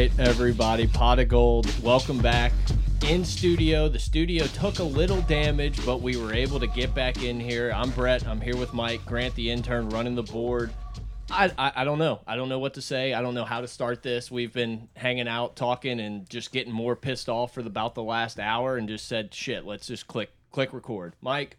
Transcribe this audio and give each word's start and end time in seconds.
right, 0.00 0.18
everybody. 0.18 0.86
Pot 0.86 1.18
of 1.18 1.28
gold. 1.28 1.70
Welcome 1.82 2.22
back 2.22 2.52
in 3.06 3.22
studio. 3.22 3.86
The 3.86 3.98
studio 3.98 4.46
took 4.46 4.78
a 4.78 4.82
little 4.82 5.20
damage, 5.22 5.84
but 5.84 6.00
we 6.00 6.16
were 6.16 6.32
able 6.32 6.58
to 6.58 6.66
get 6.66 6.94
back 6.94 7.22
in 7.22 7.38
here. 7.38 7.70
I'm 7.74 7.90
Brett. 7.90 8.26
I'm 8.26 8.40
here 8.40 8.56
with 8.56 8.72
Mike 8.72 9.04
Grant, 9.04 9.34
the 9.34 9.50
intern, 9.50 9.90
running 9.90 10.14
the 10.14 10.22
board. 10.22 10.70
I, 11.30 11.52
I, 11.58 11.72
I 11.76 11.84
don't 11.84 11.98
know. 11.98 12.20
I 12.26 12.36
don't 12.36 12.48
know 12.48 12.58
what 12.58 12.72
to 12.74 12.80
say. 12.82 13.12
I 13.12 13.20
don't 13.20 13.34
know 13.34 13.44
how 13.44 13.60
to 13.60 13.68
start 13.68 14.02
this. 14.02 14.30
We've 14.30 14.54
been 14.54 14.88
hanging 14.96 15.28
out, 15.28 15.54
talking, 15.54 16.00
and 16.00 16.26
just 16.30 16.50
getting 16.50 16.72
more 16.72 16.96
pissed 16.96 17.28
off 17.28 17.52
for 17.52 17.62
the, 17.62 17.68
about 17.68 17.94
the 17.94 18.02
last 18.02 18.40
hour, 18.40 18.78
and 18.78 18.88
just 18.88 19.06
said, 19.06 19.34
"Shit, 19.34 19.66
let's 19.66 19.86
just 19.86 20.06
click 20.06 20.30
click 20.50 20.72
record." 20.72 21.14
Mike, 21.20 21.58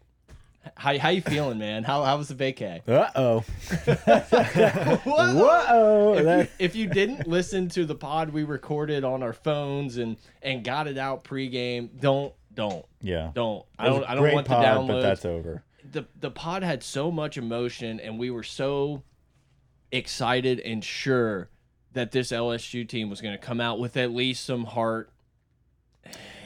how 0.76 0.96
how 0.98 1.08
you 1.10 1.20
feeling, 1.22 1.58
man? 1.58 1.84
How 1.84 2.02
how 2.04 2.16
was 2.16 2.28
the 2.28 2.34
vacay? 2.34 2.86
Uh 2.88 3.10
oh. 3.14 3.40
Whoa! 5.04 5.34
Whoa. 5.34 6.14
if, 6.14 6.26
you, 6.26 6.48
if 6.58 6.76
you 6.76 6.86
didn't 6.86 7.26
listen 7.26 7.68
to 7.70 7.84
the 7.84 7.94
pod 7.94 8.30
we 8.30 8.44
recorded 8.44 9.04
on 9.04 9.22
our 9.22 9.32
phones 9.32 9.96
and 9.96 10.16
and 10.42 10.64
got 10.64 10.86
it 10.86 10.98
out 10.98 11.24
pregame, 11.24 11.88
don't 12.00 12.32
don't 12.54 12.84
yeah. 13.00 13.30
don't. 13.34 13.64
I 13.78 13.86
It 13.86 13.90
was 13.90 13.98
don't 14.00 14.04
a 14.04 14.10
I 14.10 14.14
don't 14.14 14.22
great 14.22 14.34
want 14.34 14.46
pod, 14.46 14.62
the 14.62 14.66
downloads. 14.66 14.88
But 14.88 15.00
that's 15.02 15.24
over. 15.24 15.62
the 15.90 16.04
the 16.18 16.30
pod 16.30 16.62
had 16.62 16.82
so 16.82 17.10
much 17.10 17.36
emotion 17.36 17.98
and 18.00 18.18
we 18.18 18.30
were 18.30 18.42
so 18.44 19.02
excited 19.90 20.60
and 20.60 20.84
sure 20.84 21.48
that 21.92 22.12
this 22.12 22.30
LSU 22.32 22.88
team 22.88 23.10
was 23.10 23.20
going 23.20 23.34
to 23.34 23.44
come 23.44 23.60
out 23.60 23.78
with 23.78 23.96
at 23.96 24.10
least 24.12 24.44
some 24.44 24.64
heart. 24.64 25.10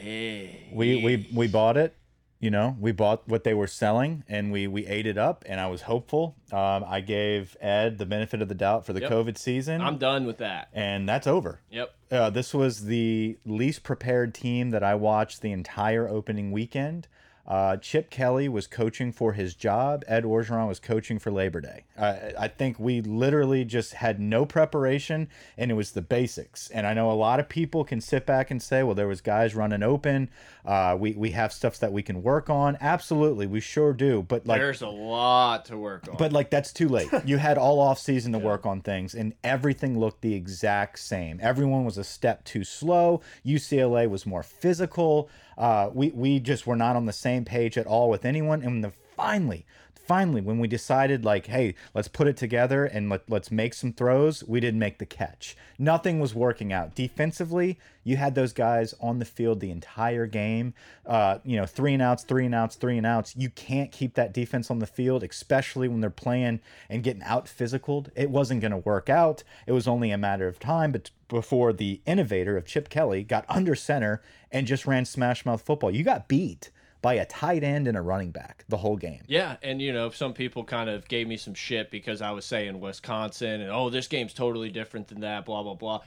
Hey. 0.00 0.68
We 0.72 1.02
we 1.04 1.28
we 1.32 1.48
bought 1.48 1.76
it. 1.76 1.94
You 2.38 2.50
know, 2.50 2.76
we 2.78 2.92
bought 2.92 3.26
what 3.26 3.44
they 3.44 3.54
were 3.54 3.66
selling, 3.66 4.22
and 4.28 4.52
we 4.52 4.66
we 4.66 4.86
ate 4.86 5.06
it 5.06 5.16
up. 5.16 5.42
And 5.48 5.58
I 5.58 5.68
was 5.68 5.82
hopeful. 5.82 6.36
Um, 6.52 6.84
I 6.86 7.00
gave 7.00 7.56
Ed 7.62 7.96
the 7.96 8.04
benefit 8.04 8.42
of 8.42 8.48
the 8.48 8.54
doubt 8.54 8.84
for 8.84 8.92
the 8.92 9.00
Yep. 9.00 9.10
COVID 9.10 9.38
season, 9.38 9.80
I'm 9.80 9.96
done 9.96 10.26
with 10.26 10.36
that. 10.38 10.68
and 10.74 11.08
that's 11.08 11.26
over. 11.26 11.60
Yep. 11.70 11.94
Uh, 12.10 12.30
this 12.30 12.52
was 12.52 12.84
the 12.84 13.38
least 13.46 13.82
prepared 13.82 14.34
team 14.34 14.70
that 14.70 14.82
I 14.82 14.94
watched 14.94 15.40
the 15.40 15.50
entire 15.52 16.06
opening 16.08 16.52
weekend. 16.52 17.08
Uh, 17.46 17.76
Chip 17.76 18.10
Kelly 18.10 18.48
was 18.48 18.66
coaching 18.66 19.12
for 19.12 19.32
his 19.32 19.54
job. 19.54 20.02
Ed 20.08 20.24
Orgeron 20.24 20.66
was 20.66 20.80
coaching 20.80 21.18
for 21.20 21.30
Labor 21.30 21.60
Day. 21.60 21.84
I 21.96 22.32
I 22.38 22.48
think 22.48 22.80
we 22.80 23.00
literally 23.00 23.64
just 23.64 23.94
had 23.94 24.18
no 24.18 24.44
preparation, 24.44 25.28
and 25.56 25.70
it 25.70 25.74
was 25.74 25.92
the 25.92 26.02
basics. 26.02 26.68
And 26.70 26.86
I 26.86 26.94
know 26.94 27.10
a 27.10 27.14
lot 27.14 27.38
of 27.38 27.48
people 27.48 27.84
can 27.84 28.00
sit 28.00 28.26
back 28.26 28.50
and 28.50 28.60
say, 28.60 28.82
"Well, 28.82 28.96
there 28.96 29.06
was 29.06 29.20
guys 29.20 29.54
running 29.54 29.84
open. 29.84 30.28
Uh, 30.64 30.96
we 30.98 31.12
we 31.12 31.30
have 31.30 31.52
stuff 31.52 31.78
that 31.78 31.92
we 31.92 32.02
can 32.02 32.22
work 32.22 32.50
on." 32.50 32.76
Absolutely, 32.80 33.46
we 33.46 33.60
sure 33.60 33.92
do. 33.92 34.22
But 34.26 34.46
like, 34.46 34.60
There's 34.60 34.82
a 34.82 34.88
lot 34.88 35.66
to 35.66 35.78
work 35.78 36.08
on. 36.08 36.16
but 36.16 36.32
like 36.32 36.50
that's 36.50 36.72
too 36.72 36.88
late. 36.88 37.08
You 37.24 37.36
had 37.38 37.58
all 37.58 37.78
off 37.78 38.00
season 38.00 38.32
to 38.32 38.38
work 38.50 38.66
on 38.66 38.80
things, 38.80 39.14
and 39.14 39.34
everything 39.44 39.98
looked 39.98 40.22
the 40.22 40.34
exact 40.34 40.98
same. 40.98 41.38
Everyone 41.40 41.84
was 41.84 41.96
a 41.96 42.04
step 42.04 42.42
too 42.44 42.64
slow. 42.64 43.20
UCLA 43.44 44.10
was 44.10 44.26
more 44.26 44.42
physical. 44.42 45.30
Uh, 45.56 45.90
we 45.92 46.10
we 46.10 46.40
just 46.40 46.66
were 46.66 46.76
not 46.76 46.96
on 46.96 47.06
the 47.06 47.12
same 47.12 47.44
page 47.44 47.78
at 47.78 47.86
all 47.86 48.10
with 48.10 48.24
anyone. 48.24 48.62
And 48.62 48.92
finally, 49.16 49.64
finally, 50.06 50.40
when 50.40 50.58
we 50.58 50.68
decided 50.68 51.24
like, 51.24 51.46
hey, 51.46 51.74
let's 51.94 52.08
put 52.08 52.28
it 52.28 52.36
together 52.36 52.84
and 52.84 53.08
let 53.08 53.28
let's 53.28 53.50
make 53.50 53.74
some 53.74 53.92
throws, 53.92 54.44
we 54.44 54.60
didn't 54.60 54.80
make 54.80 54.98
the 54.98 55.06
catch. 55.06 55.56
Nothing 55.78 56.20
was 56.20 56.34
working 56.34 56.72
out 56.72 56.94
defensively. 56.94 57.78
You 58.04 58.16
had 58.16 58.34
those 58.34 58.52
guys 58.52 58.94
on 59.00 59.18
the 59.18 59.24
field 59.24 59.60
the 59.60 59.70
entire 59.70 60.26
game. 60.26 60.74
Uh, 61.04 61.38
you 61.44 61.56
know, 61.56 61.66
three 61.66 61.92
and 61.92 62.02
outs, 62.02 62.22
three 62.22 62.46
and 62.46 62.54
outs, 62.54 62.76
three 62.76 62.96
and 62.96 63.06
outs. 63.06 63.34
You 63.36 63.50
can't 63.50 63.90
keep 63.90 64.14
that 64.14 64.32
defense 64.32 64.70
on 64.70 64.78
the 64.78 64.86
field, 64.86 65.24
especially 65.24 65.88
when 65.88 66.00
they're 66.00 66.10
playing 66.10 66.60
and 66.88 67.02
getting 67.02 67.22
out 67.24 67.48
physical. 67.48 68.06
It 68.14 68.30
wasn't 68.30 68.60
going 68.60 68.70
to 68.70 68.78
work 68.78 69.10
out. 69.10 69.42
It 69.66 69.72
was 69.72 69.88
only 69.88 70.12
a 70.12 70.18
matter 70.18 70.46
of 70.46 70.60
time, 70.60 70.92
but 70.92 71.10
before 71.28 71.72
the 71.72 72.00
innovator 72.06 72.56
of 72.56 72.64
Chip 72.64 72.88
Kelly 72.88 73.24
got 73.24 73.44
under 73.48 73.74
center 73.74 74.22
and 74.52 74.66
just 74.66 74.86
ran 74.86 75.04
smash 75.04 75.44
mouth 75.44 75.62
football. 75.62 75.90
You 75.90 76.04
got 76.04 76.28
beat 76.28 76.70
by 77.06 77.14
a 77.14 77.24
tight 77.24 77.62
end 77.62 77.86
and 77.86 77.96
a 77.96 78.00
running 78.00 78.32
back 78.32 78.64
the 78.68 78.76
whole 78.76 78.96
game. 78.96 79.22
Yeah, 79.28 79.58
and 79.62 79.80
you 79.80 79.92
know, 79.92 80.10
some 80.10 80.32
people 80.32 80.64
kind 80.64 80.90
of 80.90 81.06
gave 81.06 81.28
me 81.28 81.36
some 81.36 81.54
shit 81.54 81.88
because 81.88 82.20
I 82.20 82.32
was 82.32 82.44
saying 82.44 82.80
Wisconsin 82.80 83.60
and 83.60 83.70
oh, 83.70 83.90
this 83.90 84.08
game's 84.08 84.34
totally 84.34 84.70
different 84.70 85.06
than 85.06 85.20
that, 85.20 85.44
blah 85.44 85.62
blah 85.62 85.74
blah. 85.74 86.00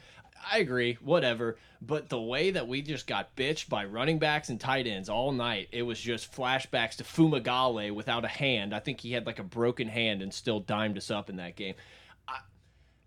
I 0.52 0.58
agree, 0.58 0.98
whatever. 1.00 1.56
But 1.82 2.09
the 2.09 2.20
way 2.20 2.52
that 2.52 2.68
we 2.68 2.82
just 2.82 3.08
got 3.08 3.34
bitched 3.38 3.70
by 3.70 3.86
running 3.86 4.20
backs 4.20 4.50
and 4.50 4.59
tight 4.59 4.88
ends 4.88 5.08
all 5.08 5.32
night, 5.32 5.70
it 5.72 5.84
was 5.84 6.02
just 6.02 6.34
flashbacks 6.34 6.98
to 6.98 7.06
Fumagalli 7.06 7.96
without 7.96 8.26
a 8.26 8.30
hand. 8.30 8.76
I 8.76 8.80
think 8.80 9.00
he 9.00 9.14
had 9.14 9.26
like 9.26 9.40
a 9.40 9.44
broken 9.44 9.88
hand 9.88 10.22
and 10.22 10.34
still 10.34 10.59
dimed 10.59 10.98
us 10.98 11.09
up 11.09 11.30
in 11.30 11.38
that 11.38 11.56
game. 11.56 11.76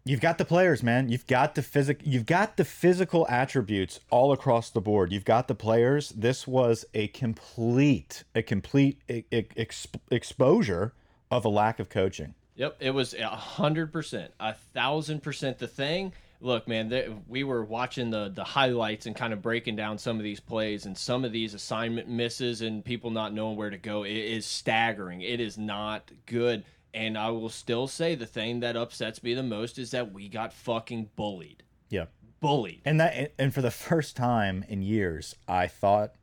You've 0.05 0.21
got 0.21 0.39
the 0.39 0.45
players, 0.45 0.83
man. 0.83 1.09
You've 1.11 1.29
got 1.29 1.55
the 1.55 1.63
physic. 1.63 2.01
You've 2.03 2.27
got 2.27 2.57
the 2.57 2.65
physical 2.65 3.27
attributes 3.29 4.01
all 4.11 4.33
across 4.33 4.69
the 4.69 4.81
board. 4.81 5.13
You've 5.13 5.25
got 5.25 5.47
the 5.47 5.55
players. 5.55 6.09
This 6.11 6.45
was 6.45 6.85
a 6.93 7.07
complete, 7.09 8.25
a 8.35 8.43
complete 8.43 9.01
ex 9.31 9.87
exposure 10.11 10.93
of 11.31 11.45
a 11.45 11.49
lack 11.49 11.79
of 11.79 11.89
coaching. 11.89 12.35
Yep, 12.57 12.79
it 12.81 12.91
was 12.91 13.15
a 13.15 13.29
hundred 13.29 13.93
percent, 13.93 14.33
a 14.41 14.55
thousand 14.55 15.23
percent 15.23 15.59
the 15.59 15.69
thing. 15.69 16.13
Look, 16.41 16.67
man, 16.67 16.91
th 16.91 17.09
we 17.29 17.45
were 17.45 17.65
watching 17.65 18.11
the 18.11 18.29
the 18.29 18.43
highlights 18.43 19.07
and 19.07 19.15
kind 19.15 19.33
of 19.33 19.41
breaking 19.41 19.77
down 19.77 19.99
some 19.99 20.17
of 20.17 20.25
these 20.25 20.41
plays 20.41 20.85
and 20.85 20.99
some 20.99 21.25
of 21.25 21.31
these 21.31 21.55
assignment 21.55 22.09
misses 22.09 22.61
and 22.61 22.85
people 22.85 23.11
not 23.11 23.33
knowing 23.33 23.57
where 23.57 23.71
to 23.71 23.79
go. 23.79 24.03
It 24.03 24.11
is 24.11 24.45
staggering. 24.47 25.23
It 25.23 25.39
is 25.39 25.57
not 25.57 26.11
good. 26.27 26.65
And 26.95 27.17
I 27.17 27.31
will 27.31 27.49
still 27.49 27.87
say 27.87 28.15
the 28.15 28.27
thing 28.27 28.61
that 28.61 28.77
upsets 28.77 29.23
me 29.23 29.33
the 29.35 29.43
most 29.43 29.79
is 29.79 29.93
that 29.93 30.13
we 30.13 30.29
got 30.29 30.53
fucking 30.53 31.11
bullied. 31.17 31.63
Yeah, 31.89 32.07
Bullied. 32.41 32.81
and 32.85 33.01
that, 33.01 33.33
and 33.39 33.55
for 33.55 33.63
the 33.63 33.71
first 33.71 34.17
time 34.17 34.65
in 34.69 34.83
years, 34.83 35.35
I 35.49 35.69
thought 35.69 36.15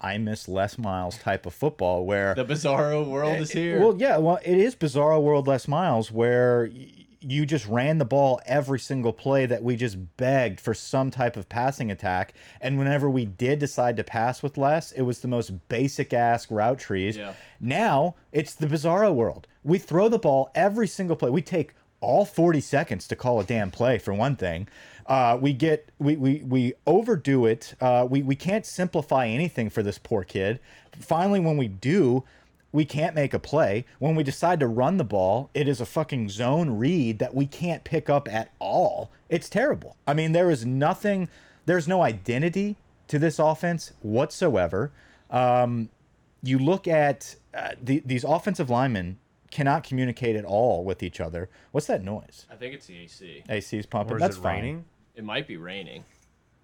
I 0.00 0.16
miss 0.18 0.48
Les 0.48 0.78
Miles 0.78 1.18
type 1.18 1.46
of 1.46 1.52
football 1.54 2.06
where 2.06 2.34
The 2.34 2.44
bizarro 2.44 3.06
world 3.06 3.36
is 3.38 3.54
eh, 3.54 3.58
here. 3.58 3.80
Well, 3.80 3.96
yeah, 3.98 4.16
well, 4.16 4.38
it 4.44 4.56
is 4.56 4.74
Bizarro 4.74 5.20
World 5.22 5.46
Les 5.46 5.68
Miles 5.68 6.10
where 6.10 6.70
you 7.20 7.44
just 7.44 7.66
ran 7.66 7.98
the 7.98 8.04
ball 8.04 8.40
every 8.46 8.78
single 8.78 9.12
play 9.12 9.46
that 9.46 9.62
we 9.62 9.76
just 9.76 10.16
begged 10.16 10.60
for 10.60 10.72
some 10.72 11.10
type 11.10 11.36
of 11.36 11.48
passing 11.48 11.90
attack. 11.90 12.32
And 12.60 12.78
whenever 12.78 13.10
we 13.10 13.26
did 13.26 13.58
decide 13.58 13.96
to 13.98 14.04
pass 14.04 14.42
with 14.42 14.56
less, 14.56 14.92
it 14.92 15.02
was 15.02 15.20
the 15.20 15.28
most 15.28 15.68
basic 15.68 16.12
ass 16.12 16.50
route 16.50 16.78
trees. 16.78 17.16
Yeah. 17.16 17.34
Now 17.60 18.14
it's 18.32 18.54
the 18.54 18.66
Bizarro 18.66 19.14
World. 19.14 19.46
We 19.62 19.78
throw 19.78 20.08
the 20.08 20.18
ball 20.18 20.50
every 20.54 20.88
single 20.88 21.16
play. 21.16 21.30
We 21.30 21.42
take 21.42 21.74
all 22.00 22.24
40 22.24 22.60
seconds 22.60 23.06
to 23.08 23.16
call 23.16 23.40
a 23.40 23.44
damn 23.44 23.70
play 23.70 23.98
for 23.98 24.14
one 24.14 24.36
thing. 24.36 24.68
Uh, 25.06 25.36
we 25.40 25.52
get 25.52 25.90
we 25.98 26.16
we 26.16 26.42
we 26.46 26.72
overdo 26.86 27.44
it. 27.44 27.74
Uh, 27.80 28.06
we 28.08 28.22
we 28.22 28.36
can't 28.36 28.64
simplify 28.64 29.26
anything 29.26 29.68
for 29.68 29.82
this 29.82 29.98
poor 29.98 30.22
kid. 30.22 30.60
Finally, 31.00 31.40
when 31.40 31.56
we 31.56 31.68
do, 31.68 32.24
we 32.72 32.84
can't 32.84 33.14
make 33.14 33.34
a 33.34 33.38
play. 33.38 33.84
When 33.98 34.14
we 34.14 34.22
decide 34.22 34.60
to 34.60 34.66
run 34.66 34.96
the 34.96 35.04
ball, 35.04 35.50
it 35.54 35.66
is 35.68 35.80
a 35.80 35.86
fucking 35.86 36.28
zone 36.28 36.70
read 36.70 37.18
that 37.18 37.34
we 37.34 37.46
can't 37.46 37.84
pick 37.84 38.08
up 38.08 38.32
at 38.32 38.52
all. 38.58 39.10
It's 39.28 39.48
terrible. 39.48 39.96
I 40.06 40.14
mean, 40.14 40.32
there 40.32 40.50
is 40.50 40.64
nothing. 40.64 41.28
There's 41.66 41.88
no 41.88 42.02
identity 42.02 42.76
to 43.08 43.18
this 43.18 43.38
offense 43.38 43.92
whatsoever. 44.02 44.92
Um, 45.30 45.90
you 46.42 46.58
look 46.58 46.86
at 46.86 47.36
uh, 47.52 47.70
the, 47.82 48.02
these 48.04 48.24
offensive 48.24 48.70
linemen 48.70 49.18
cannot 49.50 49.82
communicate 49.82 50.36
at 50.36 50.44
all 50.44 50.84
with 50.84 51.02
each 51.02 51.20
other. 51.20 51.48
What's 51.72 51.86
that 51.88 52.04
noise? 52.04 52.46
I 52.50 52.54
think 52.54 52.74
it's 52.74 52.86
the 52.86 52.98
AC. 52.98 53.42
AC's 53.48 53.86
pumping. 53.86 54.14
Or 54.14 54.16
is 54.16 54.20
That's 54.22 54.36
it 54.36 54.42
fine. 54.42 54.54
raining? 54.56 54.84
It 55.16 55.24
might 55.24 55.46
be 55.46 55.56
raining. 55.56 56.04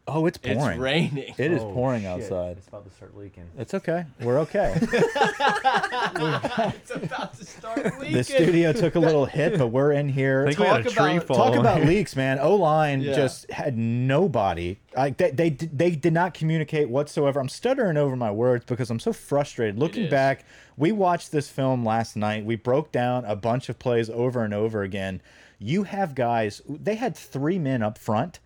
Oh, 0.09 0.27
it's 0.27 0.39
pouring. 0.39 0.59
It's 0.61 0.79
raining. 0.79 1.35
It 1.37 1.51
is 1.53 1.61
Oh, 1.63 1.73
pouring 1.73 2.03
shit. 2.03 2.11
outside. 2.11 2.59
It's 2.59 2.69
about 2.69 2.89
to 2.89 2.95
start 2.95 3.17
leaking. 3.17 3.45
It's 3.59 3.75
okay. 3.75 4.05
We're 4.21 4.39
okay. 4.41 4.75
it's 4.81 5.17
about 6.91 7.35
to 7.37 7.45
start 7.45 7.99
leaking. 8.01 8.17
the 8.17 8.25
studio 8.25 8.73
took 8.73 8.95
a 8.95 9.01
little 9.01 9.27
hit, 9.27 9.59
but 9.59 9.69
we're 9.69 9.93
in 9.93 10.09
here. 10.09 10.45
I 10.47 10.55
think 10.55 10.59
we 10.61 10.67
a 10.67 10.83
Talk 10.85 10.93
tree 10.93 11.17
about- 11.17 11.27
Talk 11.37 11.55
about 11.57 11.83
leaks, 11.83 12.15
man. 12.17 12.39
O 12.39 12.55
line 12.55 13.01
Yeah. 13.01 13.15
just 13.15 13.51
had 13.51 13.77
nobody. 13.77 14.79
Like 14.97 15.17
they, 15.17 15.31
they 15.33 15.51
they 15.51 15.91
did 15.91 16.13
not 16.13 16.35
communicate 16.35 16.89
whatsoever. 16.89 17.41
I'm 17.41 17.49
stuttering 17.49 17.97
over 17.97 18.17
my 18.17 18.31
words 18.31 18.65
because 18.65 18.91
I'm 18.91 19.01
so 19.01 19.13
frustrated. 19.13 19.79
Looking 19.79 20.09
back, 20.09 20.45
we 20.77 20.93
watched 20.93 21.33
this 21.33 21.49
film 21.49 21.85
last 21.85 22.17
night. 22.17 22.45
We 22.45 22.57
broke 22.57 22.93
down 22.93 23.25
a 23.25 23.37
bunch 23.37 23.69
of 23.69 23.79
plays 23.79 24.09
over 24.09 24.45
and 24.45 24.55
over 24.55 24.83
again. 24.83 25.21
You 25.59 25.83
have 25.85 26.15
guys. 26.15 26.63
They 26.69 26.95
had 26.95 27.17
three 27.17 27.59
men 27.59 27.83
up 27.83 27.99
front 27.99 28.39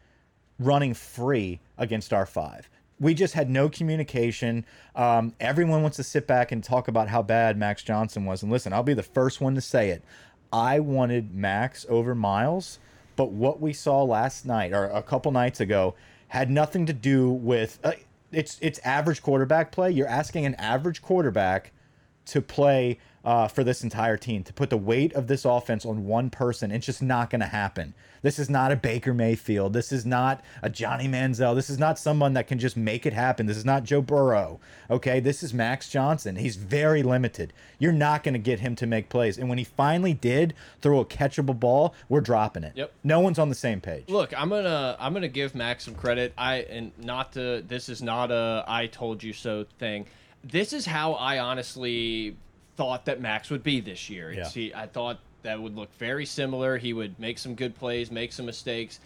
running 0.61 0.95
free 0.95 1.59
against 1.79 2.12
our 2.12 2.27
five. 2.27 2.71
We 3.01 3.15
just 3.15 3.35
had 3.35 3.49
no 3.49 3.69
communication. 3.69 4.65
Um, 4.95 5.35
everyone 5.41 5.83
wants 5.83 5.97
to 5.97 6.05
sit 6.05 6.27
back 6.27 6.53
and 6.53 6.62
talk 6.62 6.87
about 6.87 7.09
how 7.09 7.23
bad 7.23 7.57
Max 7.57 7.83
Johnson 7.83 8.27
was. 8.27 8.43
And 8.43 8.53
listen, 8.53 8.73
I'll 8.73 8.83
be 8.83 8.95
the 8.95 9.03
first 9.03 9.41
one 9.41 9.55
to 9.55 9.61
say 9.61 9.89
it. 9.89 10.05
I 10.53 10.81
wanted 10.81 11.35
Max 11.35 11.87
over 11.89 12.15
Myles, 12.15 12.79
but 13.17 13.31
what 13.31 13.61
we 13.61 13.73
saw 13.73 14.03
last 14.03 14.45
night 14.45 14.73
or 14.73 14.85
a 14.85 15.03
couple 15.03 15.33
nights 15.33 15.61
ago 15.61 15.95
had 16.29 16.51
nothing 16.51 16.87
to 16.87 16.93
do 16.93 17.31
with 17.31 17.79
uh, 17.83 17.93
it's 18.33 18.59
it's 18.61 18.79
average 18.81 19.23
quarterback 19.23 19.73
play. 19.73 19.91
You're 19.91 20.07
asking 20.07 20.45
an 20.47 20.55
average 20.57 21.03
quarterback 21.03 21.73
to 22.27 22.43
play 22.43 22.99
uh, 23.25 23.49
for 23.49 23.65
this 23.65 23.83
entire 23.83 24.17
team 24.17 24.43
to 24.45 24.53
put 24.53 24.71
the 24.71 24.77
weight 24.77 25.13
of 25.13 25.27
this 25.27 25.45
offense 25.45 25.85
on 25.85 26.07
one 26.07 26.31
person. 26.31 26.71
It's 26.71 26.87
just 26.87 27.03
not 27.03 27.31
going 27.31 27.41
to 27.41 27.47
happen. 27.47 27.95
This 28.23 28.39
is 28.39 28.51
not 28.51 28.73
a 28.73 28.77
Baker 28.77 29.15
Mayfield. 29.15 29.73
This 29.73 29.93
is 29.93 30.05
not 30.05 30.43
a 30.63 30.69
Johnny 30.69 31.09
Manziel. 31.09 31.55
This 31.55 31.71
is 31.71 31.79
not 31.79 31.99
someone 31.99 32.35
that 32.35 32.47
can 32.47 32.59
just 32.59 32.77
make 32.77 33.07
it 33.07 33.13
happen. 33.13 33.47
This 33.47 33.57
is 33.57 33.65
not 33.65 33.85
Joe 33.85 34.03
Burrow. 34.03 34.61
Okay, 34.91 35.21
this 35.21 35.43
is 35.43 35.55
Max 35.55 35.89
Johnson. 35.89 36.37
He's 36.37 36.57
very 36.57 37.03
limited. 37.03 37.53
You're 37.79 37.93
not 37.93 38.23
going 38.23 38.35
to 38.35 38.39
get 38.39 38.61
him 38.61 38.75
to 38.77 38.87
make 38.87 39.09
plays. 39.09 39.39
And 39.39 39.49
when 39.49 39.59
he 39.59 39.65
finally 39.65 40.13
did 40.13 40.55
throw 40.81 41.01
a 41.01 41.05
catchable 41.05 41.59
ball, 41.59 41.95
we're 42.09 42.21
dropping 42.21 42.65
it. 42.65 42.73
Yep. 42.75 42.93
No 43.05 43.21
one's 43.21 43.39
on 43.39 43.49
the 43.49 43.55
same 43.55 43.81
page. 43.81 44.05
Look, 44.09 44.39
I'm 44.39 44.51
gonna 44.51 44.97
I'm 44.99 45.13
gonna 45.13 45.29
give 45.29 45.55
Max 45.55 45.85
some 45.85 45.95
credit. 45.95 46.33
I 46.37 46.57
and 46.57 46.93
not 46.99 47.33
to 47.33 47.63
this 47.67 47.89
is 47.89 48.03
not 48.03 48.31
a 48.31 48.65
I 48.67 48.87
told 48.87 49.23
you 49.23 49.33
so 49.33 49.67
thing. 49.79 50.07
This 50.43 50.73
is 50.73 50.87
how 50.87 51.15
I 51.15 51.39
honestly 51.39 52.37
thought 52.81 53.05
that 53.05 53.21
Max 53.21 53.50
would 53.50 53.62
be 53.62 53.81
this 53.81 54.09
year. 54.09 54.32
Yeah. 54.32 54.49
He, 54.49 54.75
I 54.75 54.87
thought 54.87 55.19
that 55.43 55.61
would 55.61 55.77
look 55.77 55.94
very 55.99 56.25
similar. 56.25 56.79
He 56.79 56.94
would 56.94 57.21
make 57.21 57.38
some 57.38 57.55
good 57.55 57.75
plays, 57.75 58.11
make 58.11 58.32
some 58.32 58.47
mistakes. 58.47 59.00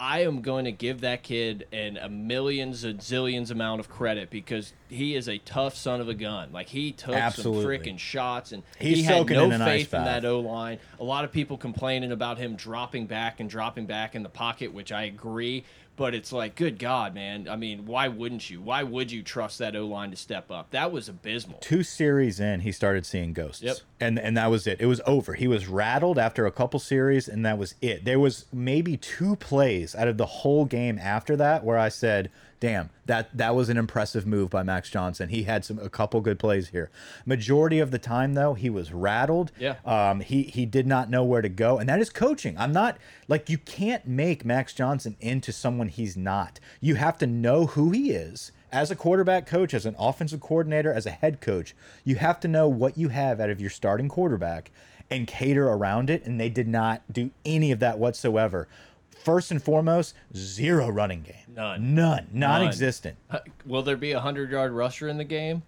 I 0.00 0.22
am 0.22 0.40
going 0.40 0.64
to 0.64 0.72
give 0.72 1.02
that 1.02 1.22
kid 1.22 1.68
an 1.72 1.96
a 1.96 2.08
millions 2.08 2.82
and 2.82 2.98
zillions 2.98 3.52
amount 3.52 3.78
of 3.78 3.88
credit 3.88 4.30
because 4.30 4.72
he 4.88 5.14
is 5.14 5.28
a 5.28 5.38
tough 5.38 5.76
son 5.76 6.00
of 6.00 6.08
a 6.08 6.14
gun. 6.14 6.50
Like 6.50 6.68
he 6.68 6.90
took 6.90 7.14
Absolutely. 7.14 7.62
some 7.62 7.70
freaking 7.70 7.98
shots 8.00 8.50
and 8.50 8.64
He's 8.80 8.96
he 8.96 9.02
had 9.04 9.28
no 9.28 9.48
in 9.48 9.60
faith 9.60 9.94
in 9.94 10.02
that 10.02 10.24
O 10.24 10.40
line. 10.40 10.80
A 10.98 11.04
lot 11.04 11.24
of 11.24 11.30
people 11.30 11.56
complaining 11.56 12.10
about 12.10 12.36
him 12.36 12.56
dropping 12.56 13.06
back 13.06 13.38
and 13.38 13.48
dropping 13.48 13.86
back 13.86 14.16
in 14.16 14.24
the 14.24 14.28
pocket, 14.28 14.72
which 14.72 14.90
I 14.90 15.04
agree. 15.04 15.64
But 16.00 16.14
it's 16.14 16.32
like, 16.32 16.54
good 16.54 16.78
God, 16.78 17.14
man. 17.14 17.46
I 17.46 17.56
mean, 17.56 17.84
why 17.84 18.08
wouldn't 18.08 18.48
you? 18.48 18.62
Why 18.62 18.82
would 18.82 19.12
you 19.12 19.22
trust 19.22 19.58
that 19.58 19.76
O 19.76 19.86
line 19.86 20.12
to 20.12 20.16
step 20.16 20.50
up? 20.50 20.70
That 20.70 20.90
was 20.90 21.10
abysmal. 21.10 21.58
two 21.58 21.82
series 21.82 22.40
in, 22.40 22.60
he 22.60 22.72
started 22.72 23.04
seeing 23.04 23.34
ghosts. 23.34 23.62
Yep. 23.62 23.76
And 24.00 24.18
and 24.18 24.34
that 24.34 24.50
was 24.50 24.66
it. 24.66 24.80
It 24.80 24.86
was 24.86 25.02
over. 25.06 25.34
He 25.34 25.46
was 25.46 25.66
rattled 25.68 26.18
after 26.18 26.46
a 26.46 26.50
couple 26.50 26.80
series, 26.80 27.28
and 27.28 27.44
that 27.44 27.58
was 27.58 27.74
it. 27.82 28.06
There 28.06 28.18
was 28.18 28.46
maybe 28.50 28.96
two 28.96 29.36
plays 29.36 29.94
out 29.94 30.08
of 30.08 30.16
the 30.16 30.24
whole 30.24 30.64
game 30.64 30.98
after 30.98 31.36
that 31.36 31.64
where 31.64 31.76
I 31.76 31.90
said, 31.90 32.30
"Damn, 32.60 32.90
that 33.06 33.36
that 33.36 33.54
was 33.54 33.68
an 33.68 33.76
impressive 33.76 34.26
move 34.26 34.50
by 34.50 34.62
Max 34.62 34.90
Johnson. 34.90 35.30
He 35.30 35.44
had 35.44 35.64
some 35.64 35.78
a 35.78 35.88
couple 35.88 36.20
good 36.20 36.38
plays 36.38 36.68
here." 36.68 36.90
Majority 37.26 37.80
of 37.80 37.90
the 37.90 37.98
time, 37.98 38.34
though, 38.34 38.54
he 38.54 38.70
was 38.70 38.92
rattled. 38.92 39.50
Yeah. 39.58 39.76
Um. 39.84 40.20
He 40.20 40.44
he 40.44 40.66
did 40.66 40.86
not 40.86 41.10
know 41.10 41.24
where 41.24 41.42
to 41.42 41.48
go, 41.48 41.78
and 41.78 41.88
that 41.88 42.00
is 42.00 42.10
coaching. 42.10 42.56
I'm 42.58 42.72
not 42.72 42.98
like 43.26 43.50
you 43.50 43.58
can't 43.58 44.06
make 44.06 44.44
Max 44.44 44.72
Johnson 44.72 45.16
into 45.20 45.52
someone 45.52 45.88
he's 45.88 46.16
not. 46.16 46.60
You 46.80 46.94
have 46.94 47.18
to 47.18 47.26
know 47.26 47.66
who 47.66 47.90
he 47.90 48.10
is 48.12 48.52
as 48.72 48.90
a 48.90 48.96
quarterback 48.96 49.46
coach, 49.46 49.74
as 49.74 49.86
an 49.86 49.96
offensive 49.98 50.40
coordinator, 50.40 50.92
as 50.92 51.06
a 51.06 51.10
head 51.10 51.40
coach, 51.40 51.74
you 52.04 52.16
have 52.16 52.40
to 52.40 52.48
know 52.48 52.68
what 52.68 52.96
you 52.96 53.08
have 53.08 53.40
out 53.40 53.50
of 53.50 53.60
your 53.60 53.70
starting 53.70 54.08
quarterback 54.08 54.70
and 55.10 55.26
cater 55.26 55.68
around 55.68 56.08
it. 56.08 56.24
And 56.24 56.40
they 56.40 56.48
did 56.48 56.68
not 56.68 57.02
do 57.12 57.30
any 57.44 57.72
of 57.72 57.80
that 57.80 57.98
whatsoever. 57.98 58.68
First 59.24 59.50
and 59.50 59.62
foremost, 59.62 60.14
zero 60.36 60.88
running 60.88 61.22
game. 61.22 61.34
None. 61.54 61.94
None. 61.94 62.28
Non 62.32 62.62
existent. 62.62 63.16
Uh, 63.30 63.38
Will 63.66 63.82
there 63.82 63.96
be 63.96 64.12
a 64.12 64.20
hundred 64.20 64.50
yard 64.50 64.72
rusher 64.72 65.08
in 65.08 65.18
the 65.18 65.24
game? 65.24 65.62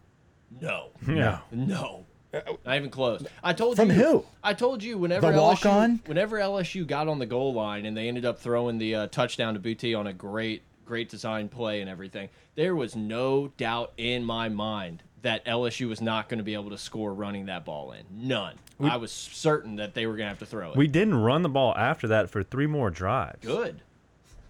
No. 0.61 0.89
No. 1.07 1.39
No. 1.51 2.05
Not 2.33 2.77
even 2.77 2.89
close. 2.89 3.25
I 3.45 3.53
told 3.53 3.77
From 3.77 3.89
you. 3.91 3.95
who? 3.95 4.25
I 4.43 4.55
told 4.55 4.83
you 4.83 4.97
whenever 4.97 5.27
The 5.31 5.37
LSU, 5.37 5.41
walk-on? 5.43 6.01
whenever 6.07 6.39
LSU 6.39 6.87
got 6.87 7.07
on 7.09 7.19
the 7.19 7.27
goal 7.27 7.53
line 7.53 7.85
and 7.85 7.95
they 7.95 8.09
ended 8.09 8.25
up 8.25 8.39
throwing 8.39 8.79
the 8.79 8.95
uh, 8.95 9.07
touchdown 9.09 9.53
to 9.55 9.61
Boutte 9.61 9.99
on 9.99 10.07
a 10.07 10.15
great, 10.15 10.63
great 10.87 11.11
design 11.11 11.49
play 11.51 11.83
and 11.83 11.91
everything, 11.91 12.31
there 12.55 12.75
was 12.75 12.97
no 12.97 13.49
doubt 13.59 13.93
in 13.99 14.25
my 14.25 14.49
mind 14.49 15.03
that 15.23 15.45
LSU 15.47 15.89
was 15.89 16.01
not 16.01 16.29
going 16.29 16.39
to 16.39 16.45
be 16.45 16.55
able 16.55 16.71
to 16.71 16.79
score 16.79 17.15
running 17.15 17.47
that 17.47 17.65
ball 17.65 17.93
in. 17.93 18.03
None. 18.11 18.57
I 18.81 18.97
was 18.97 19.13
certain 19.13 19.77
that 19.77 19.95
they 19.95 20.07
were 20.07 20.15
going 20.17 20.25
to 20.27 20.31
have 20.31 20.41
to 20.41 20.47
throw 20.47 20.73
it. 20.73 20.77
We 20.77 20.89
didn't 20.89 21.15
run 21.15 21.43
the 21.43 21.49
ball 21.49 21.75
after 21.77 22.09
that 22.09 22.31
for 22.31 22.43
three 22.43 22.67
more 22.67 22.91
drives. 22.91 23.47
Good. 23.47 23.81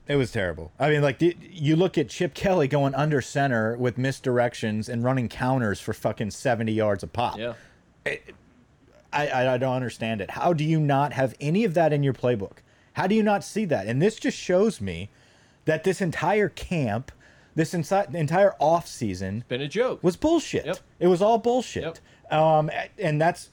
It 0.09 0.17
was 0.17 0.33
terrible. 0.33 0.73
I 0.79 0.89
mean, 0.89 1.03
like 1.03 1.19
you 1.21 1.77
look 1.77 1.97
at 1.97 2.09
Chip 2.09 2.35
Kelly 2.35 2.67
going 2.67 2.95
under 2.95 3.21
center 3.21 3.77
with 3.77 3.97
misdirections 3.97 4.89
and 4.89 5.05
running 5.05 5.29
counters 5.29 5.81
for 5.81 5.93
fucking 5.93 6.33
seventy 6.33 6.73
yards 6.73 7.03
a 7.03 7.07
pop. 7.07 7.39
Yeah. 7.39 7.55
I, 8.05 8.21
I 9.13 9.49
I 9.55 9.59
don't 9.59 9.77
understand 9.77 10.21
it. 10.21 10.33
How 10.33 10.53
do 10.53 10.65
you 10.65 10.81
not 10.81 11.13
have 11.13 11.35
any 11.41 11.65
of 11.65 11.75
that 11.75 11.93
in 11.93 12.03
your 12.03 12.15
playbook? 12.15 12.59
How 12.95 13.07
do 13.07 13.15
you 13.15 13.23
not 13.23 13.45
see 13.45 13.65
that? 13.67 13.87
And 13.87 14.03
this 14.03 14.17
just 14.17 14.37
shows 14.37 14.81
me 14.81 15.09
that 15.67 15.85
this 15.85 16.01
entire 16.01 16.49
camp, 16.49 17.13
this 17.55 17.75
inside 17.75 18.15
entire 18.15 18.55
off 18.59 18.87
season 18.87 19.45
Been 19.49 19.61
a 19.61 19.69
joke. 19.69 20.03
was 20.03 20.17
bullshit. 20.17 20.67
Yep. 20.67 20.79
It 21.01 21.07
was 21.09 21.21
all 21.23 21.39
bullshit. 21.39 22.01
Um, 22.31 22.71
and 22.99 23.21
that's 23.21 23.51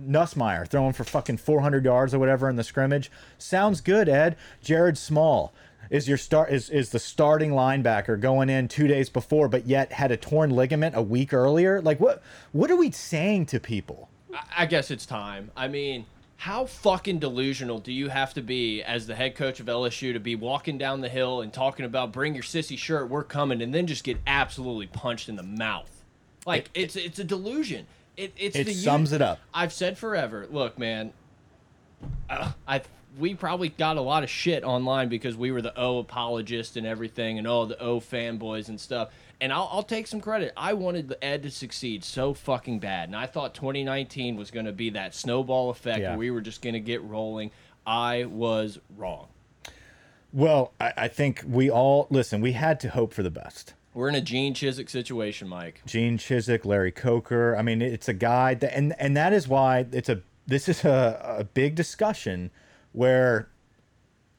Nussmeier 0.00 0.66
throwing 0.68 0.92
for 0.92 1.04
fucking 1.04 1.38
400 1.38 1.84
yards 1.84 2.14
or 2.14 2.18
whatever 2.18 2.48
in 2.48 2.56
the 2.56 2.64
scrimmage. 2.64 3.10
Sounds 3.38 3.80
good, 3.80 4.08
Ed. 4.08 4.36
Jared 4.62 4.98
Small 4.98 5.52
is 5.90 6.06
your 6.08 6.18
start 6.18 6.50
is 6.52 6.70
is 6.70 6.90
the 6.90 6.98
starting 6.98 7.50
linebacker 7.50 8.20
going 8.20 8.48
in 8.48 8.68
two 8.68 8.86
days 8.86 9.08
before, 9.08 9.48
but 9.48 9.66
yet 9.66 9.92
had 9.92 10.10
a 10.12 10.16
torn 10.16 10.50
ligament 10.50 10.94
a 10.94 11.02
week 11.02 11.32
earlier. 11.32 11.80
Like 11.82 11.98
what? 11.98 12.22
What 12.52 12.70
are 12.70 12.76
we 12.76 12.90
saying 12.90 13.46
to 13.46 13.58
people? 13.60 14.08
I- 14.34 14.44
I 14.58 14.66
guess 14.66 14.90
it's 14.90 15.04
time. 15.06 15.50
I 15.56 15.66
mean, 15.68 16.06
how 16.40 16.64
fucking 16.64 17.18
delusional 17.18 17.80
do 17.80 17.92
you 17.92 18.08
have 18.08 18.32
to 18.32 18.40
be 18.40 18.82
as 18.82 19.06
the 19.06 19.14
head 19.14 19.34
coach 19.34 19.60
of 19.60 19.66
LSU 19.66 20.14
to 20.14 20.18
be 20.18 20.34
walking 20.34 20.78
down 20.78 21.02
the 21.02 21.08
hill 21.10 21.42
and 21.42 21.52
talking 21.52 21.84
about 21.84 22.12
bring 22.12 22.32
your 22.34 22.42
sissy 22.42 22.78
shirt, 22.78 23.10
we're 23.10 23.22
coming, 23.22 23.60
and 23.60 23.74
then 23.74 23.86
just 23.86 24.04
get 24.04 24.16
absolutely 24.26 24.86
punched 24.86 25.28
in 25.28 25.36
the 25.36 25.42
mouth? 25.42 26.02
Like 26.46 26.70
it's 26.72 26.96
it's 26.96 27.18
a 27.18 27.24
delusion. 27.24 27.86
It 28.16 28.32
it's 28.38 28.56
It 28.56 28.64
the 28.64 28.72
sums 28.72 29.12
it 29.12 29.20
up. 29.20 29.38
I've 29.52 29.70
said 29.70 29.98
forever. 29.98 30.46
Look, 30.50 30.78
man, 30.78 31.12
uh, 32.30 32.52
I 32.66 32.80
we 33.18 33.34
probably 33.34 33.68
got 33.70 33.96
a 33.96 34.00
lot 34.00 34.22
of 34.22 34.30
shit 34.30 34.62
online 34.64 35.08
because 35.08 35.36
we 35.36 35.50
were 35.50 35.62
the 35.62 35.76
O 35.78 35.98
apologist 35.98 36.76
and 36.76 36.86
everything, 36.86 37.38
and 37.38 37.46
all 37.46 37.66
the 37.66 37.78
O 37.80 38.00
fanboys 38.00 38.68
and 38.68 38.80
stuff. 38.80 39.10
And 39.40 39.52
I'll, 39.52 39.68
I'll 39.72 39.82
take 39.82 40.06
some 40.06 40.20
credit. 40.20 40.52
I 40.56 40.74
wanted 40.74 41.08
the 41.08 41.22
Ed 41.24 41.42
to 41.44 41.50
succeed 41.50 42.04
so 42.04 42.34
fucking 42.34 42.78
bad, 42.78 43.08
and 43.08 43.16
I 43.16 43.26
thought 43.26 43.54
2019 43.54 44.36
was 44.36 44.50
going 44.50 44.66
to 44.66 44.72
be 44.72 44.90
that 44.90 45.14
snowball 45.14 45.70
effect 45.70 46.00
Yeah. 46.00 46.10
where 46.10 46.18
we 46.18 46.30
were 46.30 46.40
just 46.42 46.62
going 46.62 46.74
to 46.74 46.80
get 46.80 47.02
rolling. 47.02 47.50
I 47.86 48.24
was 48.24 48.78
wrong. 48.96 49.28
Well, 50.32 50.72
I, 50.80 50.92
I 50.96 51.08
think 51.08 51.42
we 51.46 51.70
all 51.70 52.06
listen. 52.10 52.40
We 52.40 52.52
had 52.52 52.78
to 52.80 52.90
hope 52.90 53.12
for 53.12 53.22
the 53.22 53.30
best. 53.30 53.74
We're 53.94 54.08
in 54.08 54.14
a 54.14 54.20
Gene 54.20 54.54
Chizik 54.54 54.88
situation, 54.88 55.48
Mike. 55.48 55.82
Gene 55.86 56.16
Chizik, 56.16 56.64
Larry 56.64 56.92
Coker. 56.92 57.56
I 57.56 57.62
mean, 57.62 57.82
it's 57.82 58.08
a 58.08 58.12
guy 58.14 58.54
that, 58.54 58.76
and 58.76 58.94
and 59.00 59.16
that 59.16 59.32
is 59.32 59.48
why 59.48 59.86
it's 59.90 60.08
a 60.08 60.20
this 60.46 60.68
is 60.68 60.84
a, 60.84 61.36
a 61.38 61.44
big 61.44 61.74
discussion 61.74 62.50
where 62.92 63.48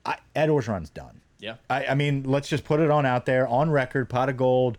I, 0.05 0.17
Ed 0.35 0.49
Orgeron's 0.49 0.89
done. 0.89 1.21
Yeah. 1.39 1.55
I, 1.69 1.87
I 1.87 1.95
mean, 1.95 2.23
let's 2.23 2.47
just 2.47 2.63
put 2.63 2.79
it 2.79 2.91
on 2.91 3.05
out 3.05 3.25
there 3.25 3.47
on 3.47 3.71
record, 3.71 4.09
pot 4.09 4.29
of 4.29 4.37
gold. 4.37 4.77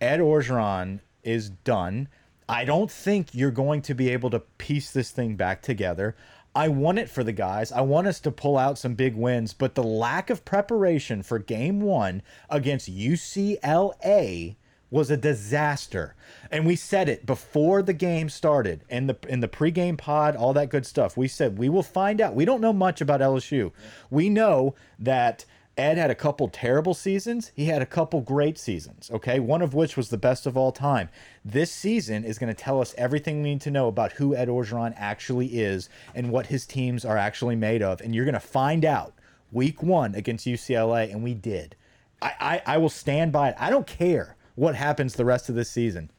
Ed 0.00 0.20
Orgeron 0.20 1.00
is 1.22 1.50
done. 1.50 2.08
I 2.48 2.64
don't 2.64 2.90
think 2.90 3.34
you're 3.34 3.50
going 3.50 3.82
to 3.82 3.94
be 3.94 4.10
able 4.10 4.30
to 4.30 4.40
piece 4.40 4.90
this 4.90 5.10
thing 5.10 5.36
back 5.36 5.62
together. 5.62 6.14
I 6.54 6.68
want 6.68 6.98
it 6.98 7.08
for 7.08 7.24
the 7.24 7.32
guys. 7.32 7.72
I 7.72 7.80
want 7.80 8.06
us 8.06 8.20
to 8.20 8.30
pull 8.30 8.56
out 8.56 8.78
some 8.78 8.94
big 8.94 9.16
wins, 9.16 9.54
but 9.54 9.74
the 9.74 9.82
lack 9.82 10.30
of 10.30 10.44
preparation 10.44 11.22
for 11.22 11.38
game 11.38 11.80
one 11.80 12.22
against 12.48 12.88
UCLA 12.88 14.56
was 14.94 15.10
a 15.10 15.16
disaster. 15.16 16.14
And 16.52 16.64
we 16.64 16.76
said 16.76 17.08
it 17.08 17.26
before 17.26 17.82
the 17.82 17.92
game 17.92 18.28
started 18.28 18.84
in 18.88 19.08
the 19.08 19.18
in 19.28 19.40
the 19.40 19.48
pregame 19.48 19.98
pod, 19.98 20.36
all 20.36 20.52
that 20.52 20.68
good 20.68 20.86
stuff. 20.86 21.16
We 21.16 21.26
said 21.26 21.58
we 21.58 21.68
will 21.68 21.82
find 21.82 22.20
out. 22.20 22.36
We 22.36 22.44
don't 22.44 22.60
know 22.60 22.72
much 22.72 23.00
about 23.00 23.20
LSU. 23.20 23.72
We 24.08 24.30
know 24.30 24.76
that 25.00 25.46
Ed 25.76 25.98
had 25.98 26.12
a 26.12 26.14
couple 26.14 26.46
terrible 26.46 26.94
seasons. 26.94 27.50
He 27.56 27.64
had 27.64 27.82
a 27.82 27.86
couple 27.86 28.20
great 28.20 28.56
seasons, 28.56 29.10
okay? 29.12 29.40
One 29.40 29.62
of 29.62 29.74
which 29.74 29.96
was 29.96 30.10
the 30.10 30.16
best 30.16 30.46
of 30.46 30.56
all 30.56 30.70
time. 30.70 31.08
This 31.44 31.72
season 31.72 32.22
is 32.22 32.38
going 32.38 32.54
to 32.54 32.62
tell 32.62 32.80
us 32.80 32.94
everything 32.96 33.42
we 33.42 33.50
need 33.50 33.62
to 33.62 33.72
know 33.72 33.88
about 33.88 34.12
who 34.12 34.36
Ed 34.36 34.46
Orgeron 34.46 34.94
actually 34.96 35.58
is 35.58 35.88
and 36.14 36.30
what 36.30 36.46
his 36.46 36.66
teams 36.66 37.04
are 37.04 37.16
actually 37.16 37.56
made 37.56 37.82
of. 37.82 38.00
And 38.00 38.14
you're 38.14 38.24
going 38.24 38.34
to 38.34 38.38
find 38.38 38.84
out 38.84 39.14
week 39.50 39.82
one 39.82 40.14
against 40.14 40.46
UCLA, 40.46 41.10
and 41.10 41.24
we 41.24 41.34
did. 41.34 41.74
I, 42.22 42.32
I, 42.38 42.74
I 42.74 42.78
will 42.78 42.88
stand 42.88 43.32
by 43.32 43.48
it. 43.48 43.56
I 43.58 43.70
don't 43.70 43.88
care 43.88 44.36
what 44.54 44.74
happens 44.74 45.14
the 45.14 45.24
rest 45.24 45.48
of 45.48 45.54
this 45.54 45.70
season. 45.70 46.10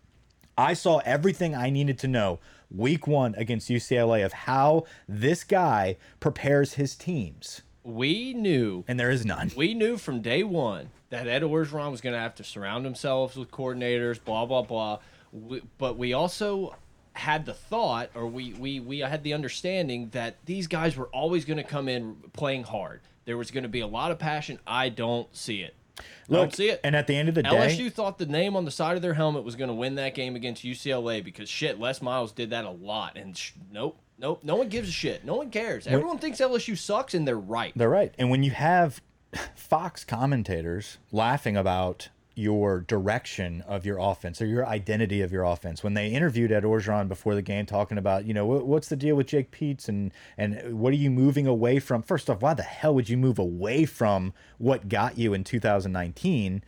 I 0.57 0.73
saw 0.73 0.99
everything 0.99 1.53
I 1.53 1.69
needed 1.69 1.99
to 1.99 2.07
know 2.07 2.39
week 2.71 3.07
one 3.07 3.35
against 3.35 3.69
UCLA 3.69 4.25
of 4.25 4.33
how 4.33 4.85
this 5.07 5.43
guy 5.43 5.97
prepares 6.19 6.73
his 6.73 6.95
teams. 6.95 7.61
We 7.83 8.33
knew 8.33 8.83
And 8.87 8.99
there 8.99 9.11
is 9.11 9.25
none. 9.25 9.51
we 9.55 9.73
knew 9.73 9.97
from 9.97 10.21
day 10.21 10.43
one 10.43 10.89
that 11.09 11.27
Ed 11.27 11.43
Orgeron 11.43 11.91
was 11.91 12.01
going 12.01 12.13
to 12.13 12.19
have 12.19 12.35
to 12.35 12.43
surround 12.43 12.83
himself 12.85 13.37
with 13.37 13.51
coordinators, 13.51 14.23
blah 14.23 14.45
blah 14.45 14.63
blah. 14.63 14.99
We, 15.31 15.61
but 15.77 15.97
we 15.97 16.13
also 16.13 16.75
had 17.13 17.45
the 17.45 17.53
thought, 17.53 18.09
or 18.15 18.25
we 18.25 18.53
we 18.53 18.79
we 18.79 18.99
had 18.99 19.23
the 19.23 19.33
understanding 19.33 20.09
that 20.13 20.37
these 20.45 20.67
guys 20.67 20.97
were 20.97 21.07
always 21.07 21.45
going 21.45 21.57
to 21.57 21.63
come 21.63 21.87
in 21.87 22.15
playing 22.33 22.63
hard. 22.63 23.01
There 23.25 23.37
was 23.37 23.51
going 23.51 23.63
to 23.63 23.69
be 23.69 23.81
a 23.81 23.87
lot 23.87 24.11
of 24.11 24.17
passion. 24.19 24.59
I 24.65 24.89
don't 24.89 25.33
see 25.35 25.61
it. 25.61 25.75
I 25.99 26.33
don't 26.33 26.53
see 26.53 26.69
it. 26.69 26.81
And 26.83 26.95
at 26.95 27.07
the 27.07 27.15
end 27.15 27.29
of 27.29 27.35
the 27.35 27.43
day, 27.43 27.49
LSU 27.49 27.91
thought 27.91 28.17
the 28.17 28.25
name 28.25 28.55
on 28.55 28.65
the 28.65 28.71
side 28.71 28.95
of 28.95 29.01
their 29.01 29.13
helmet 29.13 29.43
was 29.43 29.55
going 29.55 29.67
to 29.69 29.73
win 29.73 29.95
that 29.95 30.15
game 30.15 30.35
against 30.35 30.63
UCLA 30.63 31.23
because 31.23 31.49
shit, 31.49 31.79
Les 31.79 32.01
Miles 32.01 32.31
did 32.31 32.49
that 32.49 32.65
a 32.65 32.69
lot, 32.69 33.17
and 33.17 33.37
sh 33.37 33.51
nope, 33.71 33.97
nope, 34.17 34.41
no 34.43 34.55
one 34.55 34.69
gives 34.69 34.89
a 34.89 34.91
shit, 34.91 35.23
no 35.25 35.35
one 35.35 35.49
cares. 35.49 35.87
Everyone 35.87 36.17
thinks 36.17 36.39
LSU 36.39 36.77
sucks, 36.77 37.13
and 37.13 37.27
they're 37.27 37.37
right. 37.37 37.73
They're 37.75 37.89
right. 37.89 38.13
And 38.17 38.29
when 38.29 38.43
you 38.43 38.51
have 38.51 39.01
Fox 39.55 40.03
commentators 40.03 40.97
laughing 41.11 41.55
about 41.55 42.09
your 42.37 42.81
direction 42.81 43.61
of 43.67 43.85
your 43.85 43.97
offense 43.97 44.41
or 44.41 44.45
your 44.45 44.65
identity 44.67 45.21
of 45.21 45.31
your 45.31 45.43
offense, 45.43 45.83
when 45.83 45.93
they 45.93 46.09
interviewed 46.09 46.51
Ed 46.51 46.63
Orgeron 46.63 47.07
before 47.07 47.33
the 47.33 47.41
game, 47.41 47.65
talking 47.65 47.97
about, 47.97 48.25
you 48.25 48.33
know, 48.33 48.45
what's 48.45 48.89
the 48.89 48.95
deal 48.97 49.15
with 49.15 49.27
Jake 49.27 49.51
Peetz 49.51 49.87
and 49.87 50.11
and 50.37 50.79
what 50.79 50.91
are 50.91 50.97
you 50.97 51.09
moving 51.09 51.47
away 51.47 51.79
from? 51.79 52.01
First 52.01 52.29
off, 52.29 52.41
why 52.41 52.53
the 52.53 52.63
hell 52.63 52.93
would 52.93 53.07
you 53.09 53.17
move 53.17 53.39
away 53.39 53.85
from 53.85 54.33
what 54.57 54.89
got 54.89 55.17
you 55.17 55.33
in 55.33 55.43
2019? 55.43 56.61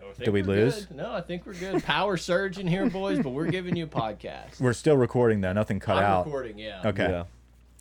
No, 0.00 0.04
I 0.08 0.12
think 0.12 0.24
Did 0.24 0.30
we 0.34 0.42
we're 0.42 0.46
lose? 0.56 0.86
good. 0.86 0.96
No, 0.96 1.12
I 1.12 1.20
think 1.20 1.46
we're 1.46 1.54
good. 1.54 1.82
Power 1.82 2.16
surge 2.16 2.58
in 2.58 2.66
here, 2.66 2.88
boys, 2.90 3.18
but 3.20 3.30
we're 3.30 3.50
giving 3.50 3.76
you 3.76 3.84
a 3.84 3.88
podcast. 3.88 4.60
We're 4.60 4.72
still 4.74 4.96
recording 4.96 5.40
though, 5.40 5.52
nothing 5.52 5.80
cut 5.80 5.96
I'm 5.98 6.04
out. 6.04 6.26
recording, 6.26 6.58
yeah. 6.58 6.82
Okay. 6.84 7.08
Yeah. 7.10 7.24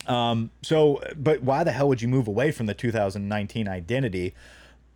Um, 0.08 0.52
so, 0.62 1.02
but 1.18 1.44
why 1.44 1.66
the 1.66 1.72
hell 1.74 1.90
would 1.90 2.02
you 2.02 2.08
move 2.08 2.28
away 2.30 2.52
from 2.52 2.66
the 2.68 2.74
2019 2.74 3.68
identity? 3.68 4.34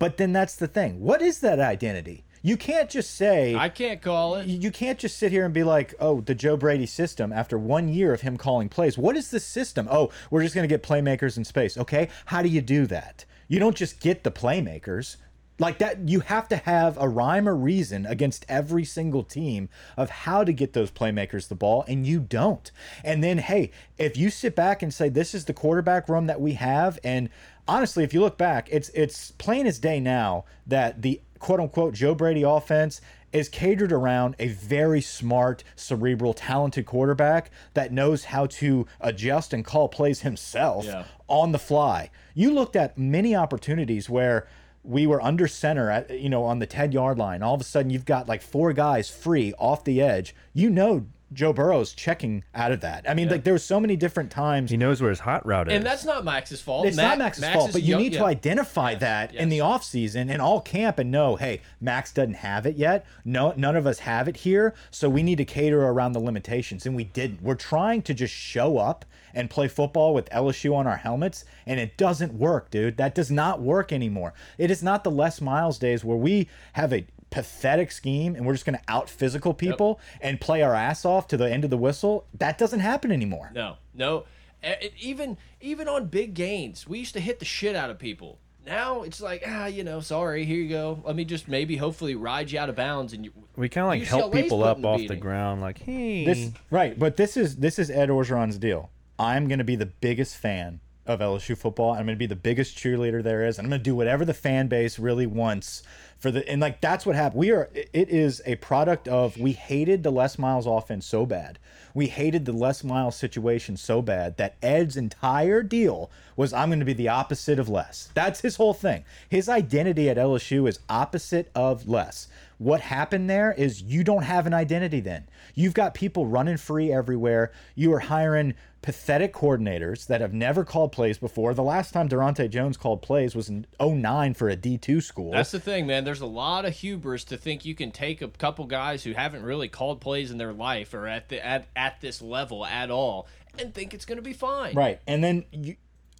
But 0.02 0.16
then 0.16 0.32
that's 0.32 0.56
the 0.56 0.66
thing. 0.66 1.00
What 1.00 1.22
is 1.22 1.38
that 1.42 1.60
identity? 1.60 2.24
You 2.42 2.56
can't 2.56 2.90
just 2.90 3.14
say 3.14 3.54
I 3.54 3.68
can't 3.68 4.02
call 4.02 4.34
it. 4.34 4.48
you 4.48 4.72
can't 4.72 4.98
just 4.98 5.16
sit 5.16 5.30
here 5.30 5.44
and 5.44 5.54
be 5.54 5.62
like, 5.62 5.94
"Oh, 6.00 6.20
the 6.20 6.34
Joe 6.34 6.56
Brady 6.56 6.86
system." 6.86 7.32
After 7.32 7.56
one 7.56 7.88
year 7.88 8.12
of 8.12 8.22
him 8.22 8.36
calling 8.36 8.68
plays, 8.68 8.98
what 8.98 9.16
is 9.16 9.30
the 9.30 9.38
system? 9.38 9.86
Oh, 9.88 10.10
we're 10.28 10.42
just 10.42 10.56
going 10.56 10.68
to 10.68 10.74
get 10.76 10.82
playmakers 10.82 11.36
in 11.36 11.44
space. 11.44 11.78
Okay, 11.78 12.08
how 12.24 12.42
do 12.42 12.48
you 12.48 12.60
do 12.60 12.84
that? 12.86 13.24
You 13.46 13.60
don't 13.60 13.76
just 13.76 14.00
get 14.00 14.24
the 14.24 14.32
playmakers 14.32 15.18
like 15.60 15.78
that. 15.78 16.08
You 16.08 16.18
have 16.20 16.48
to 16.48 16.56
have 16.56 16.98
a 16.98 17.08
rhyme 17.08 17.48
or 17.48 17.54
reason 17.54 18.04
against 18.04 18.44
every 18.48 18.84
single 18.84 19.22
team 19.22 19.68
of 19.96 20.10
how 20.10 20.42
to 20.42 20.52
get 20.52 20.72
those 20.72 20.90
playmakers 20.90 21.46
the 21.46 21.54
ball, 21.54 21.84
and 21.86 22.04
you 22.04 22.18
don't. 22.18 22.70
And 23.04 23.22
then, 23.22 23.38
hey, 23.38 23.70
if 23.98 24.16
you 24.16 24.30
sit 24.30 24.56
back 24.56 24.82
and 24.82 24.92
say 24.92 25.08
this 25.08 25.32
is 25.32 25.44
the 25.44 25.54
quarterback 25.54 26.08
room 26.08 26.26
that 26.26 26.40
we 26.40 26.54
have, 26.54 26.98
and 27.04 27.30
honestly, 27.68 28.04
if 28.04 28.12
you 28.14 28.20
look 28.20 28.38
back, 28.38 28.68
it's 28.70 28.88
it's 28.90 29.30
plain 29.32 29.66
as 29.66 29.78
day 29.78 30.00
now 30.00 30.44
that 30.66 31.02
the 31.02 31.20
quote 31.38 31.60
unquote 31.60 31.94
Joe 31.94 32.14
Brady 32.14 32.42
offense 32.42 33.00
is 33.32 33.48
catered 33.48 33.92
around 33.92 34.36
a 34.38 34.48
very 34.48 35.00
smart, 35.00 35.64
cerebral, 35.74 36.34
talented 36.34 36.84
quarterback 36.84 37.50
that 37.72 37.90
knows 37.90 38.24
how 38.24 38.44
to 38.44 38.86
adjust 39.00 39.54
and 39.54 39.64
call 39.64 39.88
plays 39.88 40.20
himself 40.20 40.84
Yeah. 40.84 41.04
on 41.28 41.52
the 41.52 41.58
fly. 41.58 42.10
You 42.34 42.52
looked 42.52 42.76
at 42.76 42.98
many 42.98 43.34
opportunities 43.34 44.10
where 44.10 44.46
we 44.84 45.06
were 45.06 45.22
under 45.22 45.46
center 45.48 45.88
at 45.90 46.10
you 46.10 46.28
know 46.28 46.44
on 46.44 46.58
the 46.58 46.66
10 46.66 46.92
yard 46.92 47.16
line. 47.16 47.42
All 47.42 47.54
of 47.54 47.60
a 47.60 47.64
sudden 47.64 47.90
you've 47.90 48.04
got 48.04 48.28
like 48.28 48.42
four 48.42 48.72
guys 48.72 49.08
free 49.08 49.54
off 49.58 49.84
the 49.84 50.02
edge. 50.02 50.34
You 50.52 50.68
know 50.68 51.06
Joe 51.32 51.52
Burrow's 51.52 51.92
checking 51.92 52.44
out 52.54 52.72
of 52.72 52.80
that. 52.80 53.08
I 53.08 53.14
mean, 53.14 53.28
like 53.28 53.44
there 53.44 53.54
were 53.54 53.58
so 53.58 53.80
many 53.80 53.96
different 53.96 54.30
times 54.30 54.70
He 54.70 54.76
knows 54.76 55.00
where 55.00 55.10
his 55.10 55.20
hot 55.20 55.44
route 55.46 55.68
is. 55.68 55.74
And 55.74 55.84
that's 55.84 56.04
not 56.04 56.24
Max's 56.24 56.60
fault. 56.60 56.86
it's 56.86 56.96
Mac- 56.96 57.10
not 57.10 57.18
Max's 57.18 57.40
Max 57.42 57.54
fault, 57.56 57.72
but 57.72 57.82
you 57.82 57.90
young- 57.90 58.02
need 58.02 58.12
to 58.12 58.18
yeah. 58.18 58.24
identify 58.24 58.94
that 58.96 59.34
in 59.34 59.48
the 59.48 59.56
yes. 59.56 59.64
offseason 59.64 60.30
and 60.30 60.40
all 60.42 60.60
camp 60.60 60.98
and 60.98 61.10
know, 61.10 61.36
hey, 61.36 61.60
Max 61.80 62.12
doesn't 62.12 62.34
have 62.34 62.66
it 62.66 62.76
yet. 62.76 63.04
No, 63.24 63.52
none 63.56 63.76
of 63.76 63.86
us 63.86 64.00
have 64.00 64.28
it 64.28 64.38
here, 64.38 64.74
so 64.90 65.08
we 65.08 65.22
need 65.22 65.38
to 65.38 65.44
cater 65.44 65.82
around 65.82 66.12
the 66.12 66.20
limitations. 66.20 66.86
And 66.86 66.94
we 66.96 67.04
didn't. 67.04 67.42
We're 67.42 67.54
trying 67.54 68.02
to 68.02 68.14
just 68.14 68.34
show 68.34 68.78
up 68.78 69.04
and 69.34 69.48
play 69.48 69.66
football 69.66 70.12
with 70.12 70.28
LSU 70.30 70.74
on 70.74 70.86
our 70.86 70.98
helmets, 70.98 71.44
and 71.66 71.80
it 71.80 71.96
doesn't 71.96 72.34
work, 72.34 72.70
dude. 72.70 72.98
That 72.98 73.14
does 73.14 73.30
not 73.30 73.62
work 73.62 73.90
anymore. 73.92 74.34
It 74.58 74.70
is 74.70 74.82
not 74.82 75.04
the 75.04 75.10
Les 75.10 75.40
Miles 75.40 75.78
days 75.78 76.04
where 76.04 76.16
we 76.18 76.48
have 76.74 76.92
a 76.92 77.06
pathetic 77.32 77.90
scheme 77.90 78.36
and 78.36 78.46
we're 78.46 78.52
just 78.52 78.64
going 78.64 78.78
to 78.78 78.84
out 78.86 79.10
physical 79.10 79.52
people 79.54 79.98
and 80.20 80.40
play 80.40 80.62
our 80.62 80.74
ass 80.74 81.04
off 81.04 81.26
to 81.28 81.36
the 81.36 81.50
end 81.50 81.64
of 81.64 81.70
the 81.70 81.76
whistle. 81.76 82.26
That 82.38 82.58
doesn't 82.58 82.80
happen 82.80 83.10
anymore. 83.10 83.50
No, 83.54 83.76
no. 83.94 84.24
It- 84.62 84.92
even 85.00 85.38
even 85.60 85.88
on 85.88 86.06
big 86.06 86.34
gains, 86.34 86.86
we 86.86 87.00
used 87.00 87.14
to 87.14 87.20
hit 87.20 87.40
the 87.40 87.44
shit 87.44 87.74
out 87.74 87.90
of 87.90 87.98
people. 87.98 88.38
Now 88.64 89.02
it's 89.02 89.20
like 89.20 89.42
ah, 89.44 89.66
you 89.66 89.82
know, 89.82 89.98
sorry, 89.98 90.44
here 90.44 90.58
you 90.62 90.68
go. 90.68 91.02
Let 91.04 91.16
me 91.16 91.24
just 91.24 91.48
maybe 91.48 91.76
hopefully 91.76 92.14
ride 92.14 92.52
you 92.52 92.60
out 92.60 92.68
of 92.68 92.76
bounds 92.76 93.12
and 93.12 93.24
you. 93.24 93.32
we 93.56 93.68
kind 93.68 93.84
of 93.84 93.88
like 93.88 94.02
help 94.04 94.32
UCLA's 94.32 94.42
people 94.42 94.58
putting 94.60 94.84
up 94.84 95.00
off 95.00 95.08
the 95.08 95.16
ground, 95.16 95.60
like, 95.60 95.78
hey, 95.78 96.24
This 96.24 96.50
right, 96.70 96.96
but 96.96 97.16
this 97.16 97.36
is 97.36 97.56
this 97.56 97.80
is 97.80 97.90
Ed 97.90 98.08
Orgeron's 98.08 98.58
deal. 98.58 98.90
I'm 99.18 99.48
going 99.48 99.58
to 99.58 99.64
be 99.64 99.74
the 99.76 99.86
biggest 99.86 100.36
fan 100.36 100.78
of 101.06 101.18
LSU 101.18 101.56
football. 101.58 101.90
I'm 101.90 102.06
going 102.06 102.16
to 102.16 102.16
be 102.16 102.26
the 102.26 102.36
biggest 102.36 102.76
cheerleader 102.78 103.22
there 103.22 103.44
is. 103.44 103.58
And 103.58 103.66
I'm 103.66 103.70
going 103.70 103.80
to 103.80 103.84
do 103.84 103.96
whatever 103.96 104.24
the 104.24 104.34
fan 104.34 104.68
base 104.68 104.98
really 104.98 105.26
wants 105.26 105.82
for 106.22 106.30
the 106.30 106.48
and 106.48 106.60
like 106.60 106.80
that's 106.80 107.04
what 107.04 107.16
happened. 107.16 107.40
We 107.40 107.50
are 107.50 107.68
it 107.74 108.08
is 108.08 108.40
a 108.46 108.54
product 108.56 109.08
of 109.08 109.36
we 109.36 109.52
hated 109.52 110.04
the 110.04 110.12
Les 110.12 110.38
Miles 110.38 110.66
offense 110.66 111.04
so 111.04 111.26
bad. 111.26 111.58
We 111.94 112.06
hated 112.06 112.44
the 112.44 112.52
Les 112.52 112.84
Miles 112.84 113.16
situation 113.16 113.76
so 113.76 114.00
bad 114.00 114.36
that 114.36 114.54
Ed's 114.62 114.96
entire 114.96 115.64
deal 115.64 116.12
was 116.36 116.52
I'm 116.52 116.68
going 116.68 116.78
to 116.78 116.84
be 116.84 116.92
the 116.92 117.08
opposite 117.08 117.58
of 117.58 117.68
Les. 117.68 118.08
That's 118.14 118.40
his 118.40 118.54
whole 118.54 118.72
thing. 118.72 119.04
His 119.28 119.48
identity 119.48 120.08
at 120.08 120.16
LSU 120.16 120.68
is 120.68 120.78
opposite 120.88 121.50
of 121.56 121.88
Les. 121.88 122.28
What 122.62 122.80
happened 122.80 123.28
there 123.28 123.52
is 123.52 123.82
you 123.82 124.04
don't 124.04 124.22
have 124.22 124.46
an 124.46 124.54
identity 124.54 125.00
then. 125.00 125.28
You've 125.56 125.74
got 125.74 125.94
people 125.94 126.26
running 126.26 126.56
free 126.56 126.92
everywhere. 126.92 127.50
You 127.74 127.92
are 127.92 127.98
hiring 127.98 128.54
pathetic 128.82 129.32
coordinators 129.32 130.06
that 130.06 130.20
have 130.20 130.32
never 130.32 130.64
called 130.64 130.92
plays 130.92 131.18
before. 131.18 131.54
The 131.54 131.62
last 131.64 131.92
time 131.92 132.08
Daronte 132.08 132.48
Jones 132.50 132.76
called 132.76 133.02
plays 133.02 133.34
was 133.34 133.48
in 133.48 133.66
09 133.80 134.34
for 134.34 134.48
a 134.48 134.56
D2 134.56 135.02
school. 135.02 135.32
That's 135.32 135.50
the 135.50 135.58
thing, 135.58 135.88
man. 135.88 136.04
There's 136.04 136.20
a 136.20 136.26
lot 136.26 136.64
of 136.64 136.72
hubris 136.72 137.24
to 137.24 137.36
think 137.36 137.64
you 137.64 137.74
can 137.74 137.90
take 137.90 138.22
a 138.22 138.28
couple 138.28 138.64
guys 138.66 139.02
who 139.02 139.12
haven't 139.12 139.42
really 139.42 139.68
called 139.68 140.00
plays 140.00 140.30
in 140.30 140.38
their 140.38 140.52
life 140.52 140.94
or 140.94 141.08
at 141.08 141.30
the 141.30 141.44
at, 141.44 141.66
at 141.74 142.00
this 142.00 142.22
level 142.22 142.64
at 142.64 142.92
all 142.92 143.26
and 143.58 143.74
think 143.74 143.92
it's 143.92 144.04
going 144.04 144.18
to 144.18 144.22
be 144.22 144.32
fine. 144.32 144.76
Right. 144.76 145.00
And 145.08 145.22
then 145.24 145.46
you 145.50 145.74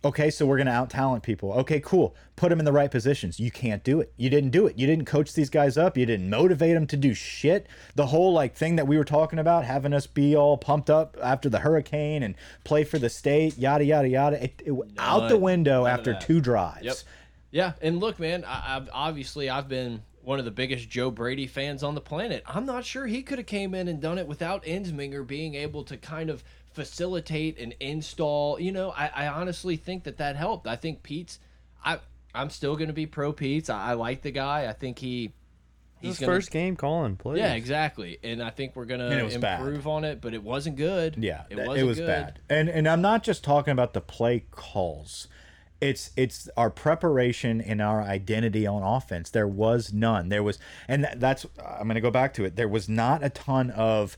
okay, 0.05 0.31
so 0.31 0.47
we're 0.47 0.57
going 0.57 0.67
to 0.67 0.73
out 0.73 0.91
talent 0.91 1.23
people. 1.23 1.53
Okay, 1.55 1.81
cool. 1.81 2.15
Put 2.37 2.49
them 2.49 2.59
in 2.59 2.65
the 2.65 2.73
right 2.73 2.91
positions. 2.91 3.39
You 3.39 3.51
can't 3.51 3.85
do 3.85 4.01
it. 4.01 4.13
You 4.17 4.31
didn't 4.31 4.51
do 4.51 4.67
it. 4.67 4.79
You 4.79 4.87
didn't 4.87 5.05
coach 5.05 5.35
these 5.35 5.51
guys 5.51 5.77
up. 5.77 5.97
You 5.97 6.07
didn't 6.07 6.29
motivate 6.29 6.75
them 6.75 6.87
to 6.89 6.97
do 6.97 7.15
shit. 7.15 7.67
The 7.95 8.07
whole 8.07 8.33
like 8.33 8.55
thing 8.55 8.77
that 8.77 8.87
we 8.87 8.99
were 8.99 9.05
talking 9.05 9.39
about, 9.39 9.65
having 9.65 9.93
us 9.93 10.07
be 10.07 10.37
all 10.37 10.57
pumped 10.57 10.91
up 10.91 11.17
after 11.23 11.49
the 11.49 11.61
hurricane 11.61 12.23
and 12.23 12.35
play 12.65 12.85
for 12.85 12.99
the 12.99 13.11
state, 13.11 13.57
yada 13.59 13.85
yada 13.85 14.09
yada. 14.09 14.45
It, 14.45 14.63
it 14.65 14.73
went 14.73 14.93
out 14.99 15.29
the 15.29 15.39
window 15.39 15.87
after 15.87 16.15
two 16.15 16.41
drives. 16.41 16.85
Yep. 16.85 16.97
Yeah, 17.51 17.73
and 17.83 18.01
look, 18.01 18.19
man. 18.19 18.45
I, 18.45 18.77
I've 18.77 18.89
obviously 18.93 19.51
I've 19.51 19.69
been 19.69 20.03
one 20.23 20.39
of 20.39 20.45
the 20.45 20.51
biggest 20.51 20.89
Joe 20.89 21.11
Brady 21.11 21.47
fans 21.47 21.83
on 21.83 21.95
the 21.95 22.01
planet. 22.01 22.43
I'm 22.47 22.65
not 22.65 22.85
sure 22.85 23.07
he 23.07 23.23
could 23.23 23.39
have 23.39 23.47
came 23.47 23.75
in 23.75 23.89
and 23.89 24.01
done 24.01 24.19
it 24.19 24.27
without 24.27 24.65
Ensminger 24.65 25.27
being 25.27 25.55
able 25.55 25.85
to 25.85 25.97
kind 25.97 26.31
of 26.31 26.45
facilitate 26.75 27.59
and 27.59 27.75
install. 27.81 28.59
You 28.61 28.73
know, 28.73 28.91
I, 28.91 29.11
I 29.15 29.27
honestly 29.29 29.77
think 29.77 30.05
that 30.05 30.19
that 30.19 30.37
helped. 30.37 30.67
I 30.67 30.77
think 30.77 31.03
Peetz. 31.03 31.39
I 31.85 31.99
I'm 32.35 32.51
still 32.51 32.77
going 32.77 32.89
to 32.89 32.95
be 32.95 33.07
pro 33.07 33.33
Peetz. 33.33 33.69
I, 33.71 33.91
I 33.91 33.93
like 33.95 34.23
the 34.23 34.31
guy. 34.31 34.67
I 34.69 34.73
think 34.73 34.99
he. 34.99 35.33
his 36.01 36.19
gonna- 36.19 36.33
first 36.33 36.51
game 36.51 36.77
calling 36.77 37.17
plays. 37.17 37.39
Yeah, 37.39 37.55
exactly. 37.55 38.19
And 38.23 38.43
I 38.43 38.51
think 38.51 38.75
we're 38.75 38.87
gonna 38.87 39.09
And 39.09 39.21
it 39.21 39.25
was 39.25 39.37
bad. 39.37 39.61
improve 39.61 39.87
on 39.87 40.05
it, 40.05 40.21
but 40.21 40.33
it 40.35 40.43
wasn't 40.43 40.77
good. 40.77 41.17
Yeah, 41.19 41.43
it 41.51 41.57
th- 41.57 41.69
wasn't 41.69 41.89
was 41.89 41.99
good. 41.99 42.07
bad. 42.07 42.39
And 42.49 42.69
and 42.69 42.89
I'm 42.89 43.03
not 43.03 43.23
just 43.23 43.45
talking 43.45 43.73
about 43.73 43.93
the 43.93 44.01
play 44.01 44.45
calls. 44.51 45.29
It's 45.81 46.13
it's 46.17 46.49
our 46.57 46.71
preparation 46.71 47.61
and 47.61 47.83
our 47.83 48.03
identity 48.03 48.67
on 48.69 48.85
offense. 48.85 49.31
There 49.31 49.49
was 49.49 49.93
none. 49.93 50.29
There 50.29 50.43
was, 50.43 50.61
and 50.87 51.09
that's 51.17 51.45
I'm 51.61 51.89
going 51.89 51.97
to 51.97 52.01
go 52.01 52.11
back 52.13 52.35
to 52.35 52.45
it. 52.45 52.55
There 52.55 52.69
was 52.69 52.89
not 52.89 53.25
a 53.25 53.29
ton 53.31 53.71
of. 53.73 54.17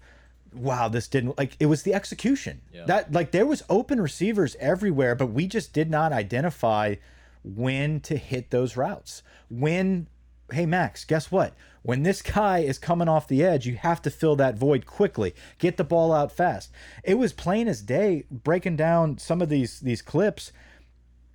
Wow, 0.55 0.89
this 0.89 1.09
didn't 1.09 1.37
like 1.37 1.57
it 1.59 1.67
was 1.67 1.83
the 1.83 1.95
execution. 1.95 2.61
Yeah. 2.73 2.85
That 2.87 3.13
like 3.13 3.33
there 3.33 3.47
was 3.47 3.63
open 3.69 4.01
receivers 4.01 4.57
everywhere, 4.61 5.15
but 5.15 5.27
we 5.27 5.47
just 5.47 5.73
did 5.73 5.91
not 5.91 6.13
identify 6.13 6.97
when 7.43 8.01
to 8.01 8.17
hit 8.17 8.51
those 8.51 8.77
routes. 8.77 9.23
When 9.51 10.07
hey 10.53 10.67
Max, 10.67 11.05
guess 11.05 11.31
what? 11.31 11.55
When 11.83 12.03
this 12.03 12.23
guy 12.23 12.61
is 12.61 12.79
coming 12.79 13.09
off 13.09 13.29
the 13.29 13.45
edge, 13.45 13.67
you 13.67 13.77
have 13.77 14.01
to 14.03 14.11
fill 14.11 14.37
that 14.37 14.57
void 14.57 14.87
quickly. 14.87 15.35
Get 15.59 15.77
the 15.77 15.85
ball 15.85 16.13
out 16.13 16.33
fast. 16.33 16.71
It 17.03 17.15
was 17.15 17.33
plain 17.33 17.69
as 17.69 17.83
day 17.83 18.25
breaking 18.31 18.77
down 18.77 19.19
some 19.19 19.43
of 19.43 19.49
these 19.49 19.81
these 19.81 20.03
clips. 20.03 20.53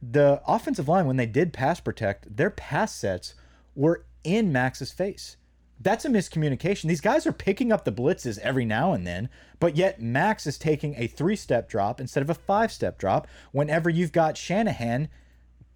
The 0.02 0.42
offensive 0.48 0.88
line 0.88 1.06
when 1.08 1.18
they 1.18 1.26
did 1.26 1.52
pass 1.52 1.80
protect, 1.80 2.38
their 2.38 2.50
pass 2.50 2.96
sets 2.96 3.34
were 3.76 4.06
in 4.24 4.52
Max's 4.52 4.92
face. 4.92 5.36
That's 5.82 6.04
a 6.04 6.10
miscommunication. 6.10 6.90
These 6.90 7.02
guys 7.02 7.26
are 7.26 7.32
picking 7.32 7.72
up 7.72 7.86
the 7.86 7.92
blitzes 7.92 8.38
every 8.40 8.66
now 8.66 8.92
and 8.94 9.08
then, 9.08 9.30
but 9.60 9.78
yet 9.78 10.02
Max 10.02 10.46
is 10.46 10.58
taking 10.58 10.96
a 10.98 11.08
three-step 11.08 11.70
drop 11.70 12.02
instead 12.02 12.22
of 12.22 12.30
a 12.30 12.34
five-step 12.34 12.98
drop 12.98 13.28
whenever 13.52 13.90
you've 13.90 14.12
got 14.12 14.38
Shanahan 14.38 15.08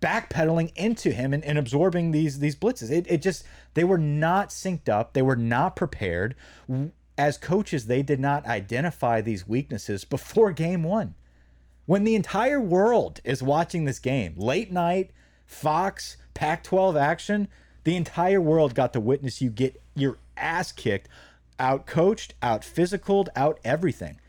backpedaling 0.01 0.73
into 0.75 1.11
him 1.11 1.33
and, 1.33 1.45
and 1.45 1.57
absorbing 1.57 2.11
these 2.11 2.39
these 2.39 2.57
blitzes. 2.57 2.91
It, 2.91 3.05
it 3.09 3.21
just 3.21 3.45
they 3.73 3.85
were 3.85 3.97
not 3.97 4.49
synced 4.49 4.89
up. 4.89 5.13
They 5.13 5.21
were 5.21 5.37
not 5.37 5.77
prepared. 5.77 6.35
As 7.17 7.37
coaches, 7.37 7.85
they 7.85 8.03
did 8.03 8.19
not 8.19 8.45
identify 8.45 9.21
these 9.21 9.47
weaknesses 9.47 10.03
before 10.03 10.51
game 10.51 10.83
one. 10.83 11.15
When 11.85 12.03
the 12.03 12.15
entire 12.15 12.59
world 12.59 13.21
is 13.23 13.43
watching 13.43 13.85
this 13.85 13.99
game, 13.99 14.33
late 14.35 14.71
night, 14.71 15.11
Fox, 15.45 16.17
Pac 16.33 16.63
12 16.63 16.97
action, 16.97 17.47
the 17.83 17.95
entire 17.95 18.41
world 18.41 18.73
got 18.73 18.93
to 18.93 18.99
witness 18.99 19.41
you 19.41 19.49
get 19.49 19.82
your 19.95 20.17
ass 20.37 20.71
kicked, 20.71 21.07
out 21.59 21.85
coached, 21.85 22.33
out 22.41 22.61
physicaled, 22.61 23.27
out 23.35 23.59
everything. 23.63 24.19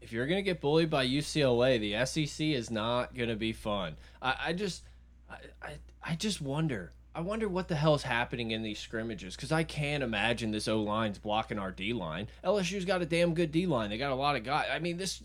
if 0.00 0.12
you're 0.12 0.26
gonna 0.26 0.42
get 0.42 0.60
bullied 0.60 0.90
by 0.90 1.06
UCLA, 1.06 1.78
the 1.78 2.04
SEC 2.06 2.46
is 2.48 2.70
not 2.70 3.14
gonna 3.14 3.36
be 3.36 3.52
fun. 3.52 3.96
I, 4.20 4.34
I 4.46 4.52
just, 4.52 4.82
I, 5.30 5.36
I, 5.62 5.72
I 6.02 6.14
just 6.16 6.40
wonder. 6.40 6.92
I 7.14 7.20
wonder 7.20 7.46
what 7.46 7.68
the 7.68 7.74
hell's 7.76 8.02
happening 8.02 8.52
in 8.52 8.62
these 8.62 8.78
scrimmages 8.78 9.36
because 9.36 9.52
I 9.52 9.64
can't 9.64 10.02
imagine 10.02 10.50
this 10.50 10.66
O 10.66 10.80
line's 10.82 11.18
blocking 11.18 11.58
our 11.58 11.70
D 11.70 11.92
line. 11.92 12.28
LSU's 12.42 12.86
got 12.86 13.02
a 13.02 13.06
damn 13.06 13.34
good 13.34 13.52
D 13.52 13.66
line. 13.66 13.90
They 13.90 13.98
got 13.98 14.12
a 14.12 14.14
lot 14.16 14.34
of 14.34 14.44
guys. 14.44 14.66
I 14.72 14.78
mean, 14.78 14.96
this, 14.96 15.22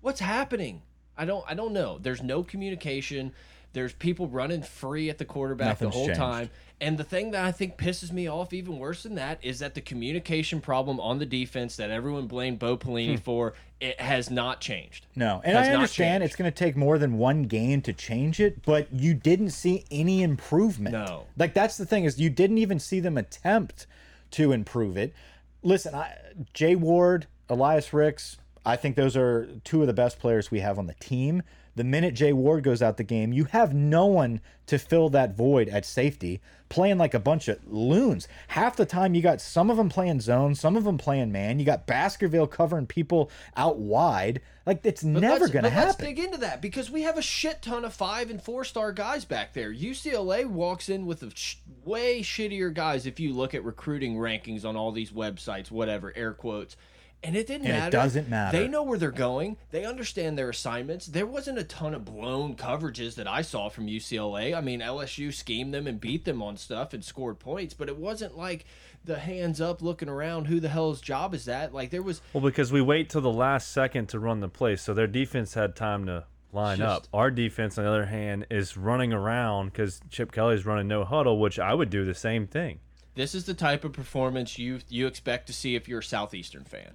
what's 0.00 0.20
happening? 0.20 0.80
I 1.16 1.26
don't, 1.26 1.44
I 1.46 1.52
don't 1.52 1.74
know. 1.74 1.98
There's 2.00 2.22
no 2.22 2.42
communication. 2.42 3.32
There's 3.74 3.92
people 3.92 4.26
running 4.26 4.62
free 4.62 5.10
at 5.10 5.18
the 5.18 5.26
quarterback 5.26 5.78
the 5.78 5.90
whole 5.90 6.06
changed. 6.06 6.18
time. 6.18 6.50
And 6.82 6.98
the 6.98 7.04
thing 7.04 7.30
that 7.30 7.44
I 7.44 7.52
think 7.52 7.76
pisses 7.78 8.10
me 8.10 8.28
off 8.28 8.52
even 8.52 8.80
worse 8.80 9.04
than 9.04 9.14
that 9.14 9.38
is 9.40 9.60
that 9.60 9.74
the 9.74 9.80
communication 9.80 10.60
problem 10.60 10.98
on 10.98 11.20
the 11.20 11.26
defense 11.26 11.76
that 11.76 11.90
everyone 11.90 12.26
blamed 12.26 12.58
Bo 12.58 12.76
Pelini 12.76 13.12
hmm. 13.12 13.22
for 13.22 13.54
it 13.80 14.00
has 14.00 14.30
not 14.30 14.60
changed. 14.60 15.06
No, 15.14 15.40
and 15.44 15.56
I 15.56 15.72
understand 15.72 16.24
it's 16.24 16.34
going 16.34 16.50
to 16.50 16.56
take 16.56 16.76
more 16.76 16.98
than 16.98 17.18
one 17.18 17.44
game 17.44 17.82
to 17.82 17.92
change 17.92 18.40
it, 18.40 18.64
but 18.64 18.92
you 18.92 19.14
didn't 19.14 19.50
see 19.50 19.84
any 19.92 20.24
improvement. 20.24 20.92
No. 20.94 21.26
like 21.38 21.54
that's 21.54 21.76
the 21.76 21.86
thing 21.86 22.04
is 22.04 22.18
you 22.18 22.30
didn't 22.30 22.58
even 22.58 22.80
see 22.80 22.98
them 22.98 23.16
attempt 23.16 23.86
to 24.32 24.50
improve 24.50 24.96
it. 24.96 25.14
Listen, 25.62 25.94
I, 25.94 26.16
Jay 26.52 26.74
Ward, 26.74 27.28
Elias 27.48 27.92
Ricks, 27.92 28.38
I 28.66 28.74
think 28.74 28.96
those 28.96 29.16
are 29.16 29.48
two 29.62 29.82
of 29.82 29.86
the 29.86 29.92
best 29.92 30.18
players 30.18 30.50
we 30.50 30.60
have 30.60 30.80
on 30.80 30.86
the 30.86 30.94
team. 30.94 31.44
The 31.74 31.84
minute 31.84 32.14
Jay 32.14 32.32
Ward 32.32 32.64
goes 32.64 32.82
out 32.82 32.98
the 32.98 33.02
game, 33.04 33.32
you 33.32 33.44
have 33.44 33.72
no 33.74 34.04
one 34.06 34.40
to 34.66 34.78
fill 34.78 35.08
that 35.10 35.34
void 35.34 35.68
at 35.70 35.86
safety, 35.86 36.40
playing 36.68 36.98
like 36.98 37.14
a 37.14 37.18
bunch 37.18 37.48
of 37.48 37.58
loons. 37.66 38.28
Half 38.48 38.76
the 38.76 38.84
time, 38.84 39.14
you 39.14 39.22
got 39.22 39.40
some 39.40 39.70
of 39.70 39.78
them 39.78 39.88
playing 39.88 40.20
zone, 40.20 40.54
some 40.54 40.76
of 40.76 40.84
them 40.84 40.98
playing 40.98 41.32
man. 41.32 41.58
You 41.58 41.64
got 41.64 41.86
Baskerville 41.86 42.46
covering 42.46 42.86
people 42.86 43.30
out 43.56 43.78
wide. 43.78 44.40
Like 44.66 44.80
it's 44.84 45.02
But 45.02 45.22
never 45.22 45.48
going 45.48 45.64
to 45.64 45.70
but 45.70 45.76
Let's 45.76 45.96
happen. 45.96 46.04
dig 46.04 46.18
into 46.18 46.38
that 46.38 46.60
because 46.62 46.90
we 46.90 47.02
have 47.02 47.16
a 47.18 47.22
shit 47.22 47.62
ton 47.62 47.84
of 47.84 47.94
five 47.94 48.30
and 48.30 48.40
four 48.40 48.64
star 48.64 48.92
guys 48.92 49.24
back 49.24 49.54
there. 49.54 49.72
UCLA 49.72 50.46
walks 50.46 50.88
in 50.88 51.06
with 51.06 51.22
a 51.22 51.30
sh 51.34 51.56
way 51.84 52.20
shittier 52.20 52.72
guys 52.72 53.06
if 53.06 53.18
you 53.18 53.32
look 53.32 53.54
at 53.54 53.64
recruiting 53.64 54.16
rankings 54.16 54.64
on 54.64 54.76
all 54.76 54.92
these 54.92 55.10
websites, 55.10 55.70
whatever 55.70 56.12
air 56.14 56.32
quotes. 56.32 56.76
And 57.24 57.36
it 57.36 57.46
didn't 57.46 57.66
And 57.68 57.76
it 57.76 57.78
matter. 57.78 57.90
doesn't 57.92 58.28
matter. 58.28 58.58
They 58.58 58.66
know 58.66 58.82
where 58.82 58.98
they're 58.98 59.10
going. 59.12 59.56
They 59.70 59.84
understand 59.84 60.36
their 60.36 60.50
assignments. 60.50 61.06
There 61.06 61.26
wasn't 61.26 61.58
a 61.58 61.64
ton 61.64 61.94
of 61.94 62.04
blown 62.04 62.56
coverages 62.56 63.14
that 63.14 63.28
I 63.28 63.42
saw 63.42 63.68
from 63.68 63.86
UCLA. 63.86 64.54
I 64.56 64.60
mean, 64.60 64.80
LSU 64.80 65.32
schemed 65.32 65.72
them 65.72 65.86
and 65.86 66.00
beat 66.00 66.24
them 66.24 66.42
on 66.42 66.56
stuff 66.56 66.92
and 66.92 67.04
scored 67.04 67.38
points, 67.38 67.74
but 67.74 67.88
it 67.88 67.96
wasn't 67.96 68.36
like 68.36 68.64
the 69.04 69.18
hands 69.20 69.60
up 69.60 69.82
looking 69.82 70.08
around. 70.08 70.46
Who 70.46 70.58
the 70.58 70.68
hell's 70.68 71.00
job 71.00 71.32
is 71.32 71.44
that? 71.44 71.72
Like 71.72 71.90
there 71.90 72.02
was 72.02 72.20
Well, 72.32 72.42
because 72.42 72.72
we 72.72 72.80
wait 72.80 73.08
till 73.08 73.20
the 73.20 73.30
last 73.32 73.70
second 73.70 74.08
to 74.08 74.18
run 74.18 74.40
the 74.40 74.48
play, 74.48 74.74
so 74.74 74.92
their 74.92 75.06
defense 75.06 75.54
had 75.54 75.76
time 75.76 76.06
to 76.06 76.24
line 76.52 76.78
Just- 76.78 77.04
up. 77.04 77.06
Our 77.14 77.30
defense, 77.30 77.78
on 77.78 77.84
the 77.84 77.90
other 77.90 78.06
hand, 78.06 78.46
is 78.50 78.76
running 78.76 79.12
around 79.12 79.66
because 79.72 80.00
Chip 80.10 80.32
Kelly's 80.32 80.66
running 80.66 80.88
no 80.88 81.04
huddle, 81.04 81.38
which 81.38 81.58
I 81.60 81.72
would 81.72 81.88
do 81.88 82.04
the 82.04 82.14
same 82.14 82.48
thing. 82.48 82.80
This 83.14 83.34
is 83.34 83.44
the 83.44 83.54
type 83.54 83.84
of 83.84 83.92
performance 83.92 84.58
you 84.58 84.80
you 84.88 85.06
expect 85.06 85.46
to 85.46 85.52
see 85.52 85.76
if 85.76 85.86
you're 85.88 86.00
a 86.00 86.02
Southeastern 86.02 86.64
fan. 86.64 86.92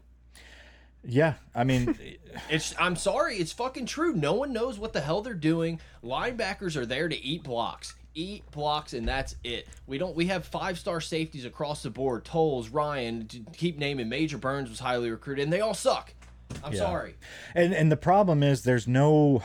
Yeah, 1.07 1.35
I 1.55 1.63
mean, 1.63 1.97
It's 2.49 2.75
I'm 2.79 2.95
sorry, 2.95 3.37
it's 3.37 3.51
fucking 3.51 3.87
true. 3.87 4.13
No 4.13 4.33
one 4.33 4.53
knows 4.53 4.77
what 4.77 4.93
the 4.93 5.01
hell 5.01 5.21
they're 5.23 5.33
doing. 5.33 5.79
Linebackers 6.03 6.75
are 6.75 6.85
there 6.85 7.07
to 7.09 7.15
eat 7.15 7.41
blocks. 7.43 7.95
Eat 8.13 8.49
blocks 8.51 8.93
and 8.93 9.07
that's 9.07 9.35
it. 9.43 9.67
We 9.87 9.97
don't 9.97 10.15
we 10.15 10.25
have 10.27 10.45
five-star 10.45 11.01
safeties 11.01 11.45
across 11.45 11.81
the 11.83 11.89
board. 11.89 12.25
Tolles, 12.25 12.69
Ryan, 12.69 13.27
to 13.27 13.39
keep 13.55 13.77
naming 13.79 14.09
Major 14.09 14.37
Burns 14.37 14.69
was 14.69 14.79
highly 14.79 15.09
recruited 15.09 15.43
and 15.43 15.53
they 15.53 15.61
all 15.61 15.73
suck. 15.73 16.13
I'm 16.63 16.73
Yeah. 16.73 16.79
sorry. 16.79 17.15
and 17.55 17.73
and 17.73 17.91
the 17.91 17.97
problem 17.97 18.43
is 18.43 18.63
there's 18.63 18.87
no 18.87 19.43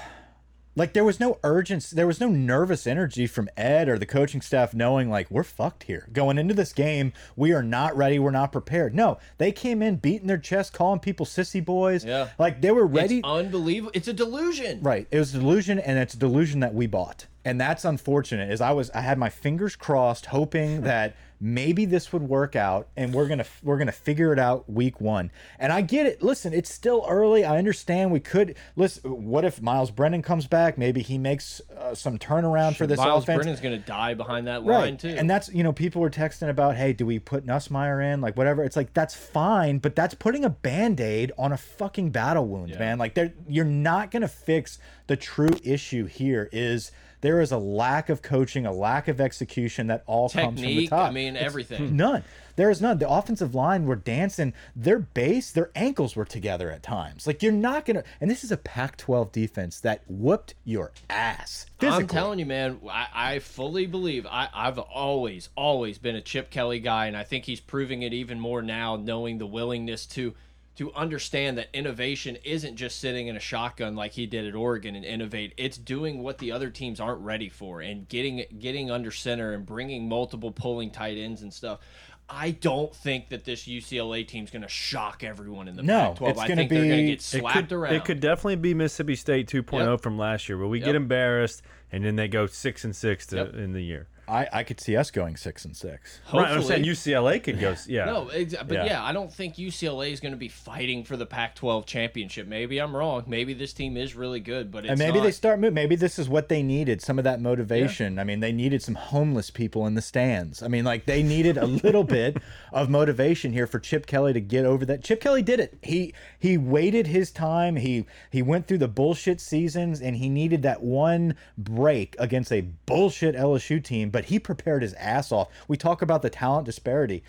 like 0.75 0.93
there 0.95 1.05
was 1.05 1.21
no 1.21 1.39
urgency 1.45 1.95
there 1.95 2.07
was 2.07 2.21
no 2.21 2.29
nervous 2.29 2.87
energy 2.87 3.27
from 3.27 3.49
ed 3.57 3.89
or 3.89 3.99
the 3.99 4.07
coaching 4.07 4.41
staff 4.41 4.73
knowing 4.73 5.11
like 5.11 5.31
we're 5.31 5.43
fucked 5.43 5.83
here 5.85 6.09
going 6.13 6.39
into 6.39 6.55
this 6.55 6.73
game 6.73 7.13
we 7.37 7.53
are 7.53 7.63
not 7.63 7.97
ready 7.97 8.19
we're 8.19 8.31
not 8.31 8.53
prepared 8.53 8.95
no 8.95 9.19
they 9.39 9.53
came 9.53 9.83
in 9.83 9.97
beating 9.97 10.27
their 10.29 10.39
chest 10.39 10.73
calling 10.73 10.99
people 11.01 11.27
sissy 11.27 11.63
boys 11.65 12.05
Yeah. 12.05 12.29
like 12.39 12.61
they 12.61 12.71
were 12.71 12.87
ready 12.87 13.19
It's 13.19 13.27
unbelievable. 13.29 13.93
It's 13.95 14.09
a 14.09 14.13
delusion. 14.13 14.81
Right. 14.83 15.07
It 15.11 15.19
was 15.19 15.35
a 15.35 15.39
delusion, 15.39 15.79
and 15.79 15.99
it's 15.99 16.15
a 16.15 16.19
delusion 16.19 16.61
that 16.61 16.75
we 16.75 16.87
bought, 16.87 17.27
and 17.45 17.61
that's 17.61 17.85
unfortunate. 17.85 18.51
Is 18.51 18.61
I 18.61 18.73
was 18.73 18.91
I 18.91 19.01
had 19.01 19.19
my 19.19 19.29
fingers 19.29 19.77
crossed, 19.77 20.27
hoping 20.27 20.81
that 20.83 21.17
maybe 21.41 21.85
this 21.85 22.13
would 22.13 22.23
work 22.23 22.55
out, 22.55 22.89
and 22.97 23.13
we're 23.13 23.29
gonna 23.29 23.47
we're 23.63 23.79
gonna 23.79 23.93
figure 23.93 24.33
it 24.33 24.39
out 24.39 24.71
week 24.71 25.01
one. 25.01 25.31
And 25.59 25.73
I 25.73 25.81
get 25.81 26.07
it. 26.07 26.23
Listen, 26.23 26.53
it's 26.53 26.73
still 26.73 27.05
early. 27.09 27.45
I 27.45 27.59
understand. 27.59 28.13
We 28.13 28.21
could 28.21 28.57
listen. 28.77 29.25
What 29.25 29.45
if 29.45 29.61
Myles 29.61 29.91
Brennan 29.91 30.23
comes 30.23 30.47
back? 30.47 30.79
Maybe 30.79 31.03
he 31.03 31.19
makes 31.19 31.61
uh, 31.77 31.95
some 31.95 32.19
turnaround 32.19 32.77
for 32.77 32.87
this 32.87 32.99
Miles 32.99 33.25
offense. 33.25 33.39
Brennan's 33.39 33.61
gonna 33.61 33.79
die 33.79 34.15
behind 34.15 34.47
that 34.47 34.65
line 34.65 34.97
too. 34.97 35.17
And 35.19 35.29
that's, 35.29 35.49
you 35.53 35.63
know, 35.63 35.73
people 35.73 36.01
were 36.01 36.11
texting 36.11 36.49
about, 36.49 36.77
hey, 36.77 36.93
do 36.93 37.05
we 37.05 37.19
put 37.19 37.47
Nussmeier 37.47 38.13
in? 38.13 38.21
Like, 38.21 38.37
whatever. 38.37 38.65
It's 38.65 38.77
like, 38.77 38.93
that's 38.95 39.15
fine, 39.15 39.79
but 39.79 39.95
that's 39.95 40.15
putting 40.15 40.45
a 40.45 40.51
band 40.51 41.01
aid 41.01 41.33
on 41.39 41.53
a 41.53 41.57
fucking 41.57 42.11
battle 42.11 42.47
wound, 42.47 42.79
man. 42.79 42.99
Like, 42.99 43.19
you're 43.49 43.65
not 43.65 44.11
going 44.11 44.23
to 44.23 44.29
fix 44.29 44.79
the 45.07 45.17
true 45.17 45.51
issue 45.63 46.07
here 46.07 46.49
is 46.53 46.93
there 47.23 47.41
is 47.41 47.53
a 47.53 47.59
lack 47.59 48.09
of 48.09 48.21
coaching, 48.21 48.67
a 48.67 48.73
lack 48.73 49.09
of 49.09 49.21
execution 49.21 49.87
that 49.87 50.03
all 50.07 50.29
comes 50.29 50.45
from 50.45 50.57
the 50.57 50.63
Technique, 50.63 50.91
top. 50.91 51.09
I 51.09 51.13
mean 51.13 51.37
It's 51.37 51.45
everything. 51.45 51.97
None. 51.97 52.25
There 52.57 52.69
is 52.69 52.83
none. 52.83 52.99
The 52.99 53.09
offensive 53.09 53.55
line 53.55 53.87
were 53.87 53.97
dancing. 53.97 54.53
Their 54.77 54.99
base, 54.99 55.53
their 55.53 55.71
ankles 55.75 56.17
were 56.17 56.25
together 56.25 56.71
at 56.71 56.83
times. 56.83 57.27
Like, 57.27 57.43
you're 57.43 57.53
not 57.53 57.87
going 57.87 57.97
to, 57.97 58.05
and 58.21 58.31
this 58.31 58.45
is 58.45 58.53
a 58.53 58.57
Pac 58.57 58.97
12 58.99 59.33
defense 59.33 59.81
that 59.81 60.03
whooped 60.07 60.55
your 60.65 60.93
ass. 61.09 61.67
I'm 61.81 62.07
telling 62.09 62.39
you, 62.39 62.47
man, 62.47 62.81
I, 62.91 63.07
I 63.15 63.39
fully 63.39 63.87
believe. 63.87 64.27
I, 64.27 64.49
I've 64.53 64.79
always, 64.79 65.49
always 65.57 65.99
been 65.99 66.17
a 66.17 66.21
Chip 66.21 66.51
Kelly 66.51 66.81
guy, 66.81 67.07
and 67.07 67.17
I 67.17 67.23
think 67.23 67.45
he's 67.47 67.61
proving 67.61 68.03
it 68.03 68.13
even 68.13 68.39
more 68.39 68.61
now, 68.61 68.97
knowing 68.97 69.39
the 69.39 69.47
willingness 69.47 70.05
to 70.07 70.35
to 70.77 70.93
understand 70.95 71.59
that 71.59 71.69
innovation 71.75 72.37
isn't 72.45 72.77
just 72.77 72.99
sitting 72.99 73.27
in 73.27 73.37
a 73.37 73.41
shotgun 73.41 73.95
like 73.95 74.13
he 74.13 74.27
did 74.27 74.47
at 74.47 74.55
Oregon 74.55 74.95
and 74.95 75.05
innovate. 75.05 75.53
It's 75.57 75.77
doing 75.77 76.23
what 76.23 76.39
the 76.39 76.51
other 76.53 76.71
teams 76.71 76.99
aren't 77.01 77.21
ready 77.21 77.49
for 77.51 77.81
and 77.83 78.09
getting 78.09 78.45
getting 78.59 78.91
under 78.91 79.11
center 79.11 79.53
and 79.53 79.67
bringing 79.67 80.09
multiple 80.09 80.51
pulling 80.51 80.91
tight 80.91 81.19
ends 81.19 81.43
and 81.43 81.53
stuff. 81.53 81.81
I 82.29 82.53
don't 82.53 82.95
think 82.95 83.29
that 83.29 83.45
this 83.45 83.65
UCLA 83.67 84.27
team's 84.27 84.51
going 84.51 84.63
to 84.63 84.69
shock 84.69 85.23
everyone 85.23 85.69
in 85.69 85.77
the 85.77 85.83
No, 85.83 86.15
Pac-12. 86.17 86.31
it's 86.31 86.39
I 86.41 86.47
think 86.47 86.71
they're 86.71 86.79
going 86.79 86.91
to 86.91 86.97
be- 86.97 87.07
get 87.09 87.13
It 87.19 87.23
slapped 87.23 87.57
could, 87.69 87.73
around. 87.73 87.95
it 87.95 88.05
could 88.07 88.21
definitely 88.21 88.57
be 88.57 88.73
Mississippi 88.73 89.17
State 89.17 89.49
2.0 89.49 89.91
Yep. 89.93 90.01
from 90.01 90.17
last 90.17 90.49
year, 90.49 90.57
where 90.57 90.69
we 90.69 90.79
Yep. 90.79 90.87
get 90.87 90.95
embarrassed 90.95 91.61
and 91.91 92.05
then 92.05 92.17
they 92.17 92.29
go 92.29 92.47
six 92.47 92.85
and 92.85 92.97
six 92.97 93.27
to, 93.27 93.37
Yep. 93.37 93.55
in 93.57 93.73
the 93.73 93.83
year. 93.83 94.09
I, 94.33 94.49
I 94.51 94.63
could 94.65 94.81
see 94.81 94.97
us 94.97 95.11
going 95.11 95.37
six 95.37 95.67
and 95.67 95.77
six. 95.77 96.21
Right, 96.33 96.51
I'm 96.51 96.63
saying 96.63 96.85
UCLA 96.85 97.43
could 97.43 97.61
go. 97.61 97.75
Yeah, 97.87 98.07
No, 98.07 98.25
but 98.25 98.73
Yeah. 98.73 98.85
yeah. 98.85 99.05
I 99.05 99.13
don't 99.13 99.33
think 99.33 99.57
UCLA 99.57 100.11
is 100.11 100.21
going 100.21 100.33
to 100.33 100.39
be 100.39 100.49
fighting 100.49 101.05
for 101.05 101.19
the 101.19 101.27
Pac-12 101.27 101.85
championship. 101.85 102.47
Maybe 102.47 102.79
I'm 102.79 102.97
wrong. 102.97 103.25
Maybe 103.27 103.53
this 103.53 103.75
team 103.75 103.99
is 103.99 104.15
really 104.15 104.41
good, 104.41 104.71
but 104.71 104.85
it's 104.85 104.91
and 104.91 104.99
maybe 104.99 105.19
not. 105.19 105.25
they 105.25 105.33
start 105.33 105.61
move. 105.61 105.75
Maybe 105.75 105.97
this 105.97 106.19
is 106.19 106.31
what 106.31 106.49
they 106.49 106.63
needed. 106.63 107.03
Some 107.03 107.19
of 107.19 107.25
that 107.25 107.43
motivation. 107.43 108.19
I 108.19 108.25
mean, 108.25 108.41
they 108.41 108.53
needed 108.53 108.83
some 108.83 108.95
homeless 108.95 109.51
people 109.51 109.87
in 109.87 109.95
the 109.95 110.03
stands. 110.03 110.63
I 110.63 110.69
mean, 110.69 110.85
like 110.87 111.05
they 111.05 111.23
needed 111.23 111.59
a 111.59 111.67
little 111.67 112.05
bit 112.05 112.39
of 112.73 112.89
motivation 112.89 113.53
here 113.53 113.67
for 113.67 113.79
Chip 113.79 114.07
Kelly 114.07 114.33
to 114.33 114.41
get 114.41 114.65
over 114.65 114.87
that. 114.87 115.05
Chip 115.05 115.21
Kelly 115.21 115.43
did 115.43 115.61
it. 115.61 115.77
He 115.83 116.15
he 116.39 116.57
waited 116.57 117.09
his 117.09 117.31
time. 117.31 117.77
He 117.77 118.07
he 118.31 118.41
went 118.41 118.67
through 118.67 118.79
the 118.79 118.89
bullshit 118.89 119.43
seasons, 119.43 120.01
and 120.01 120.17
he 120.17 120.31
needed 120.31 120.63
that 120.63 120.83
one 120.83 121.35
break 121.59 122.17
against 122.19 122.51
a 122.51 122.63
bullshit 122.87 123.35
LSU 123.37 123.83
team. 123.85 124.09
But 124.09 124.22
he 124.25 124.39
prepared 124.39 124.83
his 124.83 124.95
ass 124.95 125.33
off. 125.33 125.49
We 125.69 125.77
talk 125.77 126.03
about 126.03 126.23
the 126.23 126.31
talent 126.31 126.67
disparity. 126.67 127.23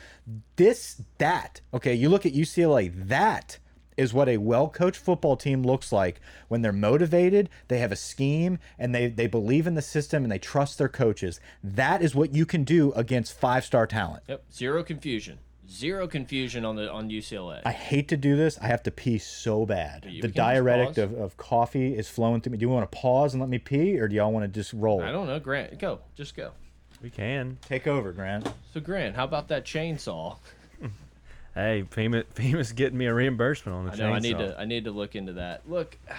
This 0.55 1.01
that 1.17 1.61
okay. 1.73 1.93
You 1.93 2.09
look 2.09 2.25
at 2.25 2.33
UCLA. 2.33 2.91
That 3.07 3.59
is 3.97 4.13
what 4.13 4.27
a 4.27 4.37
well-coached 4.37 4.99
football 4.99 5.37
team 5.37 5.63
looks 5.63 5.91
like 5.91 6.19
when 6.47 6.61
they're 6.61 6.71
motivated, 6.71 7.49
they 7.67 7.77
have 7.77 7.91
a 7.91 7.95
scheme, 7.95 8.59
and 8.79 8.93
they 8.93 9.07
they 9.07 9.27
believe 9.27 9.67
in 9.67 9.75
the 9.75 9.81
system 9.81 10.23
and 10.23 10.31
they 10.31 10.39
trust 10.39 10.77
their 10.77 10.89
coaches. 10.89 11.39
That 11.63 12.01
is 12.01 12.15
what 12.15 12.33
you 12.33 12.45
can 12.45 12.63
do 12.63 12.91
against 12.93 13.39
five-star 13.39 13.87
talent. 13.87 14.23
Yep, 14.27 14.43
zero 14.51 14.83
confusion. 14.83 15.39
Zero 15.69 16.07
confusion 16.07 16.65
on 16.65 16.75
the 16.75 16.91
on 16.91 17.09
UCLA. 17.09 17.61
I 17.65 17.71
hate 17.71 18.09
to 18.09 18.17
do 18.17 18.35
this. 18.35 18.59
I 18.59 18.67
have 18.67 18.83
to 18.83 18.91
pee 18.91 19.17
so 19.17 19.65
bad. 19.65 20.05
You 20.07 20.21
The 20.21 20.27
diuretic 20.27 20.97
of, 20.97 21.13
of 21.13 21.37
coffee 21.37 21.95
is 21.95 22.09
flowing 22.09 22.41
through 22.41 22.51
me. 22.51 22.57
Do 22.57 22.65
you 22.65 22.69
want 22.69 22.89
to 22.91 22.97
pause 22.97 23.33
and 23.33 23.41
let 23.41 23.49
me 23.49 23.59
pee, 23.59 23.97
or 23.97 24.07
do 24.07 24.15
y'all 24.15 24.31
want 24.31 24.43
to 24.43 24.49
just 24.49 24.73
roll? 24.73 25.01
I 25.01 25.11
don't 25.11 25.25
know, 25.25 25.39
Grant. 25.39 25.79
Go, 25.79 25.99
just 26.15 26.35
go. 26.35 26.51
We 27.03 27.09
can. 27.09 27.57
Take 27.67 27.85
over, 27.85 28.13
Grant. 28.13 28.47
So 28.73 28.79
Grant, 28.79 29.15
how 29.15 29.25
about 29.25 29.49
that 29.49 29.65
chainsaw? 29.65 30.37
Hey, 31.55 31.83
famous, 31.91 32.23
famous 32.33 32.71
getting 32.71 32.97
me 32.97 33.05
a 33.05 33.13
reimbursement 33.13 33.77
on 33.77 33.85
the 33.85 33.91
I 33.91 33.95
know 33.95 34.11
I 34.11 34.17
need 34.17 34.39
to 34.39 34.59
I 34.59 34.65
need 34.65 34.85
to 34.85 34.91
look 34.91 35.15
into 35.15 35.33
that. 35.33 35.69
Look, 35.69 35.95
I, 36.09 36.15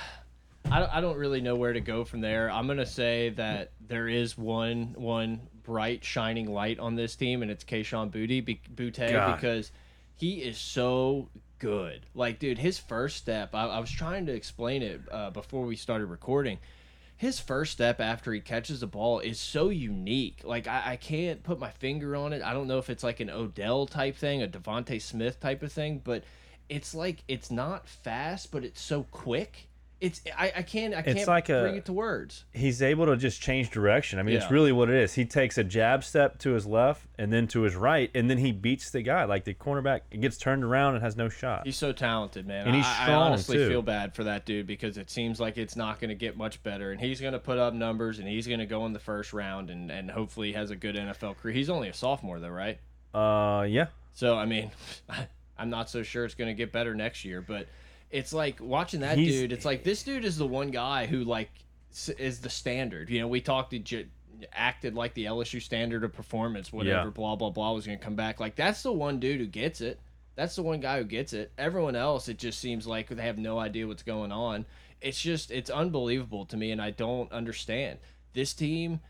I 0.70 0.78
don't, 0.78 0.94
I 0.94 1.00
don't 1.00 1.16
really 1.16 1.40
know 1.40 1.56
where 1.56 1.72
to 1.72 1.80
go 1.80 2.04
from 2.04 2.20
there. 2.20 2.48
I'm 2.48 2.68
gonna 2.68 2.86
say 2.86 3.30
that 3.30 3.72
there 3.88 4.08
is 4.08 4.38
one 4.38 4.94
one 4.96 5.40
bright 5.64 6.04
shining 6.04 6.52
light 6.52 6.78
on 6.78 6.94
this 6.94 7.16
team, 7.16 7.42
and 7.42 7.50
it's 7.50 7.64
Kayshon 7.64 8.12
Boutte 8.12 8.44
be, 8.44 8.60
Boutte 8.76 9.10
God. 9.10 9.34
because 9.34 9.72
he 10.14 10.34
is 10.34 10.56
so 10.56 11.28
good. 11.58 12.06
Like, 12.14 12.38
dude, 12.38 12.58
his 12.58 12.78
first 12.78 13.16
step. 13.16 13.56
I, 13.56 13.64
I 13.64 13.80
was 13.80 13.90
trying 13.90 14.26
to 14.26 14.32
explain 14.32 14.82
it 14.82 15.00
uh, 15.10 15.30
before 15.30 15.64
we 15.64 15.74
started 15.74 16.06
recording. 16.06 16.58
His 17.24 17.40
first 17.40 17.72
step 17.72 18.02
after 18.02 18.34
he 18.34 18.40
catches 18.40 18.80
the 18.80 18.86
ball 18.86 19.18
is 19.20 19.40
so 19.40 19.70
unique. 19.70 20.42
Like 20.44 20.66
I, 20.66 20.82
I 20.92 20.96
can't 20.96 21.42
put 21.42 21.58
my 21.58 21.70
finger 21.70 22.14
on 22.14 22.34
it. 22.34 22.42
I 22.42 22.52
don't 22.52 22.68
know 22.68 22.76
if 22.76 22.90
it's 22.90 23.02
like 23.02 23.18
an 23.18 23.30
Odell 23.30 23.86
type 23.86 24.18
thing, 24.18 24.42
a 24.42 24.46
DeVonta 24.46 25.00
Smith 25.00 25.40
type 25.40 25.62
of 25.62 25.72
thing, 25.72 26.02
but 26.04 26.22
it's 26.68 26.94
like 26.94 27.24
it's 27.26 27.50
not 27.50 27.88
fast, 27.88 28.52
but 28.52 28.62
it's 28.62 28.82
so 28.82 29.04
quick. 29.04 29.68
It's 30.04 30.20
I, 30.36 30.52
I 30.56 30.62
can't 30.62 30.94
I 30.94 31.00
can't 31.00 31.26
like 31.26 31.48
a- 31.48 31.62
bring 31.62 31.76
it 31.76 31.86
to 31.86 31.92
words. 31.94 32.44
He's 32.52 32.82
able 32.82 33.06
to 33.06 33.16
just 33.16 33.40
change 33.40 33.70
direction. 33.70 34.18
I 34.18 34.22
mean, 34.22 34.36
it's 34.36 34.50
really 34.50 34.70
what 34.70 34.90
it 34.90 34.96
is. 34.96 35.14
He 35.14 35.24
takes 35.24 35.56
a 35.56 35.64
jab 35.64 36.04
step 36.04 36.38
to 36.40 36.50
his 36.50 36.66
left 36.66 37.06
and 37.18 37.32
then 37.32 37.46
to 37.48 37.62
his 37.62 37.74
right, 37.74 38.10
and 38.14 38.28
then 38.28 38.36
he 38.36 38.52
beats 38.52 38.90
the 38.90 39.00
guy. 39.00 39.24
Like 39.24 39.44
the 39.44 39.54
cornerback, 39.54 40.02
it 40.10 40.20
gets 40.20 40.36
turned 40.36 40.62
around 40.62 40.94
and 40.94 41.02
has 41.02 41.16
no 41.16 41.30
shot. 41.30 41.62
He's 41.64 41.78
so 41.78 41.92
talented, 41.92 42.46
man. 42.46 42.66
And 42.66 42.76
he's 42.76 42.86
strong 42.86 43.08
I, 43.08 43.12
I 43.12 43.14
honestly 43.14 43.56
too. 43.56 43.68
feel 43.68 43.82
bad 43.82 44.14
for 44.14 44.24
that 44.24 44.44
dude 44.44 44.66
because 44.66 44.98
it 44.98 45.10
seems 45.10 45.40
like 45.40 45.56
it's 45.56 45.74
not 45.74 46.00
going 46.00 46.10
to 46.10 46.14
get 46.14 46.36
much 46.36 46.62
better, 46.62 46.92
and 46.92 47.00
he's 47.00 47.20
going 47.20 47.32
to 47.32 47.38
put 47.38 47.56
up 47.56 47.72
numbers, 47.72 48.18
and 48.18 48.28
he's 48.28 48.46
going 48.46 48.60
to 48.60 48.66
go 48.66 48.84
in 48.84 48.92
the 48.92 48.98
first 48.98 49.32
round, 49.32 49.70
and 49.70 49.90
and 49.90 50.10
hopefully 50.10 50.48
he 50.48 50.52
has 50.52 50.70
a 50.70 50.76
good 50.76 50.96
NFL 50.96 51.38
career. 51.38 51.54
He's 51.54 51.70
only 51.70 51.88
a 51.88 51.94
sophomore 51.94 52.40
though, 52.40 52.50
right? 52.50 52.78
Uh, 53.14 53.62
yeah. 53.62 53.86
So 54.12 54.36
I 54.36 54.44
mean, 54.44 54.70
I'm 55.58 55.70
not 55.70 55.88
so 55.88 56.02
sure 56.02 56.24
it's 56.24 56.34
going 56.34 56.48
to 56.48 56.54
get 56.54 56.72
better 56.72 56.94
next 56.94 57.24
year, 57.24 57.40
but 57.40 57.68
it's 58.14 58.32
like 58.32 58.60
watching 58.60 59.00
that 59.00 59.18
He's- 59.18 59.32
dude. 59.32 59.52
It's 59.52 59.64
like 59.64 59.82
this 59.84 60.02
dude 60.02 60.24
is 60.24 60.36
the 60.38 60.46
one 60.46 60.70
guy 60.70 61.06
who 61.06 61.24
like 61.24 61.50
is 62.18 62.40
the 62.40 62.50
standard. 62.50 63.10
You 63.10 63.20
know, 63.20 63.28
we 63.28 63.40
talked 63.40 63.70
to. 63.72 63.78
J- 63.78 64.06
acted 64.52 64.94
like 64.94 65.14
the 65.14 65.24
LSU 65.26 65.62
standard 65.62 66.02
of 66.04 66.12
performance 66.12 66.70
whatever 66.72 67.04
Yeah. 67.06 67.10
blah 67.10 67.36
blah 67.36 67.50
blah 67.50 67.72
was 67.72 67.86
going 67.86 67.96
to 67.98 68.04
come 68.04 68.16
back 68.16 68.40
like 68.40 68.56
that's 68.56 68.82
the 68.82 68.92
one 68.92 69.18
dude 69.20 69.40
who 69.40 69.46
gets 69.46 69.80
it 69.80 70.00
that's 70.34 70.56
the 70.56 70.62
one 70.62 70.80
guy 70.80 70.98
who 70.98 71.04
gets 71.04 71.32
it 71.32 71.52
everyone 71.56 71.94
else 71.96 72.28
it 72.28 72.36
just 72.36 72.58
seems 72.58 72.84
like 72.86 73.08
they 73.08 73.22
have 73.22 73.38
no 73.38 73.58
idea 73.60 73.86
what's 73.86 74.02
going 74.02 74.32
on 74.32 74.66
it's 75.00 75.20
just 75.22 75.50
it's 75.52 75.70
unbelievable 75.70 76.44
to 76.46 76.56
me 76.56 76.72
and 76.72 76.82
I 76.82 76.90
don't 76.90 77.30
understand 77.32 78.00
this 78.34 78.52
team 78.52 79.00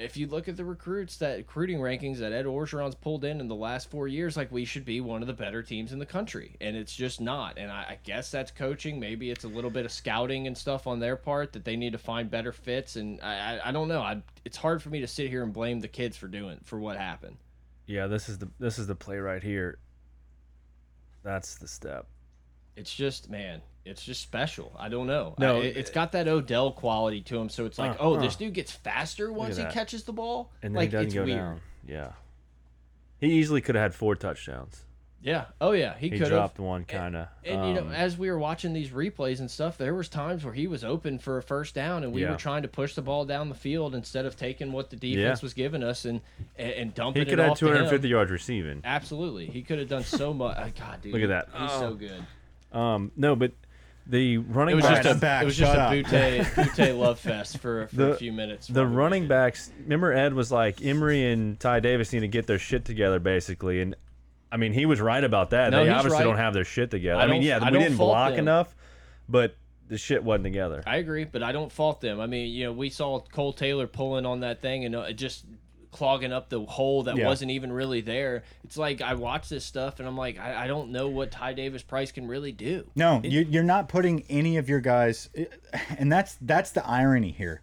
if 0.00 0.16
you 0.16 0.26
look 0.26 0.48
at 0.48 0.56
the 0.56 0.64
recruits 0.64 1.16
that 1.18 1.36
recruiting 1.36 1.78
rankings 1.78 2.18
that 2.18 2.32
Ed 2.32 2.46
Orgeron's 2.46 2.94
pulled 2.94 3.24
in 3.24 3.40
in 3.40 3.48
the 3.48 3.54
last 3.54 3.90
four 3.90 4.08
years, 4.08 4.36
like 4.36 4.50
we 4.50 4.64
should 4.64 4.84
be 4.84 5.00
one 5.00 5.22
of 5.22 5.28
the 5.28 5.34
better 5.34 5.62
teams 5.62 5.92
in 5.92 5.98
the 5.98 6.06
country, 6.06 6.56
and 6.60 6.76
it's 6.76 6.94
just 6.94 7.20
not. 7.20 7.58
And 7.58 7.70
I, 7.70 7.82
I 7.82 7.98
guess 8.04 8.30
that's 8.30 8.50
coaching. 8.50 8.98
Maybe 8.98 9.30
it's 9.30 9.44
a 9.44 9.48
little 9.48 9.70
bit 9.70 9.84
of 9.84 9.92
scouting 9.92 10.46
and 10.46 10.56
stuff 10.56 10.86
on 10.86 10.98
their 10.98 11.16
part 11.16 11.52
that 11.52 11.64
they 11.64 11.76
need 11.76 11.92
to 11.92 11.98
find 11.98 12.30
better 12.30 12.52
fits. 12.52 12.96
And 12.96 13.20
I, 13.20 13.58
I, 13.58 13.68
I 13.68 13.72
don't 13.72 13.88
know. 13.88 14.00
I, 14.00 14.22
it's 14.44 14.56
hard 14.56 14.82
for 14.82 14.90
me 14.90 15.00
to 15.00 15.06
sit 15.06 15.28
here 15.28 15.42
and 15.42 15.52
blame 15.52 15.80
the 15.80 15.88
kids 15.88 16.16
for 16.16 16.28
doing 16.28 16.60
for 16.64 16.78
what 16.78 16.96
happened. 16.96 17.36
Yeah, 17.86 18.06
this 18.06 18.28
is 18.28 18.38
the 18.38 18.48
this 18.58 18.78
is 18.78 18.86
the 18.86 18.94
play 18.94 19.18
right 19.18 19.42
here. 19.42 19.78
That's 21.22 21.56
the 21.56 21.68
step. 21.68 22.06
It's 22.76 22.94
just 22.94 23.28
man, 23.28 23.60
it's 23.84 24.04
just 24.04 24.20
special. 24.22 24.74
I 24.78 24.88
don't 24.88 25.06
know. 25.06 25.34
No, 25.38 25.56
I, 25.56 25.64
it, 25.64 25.76
has 25.76 25.90
got 25.90 26.12
that 26.12 26.28
Odell 26.28 26.72
quality 26.72 27.22
to 27.22 27.38
him. 27.38 27.48
So 27.48 27.64
it's 27.66 27.78
like, 27.78 27.92
Uh, 27.92 27.96
oh, 28.00 28.14
uh. 28.16 28.20
this 28.20 28.36
dude 28.36 28.54
gets 28.54 28.72
faster 28.72 29.32
once 29.32 29.56
he 29.56 29.64
catches 29.64 30.04
the 30.04 30.12
ball. 30.12 30.50
And 30.62 30.74
then 30.74 30.80
like 30.80 30.88
he 30.90 30.92
doesn't 30.92 31.06
it's 31.06 31.14
go 31.14 31.24
weird. 31.24 31.38
down. 31.38 31.60
Yeah. 31.88 32.12
He 33.20 33.28
easily 33.32 33.60
could 33.60 33.74
have 33.74 33.82
had 33.82 33.94
four 33.94 34.14
touchdowns. 34.16 34.84
Yeah. 35.22 35.44
Oh 35.60 35.72
yeah. 35.72 35.94
He, 35.98 36.06
He 36.08 36.10
could 36.12 36.20
have. 36.22 36.30
dropped 36.30 36.58
one 36.58 36.84
kind 36.86 37.14
of. 37.14 37.28
And 37.44 37.68
you 37.68 37.74
know, 37.74 37.88
as 37.90 38.16
we 38.16 38.30
were 38.30 38.38
watching 38.38 38.72
these 38.72 38.88
replays 38.88 39.40
and 39.40 39.50
stuff, 39.50 39.76
there 39.76 39.94
was 39.94 40.08
times 40.08 40.46
where 40.46 40.54
he 40.54 40.66
was 40.66 40.82
open 40.82 41.18
for 41.18 41.36
a 41.36 41.42
first 41.42 41.74
down, 41.74 42.04
and 42.04 42.12
we 42.14 42.22
Yeah. 42.22 42.30
were 42.30 42.36
trying 42.38 42.62
to 42.62 42.68
push 42.68 42.94
the 42.94 43.02
ball 43.02 43.26
down 43.26 43.50
the 43.50 43.54
field 43.54 43.94
instead 43.94 44.24
of 44.24 44.34
taking 44.36 44.72
what 44.72 44.88
the 44.88 44.96
defense 44.96 45.40
Yeah. 45.40 45.44
was 45.44 45.52
giving 45.52 45.82
us 45.82 46.06
and 46.06 46.22
and, 46.56 46.72
and 46.72 46.94
dumping 46.94 47.20
he 47.20 47.24
could 47.26 47.38
it 47.38 47.42
have 47.42 47.50
off 47.52 47.58
to 47.58 47.66
250 47.66 48.08
yards 48.08 48.30
receiving. 48.30 48.80
Absolutely, 48.82 49.44
he 49.46 49.60
could 49.62 49.78
have 49.78 49.88
done 49.88 50.04
so 50.04 50.32
much. 50.32 50.56
Uh, 50.60 50.68
God, 50.78 51.02
dude, 51.02 51.12
Look 51.12 51.22
at 51.22 51.28
that. 51.28 51.48
He's 51.52 51.70
Oh. 51.72 51.80
so 51.80 51.94
good. 51.94 52.24
Um, 52.72 53.12
no, 53.14 53.36
but 53.36 53.52
the 54.10 54.38
running 54.38 54.72
It 54.72 54.76
was 54.76 54.84
backs, 54.84 54.96
just 54.98 55.06
a 55.06 55.10
I'm 55.12 55.18
back. 55.20 55.42
it 55.42 55.46
was 55.46 55.56
just 55.56 55.72
Shut 55.72 55.78
a 55.78 55.82
up. 55.82 56.56
Butte 56.56 56.76
Butte 56.76 56.96
love 56.96 57.18
fest 57.20 57.58
for, 57.58 57.86
for 57.88 57.96
The- 57.96 58.10
a 58.12 58.16
few 58.16 58.32
minutes. 58.32 58.66
the 58.66 58.84
running 58.86 59.28
backs. 59.28 59.70
Remember, 59.84 60.12
Ed 60.12 60.34
was 60.34 60.50
like 60.52 60.84
Emery 60.84 61.32
and 61.32 61.58
Ty 61.58 61.80
Davis 61.80 62.12
need 62.12 62.20
to 62.20 62.28
get 62.28 62.46
their 62.46 62.58
shit 62.58 62.84
together, 62.84 63.18
basically, 63.20 63.80
and 63.80 63.94
I 64.52 64.56
mean 64.56 64.72
he 64.72 64.84
was 64.84 65.00
right 65.00 65.22
about 65.22 65.50
that. 65.50 65.70
No, 65.70 65.84
they 65.84 65.90
obviously 65.90 66.18
right. 66.18 66.24
don't 66.24 66.36
have 66.38 66.52
their 66.54 66.64
shit 66.64 66.90
together. 66.90 67.20
I 67.20 67.24
I, 67.24 67.26
mean, 67.28 67.42
yeah, 67.42 67.60
I 67.62 67.70
we 67.70 67.78
didn't 67.78 67.96
block 67.96 68.30
them. 68.32 68.40
enough, 68.40 68.74
but 69.28 69.56
the 69.88 69.96
shit 69.96 70.22
wasn't 70.24 70.44
together. 70.44 70.82
I 70.86 70.96
agree, 70.96 71.24
but 71.24 71.42
I 71.42 71.52
don't 71.52 71.70
fault 71.70 72.00
them. 72.00 72.20
I 72.20 72.26
mean, 72.26 72.52
you 72.52 72.64
know, 72.66 72.72
we 72.72 72.90
saw 72.90 73.20
Kole 73.20 73.56
Taylor 73.56 73.86
pulling 73.86 74.26
on 74.26 74.40
that 74.40 74.60
thing 74.60 74.84
and 74.84 74.94
uh, 74.96 75.00
it 75.02 75.14
just 75.14 75.44
clogging 75.90 76.32
up 76.32 76.48
the 76.48 76.60
hole 76.60 77.02
that 77.04 77.16
Yeah. 77.16 77.26
wasn't 77.26 77.50
even 77.50 77.72
really 77.72 78.00
there. 78.00 78.44
It's 78.64 78.76
like 78.76 79.00
I 79.00 79.14
watch 79.14 79.48
this 79.48 79.64
stuff 79.64 79.98
and 79.98 80.06
I'm 80.06 80.16
like, 80.16 80.38
I, 80.38 80.64
I 80.64 80.66
don't 80.66 80.90
know 80.90 81.08
what 81.08 81.30
Ty 81.30 81.54
Davis 81.54 81.82
Price 81.82 82.12
can 82.12 82.28
really 82.28 82.52
do. 82.52 82.90
No, 82.94 83.20
you, 83.24 83.46
you're 83.48 83.62
not 83.62 83.88
putting 83.88 84.24
any 84.28 84.56
of 84.56 84.68
your 84.68 84.80
guys, 84.80 85.28
and 85.98 86.10
that's 86.10 86.36
that's 86.40 86.70
the 86.70 86.86
irony 86.86 87.32
here, 87.32 87.62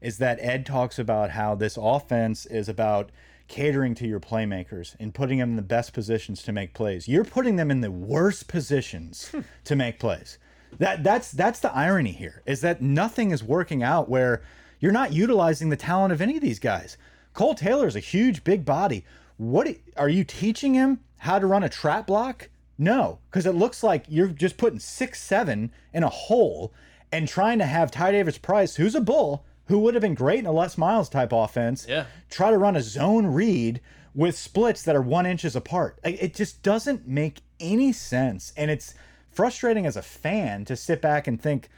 is 0.00 0.18
that 0.18 0.38
Ed 0.40 0.66
talks 0.66 0.98
about 0.98 1.30
how 1.30 1.54
this 1.54 1.78
offense 1.80 2.46
is 2.46 2.68
about 2.68 3.10
catering 3.48 3.94
to 3.94 4.06
your 4.06 4.20
playmakers 4.20 4.96
and 4.98 5.14
putting 5.14 5.38
them 5.38 5.50
in 5.50 5.56
the 5.56 5.62
best 5.62 5.92
positions 5.92 6.42
to 6.42 6.52
make 6.52 6.74
plays. 6.74 7.06
You're 7.06 7.24
putting 7.24 7.56
them 7.56 7.70
in 7.70 7.80
the 7.80 7.90
worst 7.90 8.48
positions 8.48 9.28
hmm. 9.28 9.40
to 9.64 9.76
make 9.76 9.98
plays. 9.98 10.38
That 10.78 11.04
that's 11.04 11.30
that's 11.30 11.60
the 11.60 11.74
irony 11.74 12.12
here 12.12 12.42
is 12.44 12.60
that 12.60 12.82
nothing 12.82 13.30
is 13.30 13.42
working 13.42 13.82
out 13.82 14.08
where 14.08 14.42
you're 14.78 14.92
not 14.92 15.12
utilizing 15.12 15.70
the 15.70 15.76
talent 15.76 16.12
of 16.12 16.20
any 16.20 16.36
of 16.36 16.42
these 16.42 16.58
guys. 16.58 16.98
Kole 17.36 17.54
Taylor 17.56 17.86
is 17.86 17.94
a 17.94 18.00
huge, 18.00 18.42
big 18.42 18.64
body. 18.64 19.04
What 19.36 19.68
are 19.96 20.08
you 20.08 20.24
teaching 20.24 20.74
him 20.74 21.00
how 21.18 21.38
to 21.38 21.46
run 21.46 21.62
a 21.62 21.68
trap 21.68 22.06
block? 22.06 22.48
No, 22.78 23.18
because 23.30 23.46
it 23.46 23.54
looks 23.54 23.82
like 23.82 24.04
you're 24.08 24.28
just 24.28 24.56
putting 24.56 24.78
six 24.80 25.22
seven 25.22 25.70
in 25.92 26.02
a 26.02 26.08
hole 26.08 26.72
and 27.12 27.28
trying 27.28 27.58
to 27.58 27.66
have 27.66 27.90
Ty 27.90 28.12
Davis 28.12 28.38
Price, 28.38 28.76
who's 28.76 28.94
a 28.94 29.00
bull, 29.00 29.44
who 29.66 29.78
would 29.80 29.94
have 29.94 30.00
been 30.00 30.14
great 30.14 30.38
in 30.40 30.46
a 30.46 30.52
Les 30.52 30.76
Miles 30.78 31.08
type 31.08 31.32
offense, 31.32 31.86
Yeah. 31.88 32.06
try 32.30 32.50
to 32.50 32.58
run 32.58 32.74
a 32.76 32.82
zone 32.82 33.26
read 33.26 33.80
with 34.14 34.36
splits 34.36 34.82
that 34.82 34.96
are 34.96 35.02
one 35.02 35.26
inches 35.26 35.54
apart. 35.54 35.98
It 36.04 36.34
just 36.34 36.62
doesn't 36.62 37.06
make 37.06 37.42
any 37.60 37.92
sense, 37.92 38.52
and 38.56 38.70
it's 38.70 38.94
frustrating 39.30 39.84
as 39.84 39.96
a 39.96 40.02
fan 40.02 40.64
to 40.64 40.74
sit 40.76 41.02
back 41.02 41.26
and 41.26 41.40
think 41.40 41.68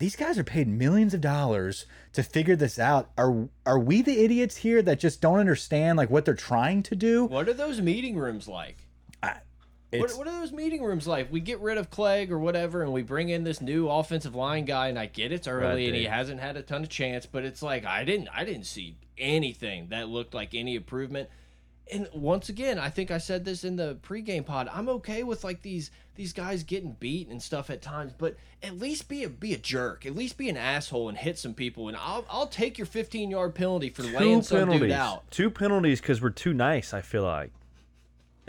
these 0.00 0.16
guys 0.16 0.38
are 0.38 0.44
paid 0.44 0.66
millions 0.66 1.14
of 1.14 1.20
dollars 1.20 1.86
to 2.14 2.22
figure 2.22 2.56
this 2.56 2.78
out. 2.78 3.10
Are 3.16 3.48
are 3.64 3.78
we 3.78 4.02
the 4.02 4.24
idiots 4.24 4.56
here 4.56 4.82
that 4.82 4.98
just 4.98 5.20
don't 5.20 5.38
understand 5.38 5.98
like 5.98 6.10
what 6.10 6.24
they're 6.24 6.34
trying 6.34 6.82
to 6.84 6.96
do? 6.96 7.26
What 7.26 7.48
are 7.48 7.52
those 7.52 7.80
meeting 7.80 8.16
rooms 8.16 8.48
like? 8.48 8.86
What, 9.92 10.12
what 10.16 10.28
are 10.28 10.40
those 10.40 10.52
meeting 10.52 10.84
rooms 10.84 11.08
like? 11.08 11.32
We 11.32 11.40
get 11.40 11.58
rid 11.58 11.76
of 11.76 11.90
Cregg 11.90 12.30
or 12.30 12.38
whatever, 12.38 12.82
and 12.82 12.92
we 12.92 13.02
bring 13.02 13.28
in 13.28 13.42
this 13.42 13.60
new 13.60 13.88
offensive 13.88 14.36
line 14.36 14.64
guy. 14.64 14.88
And 14.88 14.98
I 14.98 15.06
get 15.06 15.32
it's 15.32 15.48
early, 15.48 15.86
and 15.86 15.96
he 15.96 16.04
hasn't 16.04 16.40
had 16.40 16.56
a 16.56 16.62
ton 16.62 16.84
of 16.84 16.88
chance, 16.88 17.26
but 17.26 17.44
it's 17.44 17.60
like 17.60 17.84
I 17.84 18.04
didn't, 18.04 18.28
I 18.32 18.44
didn't 18.44 18.66
see 18.66 18.96
anything 19.18 19.88
that 19.88 20.08
looked 20.08 20.32
like 20.32 20.54
any 20.54 20.76
improvement. 20.76 21.28
And 21.92 22.08
once 22.12 22.48
again, 22.48 22.78
I 22.78 22.88
think 22.90 23.10
I 23.10 23.18
said 23.18 23.44
this 23.44 23.64
in 23.64 23.76
the 23.76 23.96
pregame 24.02 24.44
pod. 24.44 24.68
I'm 24.72 24.88
okay 24.88 25.22
with 25.22 25.44
like 25.44 25.62
these 25.62 25.90
these 26.14 26.32
guys 26.32 26.62
getting 26.62 26.96
beat 27.00 27.28
and 27.28 27.42
stuff 27.42 27.70
at 27.70 27.82
times, 27.82 28.12
but 28.16 28.36
at 28.62 28.78
least 28.78 29.08
be 29.08 29.24
a 29.24 29.28
be 29.28 29.54
a 29.54 29.58
jerk. 29.58 30.04
At 30.06 30.14
least 30.14 30.36
be 30.36 30.48
an 30.48 30.56
asshole 30.56 31.08
and 31.08 31.16
hit 31.16 31.38
some 31.38 31.54
people. 31.54 31.88
And 31.88 31.96
I'll 31.96 32.24
I'll 32.30 32.46
take 32.46 32.78
your 32.78 32.86
15 32.86 33.30
yard 33.30 33.54
penalty 33.54 33.90
for 33.90 34.02
laying 34.02 34.40
Two 34.40 34.42
some 34.42 34.70
dude 34.70 34.90
out. 34.90 35.30
Two 35.30 35.50
penalties 35.50 36.00
because 36.00 36.20
we're 36.20 36.30
too 36.30 36.52
nice. 36.52 36.92
I 36.92 37.00
feel 37.00 37.22
like. 37.22 37.52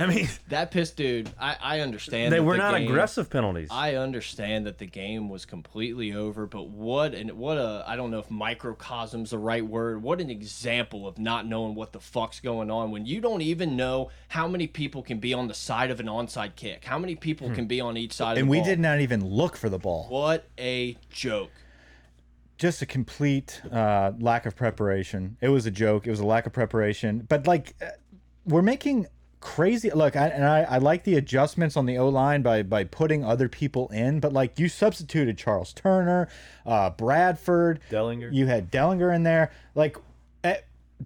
I 0.02 0.08
mean, 0.08 0.28
That 0.50 0.72
pissed 0.72 0.98
dude. 0.98 1.30
I 1.40 1.56
I 1.62 1.80
understand. 1.82 2.34
they 2.34 2.38
that 2.38 2.44
were 2.44 2.54
the 2.54 2.58
not 2.60 2.78
game- 2.78 2.88
aggressive 2.90 3.30
penalties. 3.30 3.70
I 3.72 3.96
understand 3.96 4.66
that 4.66 4.78
the 4.78 4.86
game 4.86 5.30
was 5.30 5.46
completely 5.46 6.14
over, 6.14 6.46
but 6.48 6.70
what 6.70 7.14
and 7.14 7.32
what 7.34 7.58
a 7.58 7.84
I 7.88 7.96
don't 7.96 8.12
know 8.12 8.20
if 8.20 8.30
microcosm's 8.30 9.30
the 9.32 9.38
right 9.38 9.66
word. 9.66 10.02
What 10.04 10.20
an 10.22 10.30
example 10.30 11.08
of 11.08 11.18
not 11.20 11.46
knowing 11.48 11.76
what 11.76 11.92
the 11.94 12.00
fuck's 12.00 12.40
going 12.40 12.70
on 12.72 12.92
when 12.92 13.06
you 13.06 13.22
don't 13.22 13.42
even 13.42 13.76
know 13.76 14.10
how 14.30 14.48
many 14.48 14.68
people 14.68 15.02
can 15.04 15.20
be 15.20 15.34
on 15.34 15.48
the 15.48 15.54
side 15.54 15.92
of 15.92 16.00
an 16.00 16.08
onside 16.08 16.56
kick, 16.56 16.86
how 16.86 16.98
many 17.00 17.16
people 17.16 17.50
can 17.52 17.66
be 17.68 17.80
on 17.82 17.98
each 17.98 18.14
side. 18.14 18.32
of 18.32 18.36
the 18.36 18.42
game? 18.42 18.44
and 18.44 18.50
we 18.50 18.58
ball. 18.58 18.66
did 18.66 18.80
not 18.80 19.00
even 19.00 19.26
look 19.26 19.56
for 19.56 19.70
the 19.70 19.80
ball. 19.80 20.08
What 20.10 20.48
a 20.60 20.98
joke! 21.10 21.52
just 22.58 22.82
a 22.84 22.86
complete 22.86 23.60
uh, 23.72 24.12
lack 24.20 24.46
of 24.46 24.56
preparation. 24.56 25.36
It 25.42 25.50
was 25.50 25.66
a 25.66 25.72
joke. 25.72 26.06
It 26.06 26.12
was 26.12 26.20
a 26.20 26.26
lack 26.26 26.46
of 26.46 26.54
preparation. 26.54 27.26
But 27.28 27.48
like, 27.48 27.74
uh, 27.82 27.88
we're 28.46 28.62
making 28.62 29.08
crazy. 29.42 29.90
Look, 29.92 30.16
I, 30.16 30.28
and 30.28 30.46
I, 30.46 30.62
I 30.62 30.78
like 30.78 31.04
the 31.04 31.16
adjustments 31.16 31.76
on 31.76 31.86
the 31.86 31.98
O 31.98 32.08
line 32.08 32.42
by 32.42 32.64
by 32.64 32.86
putting 32.86 33.26
other 33.26 33.50
people 33.50 33.90
in. 33.90 34.20
But 34.20 34.32
like, 34.32 34.58
you 34.58 34.70
substituted 34.70 35.38
Charles 35.38 35.74
Turner, 35.74 36.30
uh, 36.66 36.92
Bradford, 36.92 37.82
Dellinger. 37.90 38.34
You 38.34 38.46
had 38.46 38.72
Dellinger 38.72 39.14
in 39.14 39.24
there. 39.24 39.52
Like, 39.76 39.98
eh, 40.44 40.58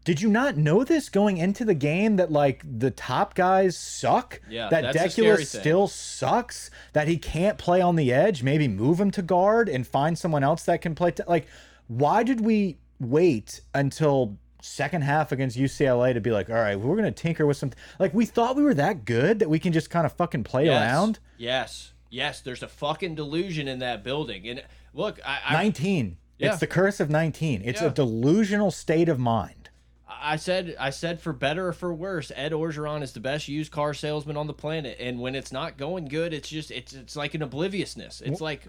did 0.03 0.21
you 0.21 0.29
not 0.29 0.57
know 0.57 0.83
this 0.83 1.09
going 1.09 1.37
into 1.37 1.65
the 1.65 1.73
game 1.73 2.17
that 2.17 2.31
like 2.31 2.63
the 2.63 2.91
top 2.91 3.33
guys 3.33 3.77
suck? 3.77 4.41
Yeah, 4.49 4.69
that 4.69 4.93
that's 4.93 5.15
Deculus 5.15 5.47
still 5.47 5.87
sucks. 5.87 6.69
That 6.93 7.07
he 7.07 7.17
can't 7.17 7.57
play 7.57 7.81
on 7.81 7.95
the 7.95 8.11
edge. 8.13 8.43
Maybe 8.43 8.67
move 8.67 8.99
him 8.99 9.11
to 9.11 9.21
guard 9.21 9.69
and 9.69 9.87
find 9.87 10.17
someone 10.17 10.43
else 10.43 10.63
that 10.63 10.81
can 10.81 10.93
play. 10.93 11.11
T 11.11 11.23
like, 11.27 11.47
why 11.87 12.23
did 12.23 12.41
we 12.41 12.77
wait 12.99 13.61
until 13.73 14.37
second 14.65 15.03
half 15.03 15.31
against 15.31 15.57
UCLA 15.57 16.13
to 16.13 16.21
be 16.21 16.31
like, 16.31 16.49
all 16.49 16.55
right, 16.55 16.79
we're 16.79 16.95
gonna 16.95 17.11
tinker 17.11 17.45
with 17.45 17.57
some. 17.57 17.71
Like, 17.99 18.13
we 18.13 18.25
thought 18.25 18.55
we 18.55 18.63
were 18.63 18.73
that 18.73 19.05
good 19.05 19.39
that 19.39 19.49
we 19.49 19.59
can 19.59 19.71
just 19.73 19.89
kind 19.89 20.05
of 20.05 20.13
fucking 20.13 20.43
play 20.43 20.65
Yes. 20.65 20.81
around. 20.81 21.19
Yes. 21.37 21.93
Yes. 22.09 22.41
There's 22.41 22.63
a 22.63 22.67
fucking 22.67 23.15
delusion 23.15 23.67
in 23.67 23.79
that 23.79 24.03
building. 24.03 24.47
And 24.47 24.63
look, 24.93 25.19
I, 25.25 25.39
I, 25.47 25.53
19. 25.53 26.17
Yeah. 26.37 26.49
It's 26.49 26.59
the 26.59 26.67
curse 26.67 26.99
of 26.99 27.09
19. 27.09 27.61
It's 27.63 27.81
Yeah. 27.81 27.87
a 27.87 27.91
delusional 27.91 28.71
state 28.71 29.07
of 29.09 29.19
mind. 29.19 29.69
I 30.07 30.37
said, 30.37 30.75
I 30.79 30.89
said, 30.89 31.19
for 31.19 31.33
better 31.33 31.67
or 31.67 31.73
for 31.73 31.93
worse, 31.93 32.31
Ed 32.35 32.51
Orgeron 32.51 33.03
is 33.03 33.11
the 33.13 33.19
best 33.19 33.47
used 33.47 33.71
car 33.71 33.93
salesman 33.93 34.37
on 34.37 34.47
the 34.47 34.53
planet. 34.53 34.97
And 34.99 35.19
when 35.19 35.35
it's 35.35 35.51
not 35.51 35.77
going 35.77 36.05
good, 36.05 36.33
it's 36.33 36.49
just, 36.49 36.71
it's, 36.71 36.93
it's 36.93 37.15
like 37.15 37.33
an 37.35 37.41
obliviousness. 37.41 38.21
It's 38.21 38.41
like, 38.41 38.61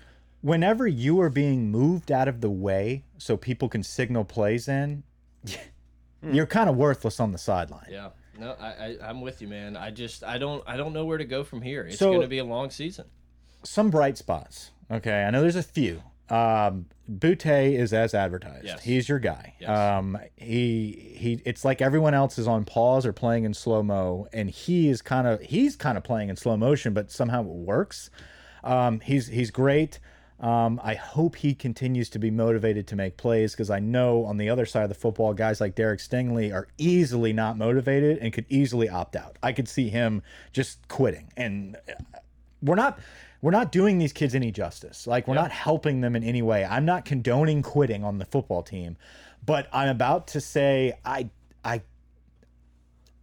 whenever 0.43 0.87
you 0.87 1.21
are 1.21 1.31
being 1.31 1.71
moved 1.71 2.13
out 2.13 2.29
of 2.29 2.41
the 2.41 2.51
way 2.51 3.05
so 3.17 3.37
people 3.37 3.69
can 3.69 3.83
signal 3.83 4.25
plays 4.25 4.69
in, 4.69 5.03
you're 6.23 6.47
kind 6.47 6.69
of 6.71 6.77
worthless 6.77 7.21
on 7.21 7.33
the 7.33 7.39
sideline. 7.39 7.87
yeah, 7.91 8.09
no, 8.39 8.57
I, 8.61 8.67
I, 8.67 8.97
I'm 9.03 9.21
with 9.21 9.41
you, 9.43 9.49
man. 9.49 9.77
I 9.77 9.91
just, 9.91 10.25
I 10.25 10.39
don't, 10.39 10.63
I 10.67 10.77
don't 10.77 10.93
know 10.93 11.05
where 11.05 11.19
to 11.19 11.25
go 11.25 11.45
from 11.45 11.63
here. 11.63 11.83
It's 11.87 11.99
So- 11.99 12.11
going 12.11 12.23
to 12.23 12.29
be 12.29 12.39
a 12.39 12.45
long 12.45 12.71
season. 12.71 13.07
Some 13.63 13.91
bright 13.91 14.17
spots. 14.19 14.71
Okay, 14.91 15.25
I 15.25 15.31
know 15.31 15.41
there's 15.41 15.57
a 15.57 15.63
few. 15.63 16.03
Um, 16.29 16.87
Boutte 17.11 17.73
is 17.79 17.93
as 17.93 18.15
advertised. 18.15 18.65
Yes. 18.65 18.83
He's 18.83 19.09
your 19.09 19.19
guy. 19.21 19.55
Yes. 19.61 19.71
Um, 19.71 20.19
he 20.37 21.15
he. 21.17 21.41
It's 21.45 21.65
like 21.65 21.81
everyone 21.81 22.15
else 22.15 22.37
is 22.39 22.49
on 22.49 22.65
pause 22.65 23.07
or 23.07 23.13
playing 23.13 23.45
in 23.45 23.55
slow 23.55 23.83
mo, 23.83 24.27
and 24.33 24.51
he 24.51 24.89
is 24.89 25.03
kind 25.03 25.27
of 25.29 25.41
he's 25.41 25.77
kind 25.77 25.97
of 25.97 26.03
playing 26.05 26.29
in 26.29 26.37
slow 26.37 26.57
motion, 26.57 26.95
but 26.95 27.11
somehow 27.13 27.41
it 27.43 27.47
works. 27.47 28.11
Um, 28.65 29.01
he's 29.01 29.29
he's 29.29 29.51
great. 29.53 30.01
Um, 30.38 30.79
I 30.85 30.94
hope 30.94 31.37
he 31.37 31.55
continues 31.55 32.11
to 32.11 32.18
be 32.18 32.31
motivated 32.31 32.87
to 32.88 32.96
make 32.96 33.16
plays 33.16 33.53
because 33.53 33.70
I 33.70 33.79
know 33.79 34.25
on 34.27 34.37
the 34.37 34.51
other 34.51 34.66
side 34.66 34.83
of 34.83 34.90
the 34.90 34.94
football, 34.94 35.33
guys 35.33 35.61
like 35.62 35.75
Derek 35.75 35.99
Stingley 35.99 36.53
are 36.53 36.68
easily 36.77 37.33
not 37.33 37.57
motivated 37.57 38.18
and 38.18 38.33
could 38.33 38.44
easily 38.51 38.88
opt 38.88 39.16
out. 39.16 39.38
I 39.42 39.53
could 39.53 39.66
see 39.66 39.88
him 39.88 40.22
just 40.53 40.87
quitting, 40.88 41.33
and 41.38 41.77
we're 42.62 42.75
not 42.75 42.99
we're 43.40 43.51
not 43.51 43.72
doing 43.72 43.96
these 43.99 44.12
kids 44.12 44.35
any 44.35 44.51
justice. 44.51 45.07
Like 45.07 45.27
we're 45.27 45.35
not 45.35 45.53
helping 45.53 46.03
them 46.03 46.14
in 46.14 46.22
any 46.22 46.42
way. 46.42 46.66
I'm 46.66 46.85
not 46.85 47.07
condoning 47.07 47.62
quitting 47.62 48.05
on 48.05 48.18
the 48.18 48.27
football 48.27 48.62
team, 48.62 48.99
but 49.44 49.68
I'm 49.72 49.88
about 49.88 50.27
to 50.29 50.40
say 50.42 50.99
I 51.03 51.31
I 51.64 51.81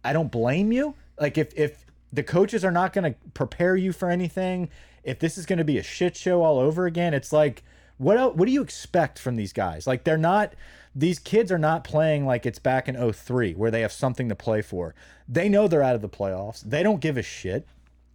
I 0.02 0.12
don't 0.12 0.32
blame 0.32 0.72
you. 0.72 0.94
Like 1.20 1.38
if 1.38 1.56
if 1.56 1.84
the 2.12 2.22
coaches 2.24 2.64
are 2.64 2.70
not 2.70 2.92
going 2.92 3.12
to 3.12 3.18
prepare 3.34 3.76
you 3.76 3.92
for 3.92 4.08
anything, 4.08 4.70
if 5.04 5.18
this 5.18 5.38
is 5.38 5.46
going 5.46 5.58
to 5.58 5.64
be 5.64 5.78
a 5.78 5.82
shit 5.82 6.16
show 6.16 6.42
all 6.42 6.58
over 6.58 6.86
again, 6.86 7.14
it's 7.14 7.32
like 7.32 7.62
what 7.96 8.16
else, 8.16 8.34
what 8.34 8.46
do 8.46 8.52
you 8.52 8.62
expect 8.62 9.18
from 9.18 9.36
these 9.36 9.52
guys? 9.52 9.86
Like 9.86 10.04
they're 10.04 10.16
not 10.16 10.54
these 10.96 11.18
kids 11.18 11.50
are 11.50 11.58
not 11.58 11.84
playing 11.84 12.24
like 12.24 12.46
it's 12.46 12.58
back 12.58 12.88
in 12.88 13.12
03 13.12 13.54
where 13.54 13.70
they 13.70 13.80
have 13.80 13.92
something 13.92 14.28
to 14.28 14.34
play 14.34 14.62
for. 14.62 14.94
They 15.28 15.48
know 15.48 15.66
they're 15.66 15.82
out 15.82 15.96
of 15.96 16.02
the 16.02 16.08
playoffs. 16.08 16.60
They 16.62 16.82
don't 16.82 17.00
give 17.00 17.16
a 17.16 17.22
shit 17.22 17.66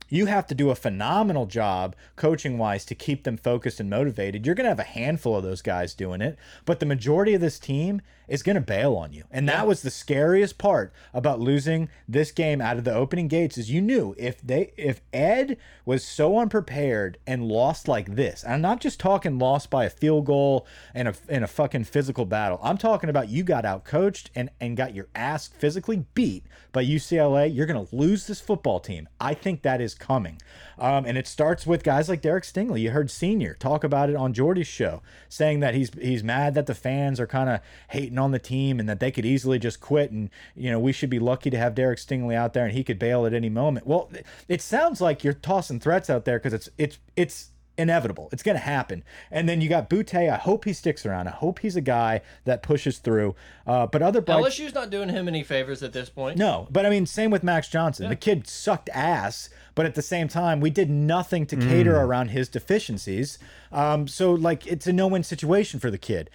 you 0.09 0.25
have 0.25 0.47
to 0.47 0.55
do 0.55 0.71
a 0.71 0.75
phenomenal 0.75 1.45
job 1.45 1.95
coaching 2.15 2.57
wise 2.57 2.83
to 2.85 2.95
keep 2.95 3.23
them 3.23 3.37
focused 3.37 3.79
and 3.79 3.89
motivated. 3.89 4.45
You're 4.45 4.55
going 4.55 4.65
to 4.65 4.69
have 4.69 4.79
a 4.79 4.83
handful 4.83 5.35
of 5.35 5.43
those 5.43 5.61
guys 5.61 5.93
doing 5.93 6.21
it, 6.21 6.37
but 6.65 6.79
the 6.79 6.85
majority 6.85 7.35
of 7.35 7.41
this 7.41 7.59
team 7.59 8.01
is 8.29 8.43
going 8.43 8.55
to 8.55 8.61
bail 8.61 8.95
on 8.95 9.11
you. 9.11 9.23
And 9.31 9.49
that 9.49 9.67
was 9.67 9.81
the 9.81 9.89
scariest 9.89 10.57
part 10.57 10.93
about 11.13 11.39
losing 11.39 11.89
this 12.07 12.31
game 12.31 12.61
out 12.61 12.77
of 12.77 12.83
the 12.83 12.93
opening 12.93 13.27
gates 13.27 13.57
is 13.57 13.71
you 13.71 13.81
knew 13.81 14.15
if 14.17 14.41
they 14.41 14.71
if 14.77 15.01
Ed 15.11 15.57
was 15.85 16.03
so 16.03 16.37
unprepared 16.37 17.17
and 17.25 17.47
lost 17.47 17.87
like 17.87 18.15
this. 18.15 18.45
I'm 18.47 18.61
not 18.61 18.79
just 18.79 18.99
talking 18.99 19.39
lost 19.39 19.69
by 19.69 19.85
a 19.85 19.89
field 19.89 20.25
goal 20.25 20.67
and 20.93 21.07
a 21.07 21.15
in 21.27 21.43
a 21.43 21.47
fucking 21.47 21.85
physical 21.85 22.25
battle. 22.25 22.59
I'm 22.61 22.77
talking 22.77 23.09
about 23.09 23.29
you 23.29 23.43
got 23.43 23.65
out 23.65 23.83
coached 23.83 24.29
and 24.35 24.49
and 24.61 24.77
got 24.77 24.93
your 24.93 25.07
ass 25.15 25.47
physically 25.47 26.05
beat 26.13 26.45
by 26.71 26.85
UCLA. 26.85 27.53
You're 27.53 27.65
going 27.65 27.85
to 27.85 27.95
lose 27.95 28.27
this 28.27 28.39
football 28.39 28.79
team. 28.79 29.09
I 29.19 29.33
think 29.33 29.63
that 29.63 29.81
is 29.81 29.95
coming. 29.95 30.39
Um, 30.77 31.05
and 31.05 31.17
it 31.17 31.27
starts 31.27 31.65
with 31.65 31.83
guys 31.83 32.07
like 32.07 32.21
Derek 32.21 32.43
Stingley. 32.43 32.81
You 32.81 32.91
heard 32.91 33.11
Senior 33.11 33.55
talk 33.55 33.83
about 33.83 34.09
it 34.09 34.15
on 34.15 34.33
Jordy's 34.33 34.67
show, 34.67 35.01
saying 35.27 35.59
that 35.61 35.73
he's 35.73 35.91
he's 35.99 36.23
mad 36.23 36.53
that 36.53 36.67
the 36.67 36.75
fans 36.75 37.19
are 37.19 37.27
kind 37.27 37.49
of 37.49 37.61
hating 37.89 38.18
on 38.19 38.31
the 38.31 38.39
team 38.39 38.79
and 38.79 38.87
that 38.89 38.99
they 38.99 39.11
could 39.11 39.25
easily 39.25 39.59
just 39.59 39.79
quit. 39.79 40.11
And 40.11 40.29
you 40.55 40.69
know 40.71 40.79
we 40.79 40.91
should 40.91 41.09
be 41.09 41.19
lucky 41.19 41.49
to 41.49 41.57
have 41.57 41.75
Derek 41.75 41.99
Stingley 41.99 42.35
out 42.35 42.53
there 42.53 42.65
and 42.65 42.73
he 42.73 42.83
could 42.83 42.99
bail 42.99 43.25
at 43.25 43.33
any 43.33 43.49
moment. 43.49 43.87
Well, 43.87 44.11
it 44.47 44.61
sounds 44.61 45.01
like 45.01 45.23
you're 45.23 45.33
tossing 45.33 45.79
threats 45.79 46.09
out 46.09 46.25
there 46.25 46.39
because 46.39 46.53
it's 46.53 46.69
it's 46.77 46.99
it's 47.15 47.49
inevitable. 47.79 48.27
It's 48.33 48.43
going 48.43 48.57
to 48.57 48.63
happen. 48.63 49.03
And 49.31 49.47
then 49.47 49.61
you 49.61 49.69
got 49.69 49.89
Boutte. 49.89 50.29
I 50.29 50.35
hope 50.35 50.65
he 50.65 50.73
sticks 50.73 51.05
around. 51.05 51.29
I 51.29 51.31
hope 51.31 51.59
he's 51.59 51.77
a 51.77 51.81
guy 51.81 52.21
that 52.43 52.61
pushes 52.61 52.97
through. 52.97 53.35
Uh, 53.65 53.87
but 53.87 54.01
other 54.01 54.19
bright 54.19 54.43
LSU's 54.43 54.73
not 54.73 54.89
doing 54.89 55.07
him 55.09 55.27
any 55.27 55.43
favors 55.43 55.81
at 55.81 55.93
this 55.93 56.09
point. 56.09 56.37
no, 56.37 56.67
but 56.69 56.85
I 56.85 56.89
mean, 56.89 57.05
same 57.05 57.31
with 57.31 57.41
Max 57.41 57.69
Johnson. 57.69 58.09
The 58.09 58.17
kid 58.17 58.47
sucked 58.47 58.89
ass, 58.89 59.49
but 59.75 59.85
at 59.85 59.95
the 59.95 60.01
same 60.01 60.27
time, 60.27 60.59
we 60.59 60.69
did 60.69 60.89
nothing 60.89 61.45
to 61.47 61.55
cater 61.55 61.95
around 61.95 62.29
his 62.29 62.49
deficiencies. 62.49 63.39
Um, 63.71 64.07
so, 64.07 64.33
like, 64.33 64.67
it's 64.67 64.85
a 64.85 64.93
no 64.93 65.07
win 65.07 65.23
situation 65.23 65.79
for 65.79 65.89
the 65.89 65.97
kid. 65.97 66.29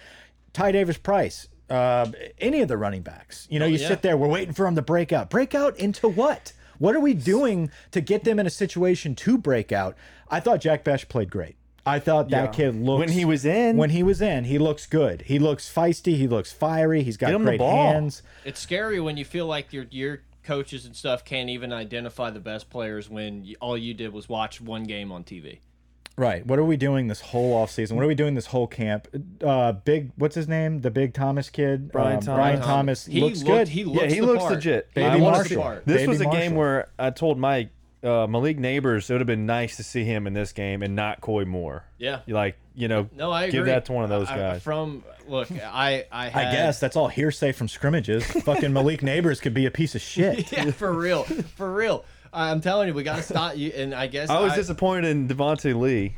Ty 0.51 0.71
Davis 0.71 0.97
Price, 0.97 1.47
uh, 1.69 2.11
any 2.39 2.61
of 2.61 2.67
the 2.67 2.77
running 2.77 3.01
backs, 3.01 3.47
you 3.49 3.59
know, 3.59 3.65
you 3.65 3.77
yeah. 3.77 3.87
sit 3.87 4.01
there, 4.01 4.17
we're 4.17 4.27
waiting 4.27 4.53
for 4.53 4.65
them 4.65 4.75
to 4.75 4.81
break 4.81 5.11
out. 5.11 5.29
Break 5.29 5.55
out 5.55 5.77
into 5.77 6.07
what? 6.07 6.53
What 6.77 6.95
are 6.95 6.99
we 6.99 7.13
doing 7.13 7.71
to 7.91 8.01
get 8.01 8.23
them 8.23 8.39
in 8.39 8.45
a 8.45 8.49
situation 8.49 9.15
to 9.15 9.37
break 9.37 9.71
out? 9.71 9.95
I 10.29 10.39
thought 10.39 10.61
Jack 10.61 10.83
Bech 10.83 11.07
played 11.07 11.29
great. 11.29 11.55
I 11.85 11.99
thought 11.99 12.29
that 12.29 12.51
kid 12.51 12.75
looked 12.75 12.99
When 12.99 13.09
he 13.09 13.25
was 13.25 13.45
in. 13.45 13.77
when 13.77 13.91
he 13.91 14.01
was 14.01 14.19
in, 14.19 14.45
he 14.45 14.57
looks 14.57 14.87
good. 14.87 15.21
He 15.23 15.37
looks 15.37 15.71
feisty. 15.71 16.17
He 16.17 16.27
looks 16.27 16.51
fiery. 16.51 17.03
He's 17.03 17.15
got 17.15 17.27
Get 17.27 17.35
him 17.35 17.43
the 17.43 17.57
great 17.57 17.61
hands. 17.61 18.23
It's 18.43 18.59
scary 18.59 18.99
when 18.99 19.17
you 19.17 19.25
feel 19.25 19.45
like 19.45 19.71
your 19.71 19.85
your 19.91 20.21
coaches 20.43 20.85
and 20.85 20.95
stuff 20.95 21.23
can't 21.23 21.49
even 21.49 21.71
identify 21.71 22.31
the 22.31 22.39
best 22.39 22.69
players 22.69 23.09
when 23.09 23.45
you, 23.45 23.55
all 23.61 23.77
you 23.77 23.93
did 23.93 24.13
was 24.13 24.27
watch 24.27 24.59
one 24.61 24.83
game 24.83 25.11
on 25.11 25.23
TV. 25.23 25.59
Right. 26.17 26.45
What 26.45 26.59
are 26.59 26.63
we 26.63 26.77
doing 26.77 27.07
this 27.07 27.19
whole 27.19 27.53
off 27.53 27.71
season? 27.71 27.97
What 27.97 28.03
are 28.03 28.07
we 28.07 28.15
doing 28.15 28.35
this 28.35 28.45
whole 28.45 28.67
camp? 28.67 29.07
Uh, 29.43 29.73
big. 29.73 30.11
What's 30.15 30.35
his 30.35 30.47
name? 30.47 30.79
The 30.81 30.91
big 30.91 31.13
Thomas 31.13 31.49
kid. 31.49 31.91
Brian 31.91 32.17
Um, 32.17 32.21
Thomas. 32.21 32.37
Brian 32.39 32.61
Thomas 32.61 33.05
He 33.05 33.19
looks 33.21 33.39
looked, 33.39 33.47
good. 33.47 33.67
He 33.67 33.83
looks 33.83 34.01
yeah, 34.03 34.09
he 34.09 34.19
the 34.21 34.25
looks 34.25 34.39
part. 34.39 34.53
legit. 34.55 34.93
Baby 34.93 35.07
I 35.07 35.15
He 35.17 35.21
wanna- 35.21 35.37
looks 35.37 35.49
the 35.49 35.55
Marshall. 35.57 35.81
This 35.85 35.97
Baby 35.97 36.07
was 36.07 36.21
a 36.21 36.25
game 36.27 36.55
where 36.55 36.87
I 36.97 37.09
told 37.09 37.37
Mike, 37.37 37.69
uh, 38.03 38.27
Malik 38.27 38.57
Nabers, 38.59 39.09
it 39.09 39.13
would 39.13 39.21
have 39.21 39.27
been 39.27 39.45
nice 39.45 39.75
to 39.77 39.83
see 39.83 40.03
him 40.05 40.25
in 40.27 40.33
this 40.33 40.53
game 40.53 40.83
and 40.83 40.95
not 40.95 41.19
Koy 41.21 41.43
Moore. 41.43 41.83
Yeah. 41.97 42.19
You 42.27 42.35
like, 42.35 42.55
you 42.75 42.87
know, 42.87 43.09
No, 43.15 43.31
I 43.31 43.43
agree. 43.43 43.51
give 43.59 43.65
that 43.65 43.85
to 43.85 43.91
one 43.93 44.03
of 44.03 44.09
those 44.09 44.29
I- 44.29 44.37
guys. 44.37 44.61
from 44.63 45.03
look, 45.27 45.49
I 45.51 46.05
I 46.11 46.29
had, 46.29 46.47
I 46.47 46.51
guess 46.51 46.79
that's 46.79 46.95
all 46.95 47.07
hearsay 47.07 47.51
from 47.51 47.67
scrimmages. 47.67 48.23
Fucking 48.25 48.71
Malik 48.71 49.01
Nabers 49.01 49.41
could 49.41 49.53
be 49.55 49.65
a 49.65 49.71
piece 49.71 49.95
of 49.95 50.01
shit. 50.01 50.51
yeah, 50.53 50.71
for 50.71 50.93
real, 50.93 51.23
for 51.23 51.73
real. 51.73 52.05
I'm 52.35 52.61
telling 52.61 52.87
you, 52.87 52.93
we 52.93 53.03
got 53.03 53.17
to 53.17 53.23
stop 53.23 53.57
you. 53.57 53.71
And 53.75 53.93
I 53.93 54.07
guess 54.07 54.29
I 54.29 54.39
was 54.41 54.53
disappointed 54.53 55.05
in 55.05 55.27
Devonta 55.27 55.73
Lee. 55.79 56.17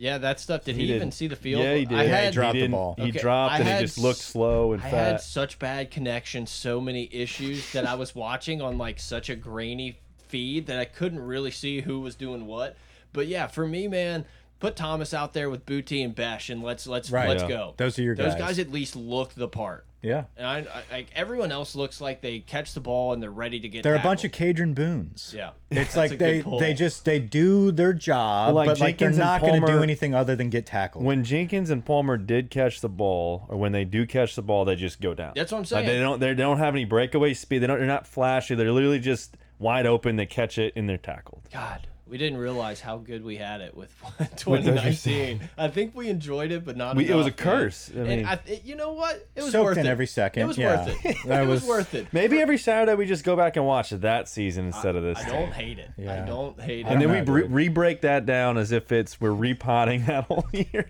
Yeah, 0.00 0.18
that 0.18 0.38
stuff. 0.38 0.64
Did 0.64 0.76
he, 0.76 0.86
He 0.86 0.94
even 0.94 1.10
see 1.10 1.26
the 1.26 1.34
field? 1.36 1.62
Yeah, 1.62 1.74
he 1.74 1.84
did. 1.84 1.98
I 1.98 2.02
Yeah, 2.04 2.08
he 2.18 2.24
had, 2.26 2.32
dropped 2.34 2.52
the 2.54 2.60
didn't- 2.60 2.70
ball. 2.72 2.94
He 2.98 3.08
Okay, 3.10 3.18
dropped 3.18 3.54
I 3.54 3.58
and 3.58 3.64
had 3.68 3.80
he 3.80 3.84
just 3.86 3.98
looked 3.98 4.20
slow 4.20 4.72
and 4.72 4.80
I 4.82 4.90
fat. 4.90 5.04
had 5.12 5.20
such 5.20 5.58
bad 5.58 5.90
connection, 5.90 6.46
so 6.46 6.80
many 6.80 7.08
issues 7.12 7.72
that 7.72 7.84
I 7.86 7.94
was 7.96 8.14
watching 8.14 8.62
on 8.62 8.78
like 8.78 9.00
such 9.00 9.28
a 9.28 9.34
grainy 9.34 9.98
feed 10.28 10.66
that 10.66 10.78
I 10.78 10.84
couldn't 10.84 11.20
really 11.20 11.50
see 11.50 11.80
who 11.80 11.98
was 12.00 12.14
doing 12.14 12.46
what. 12.46 12.76
But 13.12 13.26
yeah, 13.26 13.48
for 13.48 13.66
me, 13.66 13.88
man, 13.88 14.24
put 14.60 14.76
Thomas 14.76 15.12
out 15.12 15.32
there 15.32 15.50
with 15.50 15.66
Boutte 15.66 16.04
and 16.04 16.14
Bech, 16.14 16.48
and 16.48 16.62
let's 16.62 16.86
let's 16.86 17.10
Right. 17.10 17.28
let's 17.28 17.42
Yeah. 17.42 17.48
go. 17.48 17.74
Those 17.76 17.98
are 17.98 18.02
your 18.02 18.14
guys. 18.14 18.26
Those 18.26 18.34
guys. 18.34 18.40
guys 18.42 18.58
at 18.60 18.70
least 18.70 18.94
look 18.94 19.34
the 19.34 19.48
part. 19.48 19.84
Yeah. 20.00 20.24
And 20.36 20.46
I, 20.46 20.58
I 20.58 20.82
like 20.92 21.08
everyone 21.14 21.50
else 21.50 21.74
looks 21.74 22.00
like 22.00 22.20
they 22.20 22.38
catch 22.38 22.72
the 22.74 22.80
ball 22.80 23.12
and 23.12 23.20
they're 23.22 23.30
ready 23.30 23.58
to 23.60 23.68
get. 23.68 23.82
They're 23.82 23.96
a 23.96 23.98
bunch 24.02 24.24
of 24.24 24.30
tackled. 24.32 24.56
Kadron 24.56 24.74
Boones. 24.74 25.34
Yeah, 25.36 25.50
It's 25.70 25.96
like 25.96 26.18
they 26.18 26.42
they 26.60 26.72
just 26.74 27.04
they 27.04 27.18
do 27.18 27.72
their 27.72 27.92
job, 27.92 28.54
Well, 28.54 28.54
like 28.54 28.66
but 28.68 28.80
like 28.80 28.98
they're 28.98 29.08
Jenkins 29.08 29.18
and 29.18 29.26
not 29.26 29.40
going 29.40 29.54
to 29.54 29.60
do 29.60 29.66
Palmer- 29.66 29.82
anything 29.82 30.14
other 30.14 30.36
than 30.36 30.50
get 30.50 30.66
tackled. 30.66 31.04
when 31.04 31.24
Jenkins 31.24 31.70
and 31.70 31.84
Palmer 31.84 32.16
did 32.16 32.48
catch 32.50 32.80
the 32.80 32.88
ball, 32.88 33.46
or 33.48 33.56
when 33.56 33.72
they 33.72 33.84
do 33.84 34.06
catch 34.06 34.36
the 34.36 34.42
ball, 34.42 34.64
they 34.64 34.76
just 34.76 35.00
go 35.00 35.14
down. 35.14 35.32
That's 35.34 35.50
what 35.50 35.58
I'm 35.58 35.62
Like, 35.62 35.68
saying. 35.68 35.86
they 35.86 35.98
don't. 35.98 36.20
They 36.20 36.34
don't 36.34 36.58
have 36.58 36.74
any 36.74 36.84
breakaway 36.84 37.34
speed. 37.34 37.58
They 37.58 37.66
don't. 37.66 37.78
They're 37.78 37.86
not 37.88 38.06
flashy. 38.06 38.54
They're 38.54 38.70
literally 38.72 39.00
just 39.00 39.36
wide 39.58 39.86
open. 39.86 40.14
They 40.14 40.26
catch 40.26 40.58
it 40.58 40.72
and 40.76 40.88
they're 40.88 40.96
tackled. 40.96 41.42
God, 41.52 41.88
We 42.08 42.16
didn't 42.18 42.38
realize 42.38 42.80
how 42.80 42.96
good 42.96 43.22
we 43.22 43.36
had 43.36 43.60
it 43.60 43.76
with 43.76 43.94
2019. 44.36 45.40
I 45.58 45.68
think 45.68 45.94
we 45.94 46.08
enjoyed 46.08 46.50
it, 46.52 46.64
but 46.64 46.76
not. 46.76 46.96
We- 46.96 47.08
it 47.08 47.14
was 47.14 47.26
a 47.26 47.30
curse. 47.30 47.90
I 47.94 47.98
and 47.98 48.08
mean- 48.08 48.26
I, 48.26 48.38
it- 48.46 48.64
you 48.64 48.76
know 48.76 48.92
what? 48.92 49.28
It 49.36 49.42
was 49.42 49.52
Soaked 49.52 49.64
worth 49.66 49.78
in 49.78 49.86
it. 49.86 49.90
every 49.90 50.06
second, 50.06 50.42
It 50.42 50.46
was 50.46 50.58
yeah. 50.58 50.84
worth 50.86 51.04
it. 51.04 51.16
That 51.26 51.42
it 51.44 51.46
was, 51.46 51.60
was- 51.60 51.68
worth 51.68 51.94
it. 51.94 52.06
Maybe 52.12 52.40
every 52.40 52.56
Saturday 52.58 52.94
we 52.94 53.04
just 53.06 53.24
go 53.24 53.36
back 53.36 53.56
and 53.56 53.66
watch 53.66 53.90
that 53.90 54.28
season 54.28 54.66
instead 54.66 54.96
of 54.96 55.02
this. 55.02 55.18
I 55.18 55.28
don't 55.28 55.52
hate 55.52 55.78
it. 55.78 55.90
I 56.08 56.24
don't 56.26 56.58
hate 56.60 56.80
it. 56.80 56.86
and 56.86 57.00
then 57.00 57.10
we 57.10 57.18
I'm 57.18 57.24
re- 57.26 57.42
good. 57.42 57.52
re-break 57.52 58.00
that 58.00 58.24
down 58.26 58.56
as 58.58 58.72
if 58.72 58.90
it's 58.90 59.20
we're 59.20 59.32
repotting 59.32 60.06
that 60.06 60.24
whole 60.24 60.46
year. 60.52 60.88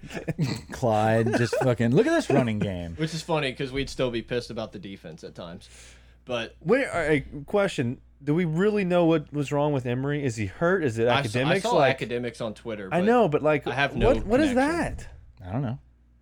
Clyde 0.72 1.36
just 1.36 1.54
fucking 1.62 1.90
look 1.94 2.06
at 2.06 2.12
this 2.12 2.30
running 2.30 2.58
game. 2.58 2.94
Which 2.96 3.14
is 3.14 3.22
funny 3.22 3.50
because 3.50 3.72
we'd 3.72 3.90
still 3.90 4.10
be 4.10 4.22
pissed 4.22 4.50
about 4.50 4.72
the 4.72 4.78
defense 4.78 5.24
at 5.24 5.34
times. 5.34 5.68
But 6.24 6.54
Wait, 6.62 6.86
all 6.86 7.00
right, 7.00 7.24
question: 7.46 8.00
Do 8.22 8.34
we 8.34 8.44
really 8.44 8.84
know 8.84 9.04
what 9.04 9.32
was 9.32 9.52
wrong 9.52 9.72
with 9.72 9.86
Emery? 9.86 10.24
Is 10.24 10.36
he 10.36 10.46
hurt? 10.46 10.82
Is 10.82 10.98
it 10.98 11.06
academics? 11.06 11.64
I, 11.64 11.68
saw 11.68 11.76
like 11.76 11.94
academics 11.94 12.40
on 12.40 12.54
Twitter. 12.54 12.88
I 12.90 13.00
know, 13.00 13.28
but 13.28 13.42
like, 13.42 13.66
I 13.66 13.74
have 13.74 13.96
no 13.96 14.08
what, 14.08 14.26
what 14.26 14.40
is 14.40 14.54
that? 14.54 15.06
I 15.46 15.52
don't 15.52 15.62
know. 15.62 15.78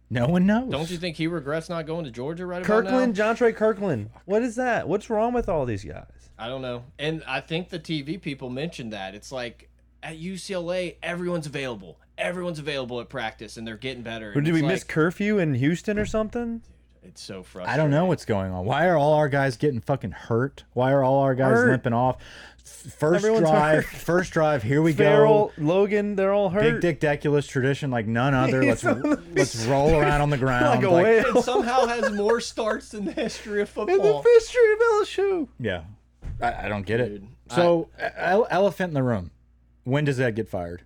No 0.09 0.27
one 0.27 0.47
knows. 0.47 0.71
Don't 0.71 0.91
you 0.91 0.99
think 0.99 1.17
he 1.17 1.27
regrets 1.27 1.69
not 1.69 1.87
going 1.87 2.05
to 2.05 2.11
Georgia 2.11 2.47
right 2.47 2.63
Kirkland, 2.63 2.89
about 2.89 3.07
now? 3.09 3.13
John 3.13 3.37
Trey 3.37 3.53
Kirkland. 3.53 4.11
What 4.25 4.43
is 4.43 4.57
that? 4.57 4.87
What's 4.87 5.11
wrong 5.11 5.33
with 5.33 5.49
all 5.49 5.65
these 5.65 5.85
guys? 5.85 6.07
I 6.39 6.49
don't 6.49 6.63
know. 6.63 6.85
And 6.99 7.25
I 7.27 7.41
think 7.41 7.71
the 7.71 7.81
TV 7.81 8.21
people 8.21 8.51
mentioned 8.51 8.93
that. 8.93 9.15
It's 9.15 9.33
like 9.33 9.69
at 10.03 10.21
UCLA, 10.21 10.97
everyone's 11.03 11.47
available. 11.47 11.99
Everyone's 12.19 12.59
available 12.59 13.01
at 13.01 13.09
practice, 13.09 13.57
and 13.57 13.67
they're 13.67 13.77
getting 13.77 14.03
better. 14.03 14.31
Or 14.31 14.41
did 14.41 14.55
it's 14.55 14.63
we 14.63 14.67
miss 14.67 14.85
curfew 14.85 15.39
in 15.39 15.55
Houston 15.55 15.99
or 15.99 16.07
something? 16.07 16.63
It's 17.09 17.23
so 17.23 17.43
frustrating. 17.43 17.73
I 17.73 17.77
don't 17.77 17.91
know 17.91 18.07
what's 18.07 18.25
going 18.25 18.53
on. 18.53 18.65
Why 18.65 18.87
are 18.87 18.97
all 18.97 19.15
our 19.15 19.29
guys 19.29 19.57
getting 19.57 19.81
fucking 19.81 20.11
hurt? 20.13 20.65
Why 20.73 20.93
are 20.93 21.03
all 21.03 21.21
our 21.21 21.35
guys 21.35 21.57
Hurt. 21.57 21.71
limping 21.71 21.93
off? 21.93 22.17
First 22.65 23.25
Everyone's 23.25 23.49
drive, 23.49 23.85
hurt. 23.85 24.01
first 24.01 24.33
drive. 24.33 24.63
Here 24.63 24.83
we 24.83 24.93
Farrell, 24.93 25.53
go. 25.57 25.63
Logan, 25.65 26.17
they're 26.17 26.33
all 26.33 26.51
hurt. 26.51 26.81
Big 26.81 27.01
Dick 27.01 27.01
Deculus 27.01 27.49
tradition 27.49 27.91
like 27.91 28.07
none 28.07 28.35
other. 28.35 28.63
Let's 28.65 28.83
the- 28.83 29.23
let's 29.35 29.65
roll 29.67 29.95
around 29.95 30.21
on 30.21 30.31
the 30.31 30.37
ground. 30.37 30.67
like 30.81 30.85
a 30.85 30.91
like- 30.91 31.05
whale. 31.05 31.37
And 31.37 31.45
somehow 31.45 31.87
has 31.87 32.11
more 32.13 32.41
starts 32.41 32.93
in 32.95 33.05
the 33.05 33.13
history 33.13 33.63
of 33.63 33.69
football. 33.69 33.95
in 33.97 34.03
the 34.03 34.23
history 34.35 34.73
of 34.73 34.79
LSU. 34.81 35.49
Yeah, 35.61 35.83
I, 36.41 36.67
I 36.67 36.69
don't 36.69 36.85
get 36.87 37.01
it. 37.01 37.09
Dude, 37.21 37.29
So, 37.51 37.89
ele- 37.99 38.47
elephant 38.51 38.91
in 38.91 38.95
the 38.95 39.03
room. 39.03 39.31
When 39.85 40.05
does 40.05 40.17
that 40.17 40.35
get 40.35 40.49
fired? 40.49 40.83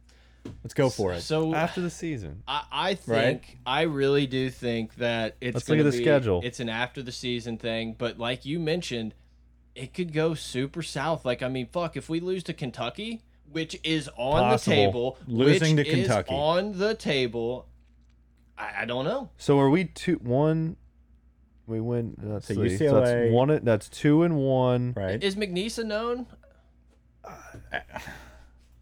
Let's 0.62 0.74
go 0.74 0.90
for 0.90 1.12
it. 1.12 1.22
So 1.22 1.54
After 1.54 1.80
the 1.80 1.90
season. 1.90 2.42
I, 2.46 2.64
I 2.70 2.94
think 2.94 3.58
I 3.66 3.82
really 3.82 4.26
do 4.26 4.50
think 4.50 4.94
that 4.96 5.36
it's 5.40 5.54
Let's 5.54 5.68
look 5.68 5.78
at 5.78 5.84
the 5.84 5.90
be- 5.90 6.02
schedule. 6.02 6.40
It's 6.44 6.60
an 6.60 6.68
after 6.68 7.02
the 7.02 7.12
season 7.12 7.56
thing, 7.58 7.94
but 7.98 8.18
like 8.18 8.44
you 8.44 8.58
mentioned, 8.60 9.14
it 9.74 9.94
could 9.94 10.12
go 10.12 10.34
super 10.34 10.82
south. 10.82 11.24
Like 11.24 11.42
I 11.42 11.48
mean, 11.48 11.66
fuck, 11.66 11.96
if 11.96 12.08
we 12.08 12.20
lose 12.20 12.42
to 12.44 12.52
Kentucky, 12.52 13.22
which 13.50 13.78
is 13.84 14.08
on 14.16 14.42
Possible. 14.42 14.74
the 14.74 14.76
table, 14.86 15.18
Losing 15.26 15.76
which 15.76 15.86
to 15.86 15.92
Kentucky. 15.92 16.34
is 16.34 16.38
on 16.40 16.78
the 16.78 16.94
table. 16.94 17.66
I, 18.58 18.82
I 18.82 18.84
don't 18.84 19.04
know. 19.04 19.30
So 19.38 19.58
are 19.58 19.70
we 19.70 19.84
two 19.86 20.16
one? 20.16 20.76
We 21.66 21.80
win. 21.80 22.16
Let's 22.22 22.46
So 22.48 22.54
see. 22.54 22.76
So 22.78 22.84
UCLA 22.84 23.04
that's 23.04 23.32
one. 23.32 23.60
That's 23.64 23.88
two 23.88 24.22
and 24.24 24.36
one. 24.36 24.92
right? 24.96 25.22
Is 25.22 25.36
McNeesa 25.36 25.84
known? 25.86 26.26
Uh, 27.24 27.78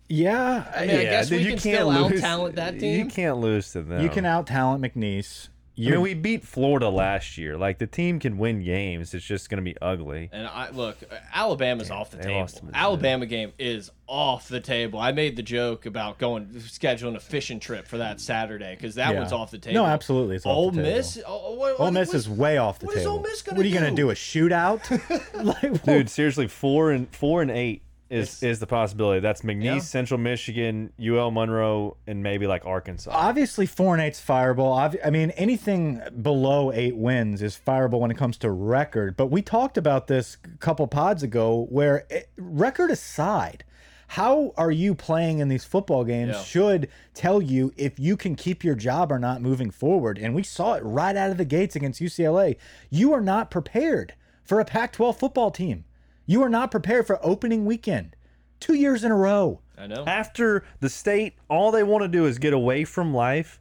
yeah, 0.08 0.70
I 0.74 0.86
mean, 0.86 0.96
I 0.96 1.02
guess 1.04 1.30
we 1.30 1.44
can 1.44 1.58
still 1.58 1.90
out-talent 1.90 2.56
that 2.56 2.78
team. 2.78 2.98
You 2.98 3.06
can't 3.06 3.38
lose 3.38 3.72
to 3.72 3.82
them. 3.82 4.02
you 4.02 4.08
can 4.08 4.24
out 4.24 4.46
talent 4.46 4.82
McNeese. 4.82 5.48
I 5.48 5.80
You 5.80 5.90
mean, 5.92 6.00
we 6.00 6.14
beat 6.14 6.42
Florida 6.44 6.88
last 6.88 7.38
year. 7.38 7.56
Like 7.56 7.78
the 7.78 7.86
team 7.86 8.18
can 8.18 8.36
win 8.36 8.64
games. 8.64 9.14
It's 9.14 9.24
just 9.24 9.48
going 9.48 9.58
to 9.58 9.62
be 9.62 9.76
ugly. 9.80 10.28
And 10.32 10.48
I 10.48 10.70
look, 10.70 10.96
Alabama's 11.32 11.88
off 11.88 12.10
the 12.10 12.16
table. 12.16 12.40
lost 12.40 12.56
to 12.56 12.64
Missouri. 12.64 12.82
Alabama 12.82 13.26
game 13.26 13.52
is 13.60 13.88
off 14.08 14.48
the 14.48 14.58
table. 14.58 14.98
I 14.98 15.12
made 15.12 15.36
the 15.36 15.42
joke 15.44 15.86
about 15.86 16.18
going 16.18 16.46
scheduling 16.46 17.14
a 17.14 17.20
fishing 17.20 17.60
trip 17.60 17.86
for 17.86 17.98
that 17.98 18.20
Saturday 18.20 18.74
because 18.74 18.96
that 18.96 19.12
Yeah. 19.12 19.20
one's 19.20 19.30
off 19.32 19.52
the 19.52 19.58
table. 19.58 19.74
No, 19.74 19.86
absolutely, 19.86 20.34
it's 20.34 20.46
off 20.46 20.56
Ole 20.56 20.70
the 20.72 20.82
table. 20.82 20.96
Miss. 20.96 21.18
Oh, 21.24 21.54
what, 21.54 21.78
Ole 21.78 21.90
Miss 21.92 22.08
what's- 22.08 22.26
is 22.26 22.28
way 22.28 22.56
off 22.58 22.80
the 22.80 22.86
what 22.86 22.96
is 22.96 23.02
table. 23.04 23.12
Ole 23.18 23.22
Miss 23.22 23.42
gonna 23.42 23.54
do? 23.54 23.58
what 23.58 23.64
are 23.64 23.68
you 23.68 23.74
gonna 23.74 23.90
do? 23.90 23.96
do? 23.96 24.10
A 24.10 24.14
shootout? 24.14 25.34
like, 25.62 25.84
Dude, 25.84 26.10
seriously, 26.10 26.48
four 26.48 26.90
and 26.90 27.08
four 27.14 27.40
and 27.40 27.52
eight 27.52 27.82
is 28.10 28.42
is 28.42 28.58
the 28.58 28.66
possibility. 28.66 29.20
That's 29.20 29.42
McNeese, 29.42 29.62
Yeah. 29.64 29.78
Central 29.80 30.18
Michigan, 30.18 30.92
UL 30.98 31.30
Monroe, 31.30 31.96
and 32.06 32.22
maybe 32.22 32.46
like 32.46 32.64
Arkansas. 32.64 33.10
obviously 33.12 33.66
four 33.66 33.94
and 33.94 34.02
eight's 34.02 34.20
fireable. 34.24 34.76
Obvi- 34.76 35.04
I 35.04 35.10
mean, 35.10 35.30
anything 35.30 36.00
below 36.22 36.72
eight 36.72 36.96
wins 36.96 37.42
is 37.42 37.58
fireable 37.66 38.00
when 38.00 38.10
it 38.10 38.16
comes 38.16 38.36
to 38.38 38.50
record. 38.50 39.16
But 39.16 39.26
we 39.26 39.42
talked 39.42 39.76
about 39.76 40.06
this 40.06 40.38
a 40.44 40.56
couple 40.58 40.86
pods 40.86 41.22
ago, 41.22 41.66
where 41.70 42.06
it, 42.08 42.30
record 42.38 42.90
aside, 42.90 43.64
how 44.12 44.54
are 44.56 44.70
you 44.70 44.94
playing 44.94 45.40
in 45.40 45.48
these 45.48 45.64
football 45.66 46.02
games 46.02 46.30
Yeah. 46.34 46.42
should 46.42 46.88
tell 47.12 47.42
you 47.42 47.74
if 47.76 47.98
you 47.98 48.16
can 48.16 48.36
keep 48.36 48.64
your 48.64 48.74
job 48.74 49.12
or 49.12 49.18
not 49.18 49.42
moving 49.42 49.70
forward. 49.70 50.16
And 50.16 50.34
we 50.34 50.42
saw 50.42 50.72
it 50.74 50.82
right 50.82 51.14
out 51.14 51.30
of 51.30 51.36
the 51.36 51.44
gates 51.44 51.76
against 51.76 52.00
UCLA. 52.00 52.56
You 52.88 53.12
are 53.12 53.20
not 53.20 53.50
prepared 53.50 54.14
for 54.44 54.60
a 54.60 54.64
Pac-12 54.64 55.18
football 55.18 55.50
team. 55.50 55.84
You 56.28 56.42
are 56.42 56.48
not 56.50 56.70
prepared 56.70 57.06
for 57.06 57.18
opening 57.26 57.64
weekend. 57.64 58.14
Two 58.60 58.74
years 58.74 59.02
in 59.02 59.10
a 59.10 59.16
row. 59.16 59.60
I 59.78 59.86
know. 59.86 60.04
After 60.06 60.62
the 60.80 60.90
state, 60.90 61.34
all 61.48 61.70
they 61.72 61.82
want 61.82 62.02
to 62.02 62.08
do 62.08 62.26
is 62.26 62.38
get 62.38 62.52
away 62.52 62.84
from 62.84 63.14
life, 63.14 63.58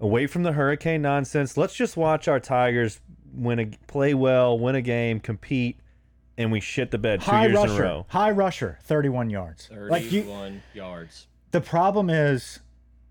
away 0.00 0.26
from 0.26 0.42
the 0.42 0.52
hurricane 0.52 1.02
nonsense. 1.02 1.58
Let's 1.58 1.74
just 1.74 1.94
watch 1.96 2.26
our 2.26 2.40
Tigers 2.40 3.00
win 3.34 3.58
a 3.58 3.66
play 3.86 4.14
well, 4.14 4.58
win 4.58 4.76
a 4.76 4.80
game, 4.80 5.20
compete, 5.20 5.78
and 6.38 6.50
we 6.50 6.58
shit 6.60 6.90
the 6.90 6.96
bed 6.98 7.20
two 7.20 7.30
High 7.30 7.48
years 7.48 7.58
in 7.62 7.68
a 7.68 7.72
rusher, 7.72 7.82
row. 7.82 8.06
high 8.08 8.30
rusher, 8.30 8.78
31 8.84 9.28
yards. 9.28 9.68
Like 9.70 10.10
you, 10.10 10.22
Thirty-one 10.22 10.62
yards. 10.72 11.26
the 11.50 11.60
problem 11.60 12.08
is 12.08 12.60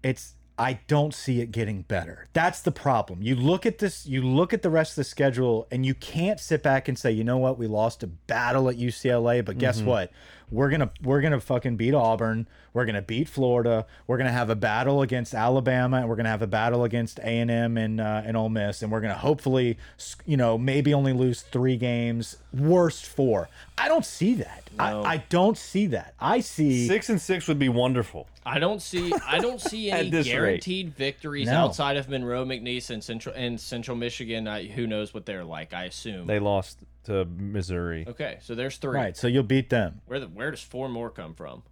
it's 0.03 0.34
I 0.57 0.79
don't 0.87 1.13
see 1.13 1.41
it 1.41 1.51
getting 1.51 1.81
better. 1.81 2.27
That's 2.33 2.61
the 2.61 2.71
problem. 2.71 3.21
You 3.21 3.35
look 3.35 3.65
at 3.65 3.79
this, 3.79 4.05
you 4.05 4.21
look 4.21 4.53
at 4.53 4.61
the 4.61 4.69
rest 4.69 4.91
of 4.91 4.95
the 4.97 5.03
schedule, 5.03 5.67
and 5.69 5.85
you 5.85 5.93
can't 5.93 6.39
sit 6.39 6.63
back 6.63 6.87
and 6.87 6.97
say, 6.97 7.11
you 7.11 7.23
know 7.23 7.37
what, 7.37 7.57
we 7.57 7.67
lost 7.67 8.03
a 8.03 8.07
battle 8.07 8.69
at 8.69 8.77
UCLA, 8.77 9.43
but 9.43 9.57
guess 9.57 9.79
mm-hmm. 9.79 9.87
what? 9.87 10.11
We're 10.51 10.69
gonna 10.69 10.91
we're 11.03 11.21
gonna 11.21 11.39
fucking 11.39 11.75
beat 11.77 11.93
Auburn. 11.93 12.47
We're 12.73 12.85
gonna 12.85 13.01
beat 13.01 13.27
Florida. 13.29 13.85
We're 14.07 14.17
gonna 14.17 14.31
have 14.31 14.49
a 14.49 14.55
battle 14.55 15.01
against 15.01 15.33
Alabama, 15.33 15.97
and 15.97 16.09
we're 16.09 16.15
gonna 16.15 16.29
have 16.29 16.41
a 16.41 16.47
battle 16.47 16.83
against 16.83 17.19
A 17.19 17.23
and 17.39 17.49
M 17.49 17.77
and 17.77 17.99
uh, 17.99 18.21
and 18.25 18.37
Ole 18.37 18.49
Miss, 18.49 18.81
and 18.83 18.91
we're 18.91 19.01
gonna 19.01 19.15
hopefully, 19.15 19.77
you 20.25 20.37
know, 20.37 20.57
maybe 20.57 20.93
only 20.93 21.13
lose 21.13 21.41
three 21.41 21.77
games, 21.77 22.37
worst 22.53 23.05
four. 23.05 23.49
I 23.77 23.87
don't 23.87 24.05
see 24.05 24.35
that. 24.35 24.63
No. 24.77 25.03
I, 25.03 25.13
I 25.13 25.17
don't 25.29 25.57
see 25.57 25.87
that. 25.87 26.13
I 26.19 26.41
see 26.41 26.87
Six 26.87 27.09
and 27.09 27.19
six 27.21 27.47
would 27.47 27.59
be 27.59 27.69
wonderful. 27.69 28.27
I 28.45 28.59
don't 28.59 28.81
see. 28.81 29.11
I 29.25 29.39
don't 29.39 29.59
see 29.61 29.89
any 29.91 30.09
this 30.09 30.27
rate. 30.27 30.33
guaranteed 30.33 30.95
victories 30.95 31.47
No. 31.47 31.53
outside 31.61 31.97
of 31.97 32.07
Monroe, 32.09 32.45
McNeese, 32.45 32.89
and 32.91 33.03
Central 33.03 33.33
and 33.35 33.59
Central 33.59 33.97
Michigan. 33.97 34.47
I, 34.47 34.65
who 34.65 34.85
knows 34.85 35.13
what 35.13 35.25
they're 35.25 35.43
like? 35.45 35.73
I 35.73 35.85
assume. 35.85 36.27
They 36.27 36.39
lost 36.39 36.79
to 37.05 37.25
Missouri. 37.25 38.05
okay, 38.07 38.37
so 38.41 38.55
there's 38.55 38.77
three. 38.77 38.95
right. 38.95 39.15
So 39.17 39.27
you'll 39.27 39.43
beat 39.43 39.69
them. 39.69 40.01
Where 40.05 40.19
the, 40.19 40.27
where 40.27 40.51
does 40.51 40.61
four 40.61 40.89
more 40.89 41.09
come 41.09 41.33
from? 41.33 41.63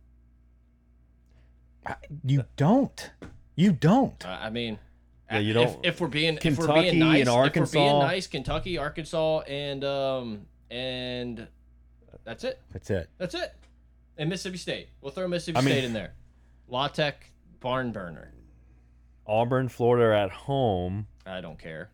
You 2.23 2.45
don't. 2.55 3.11
You 3.55 3.73
don't. 3.73 4.25
Uh, 4.25 4.37
I 4.41 4.49
mean, 4.49 4.79
Yeah, 5.29 5.39
you 5.39 5.49
if- 5.59 5.73
don't- 5.73 5.85
If, 5.85 6.01
we're 6.01 6.07
being 6.07 6.37
if 6.41 6.57
we're 6.57 6.67
being 6.73 6.99
nice, 6.99 7.27
and 7.27 7.45
if 7.47 7.55
we're 7.55 7.65
being 7.67 7.99
nice, 7.99 8.27
Kentucky, 8.27 8.77
Arkansas, 8.77 9.39
and 9.41 9.83
um 9.83 10.45
and 10.71 11.47
that's 12.23 12.43
it. 12.43 12.61
That's 12.71 12.89
it. 12.89 13.09
That's 13.17 13.35
it. 13.35 13.53
And 14.17 14.29
Mississippi 14.29 14.57
State. 14.57 14.89
We'll 15.01 15.11
throw 15.11 15.27
Mississippi 15.27 15.57
I 15.57 15.61
mean- 15.61 15.73
State 15.73 15.83
in 15.83 15.93
there. 15.93 16.13
La 16.67 16.87
Tech, 16.87 17.31
barn 17.59 17.91
burner. 17.91 18.31
Auburn, 19.27 19.69
Florida 19.69 20.05
are 20.07 20.13
at 20.13 20.31
home. 20.31 21.07
I 21.25 21.41
don't 21.41 21.59
care. 21.59 21.89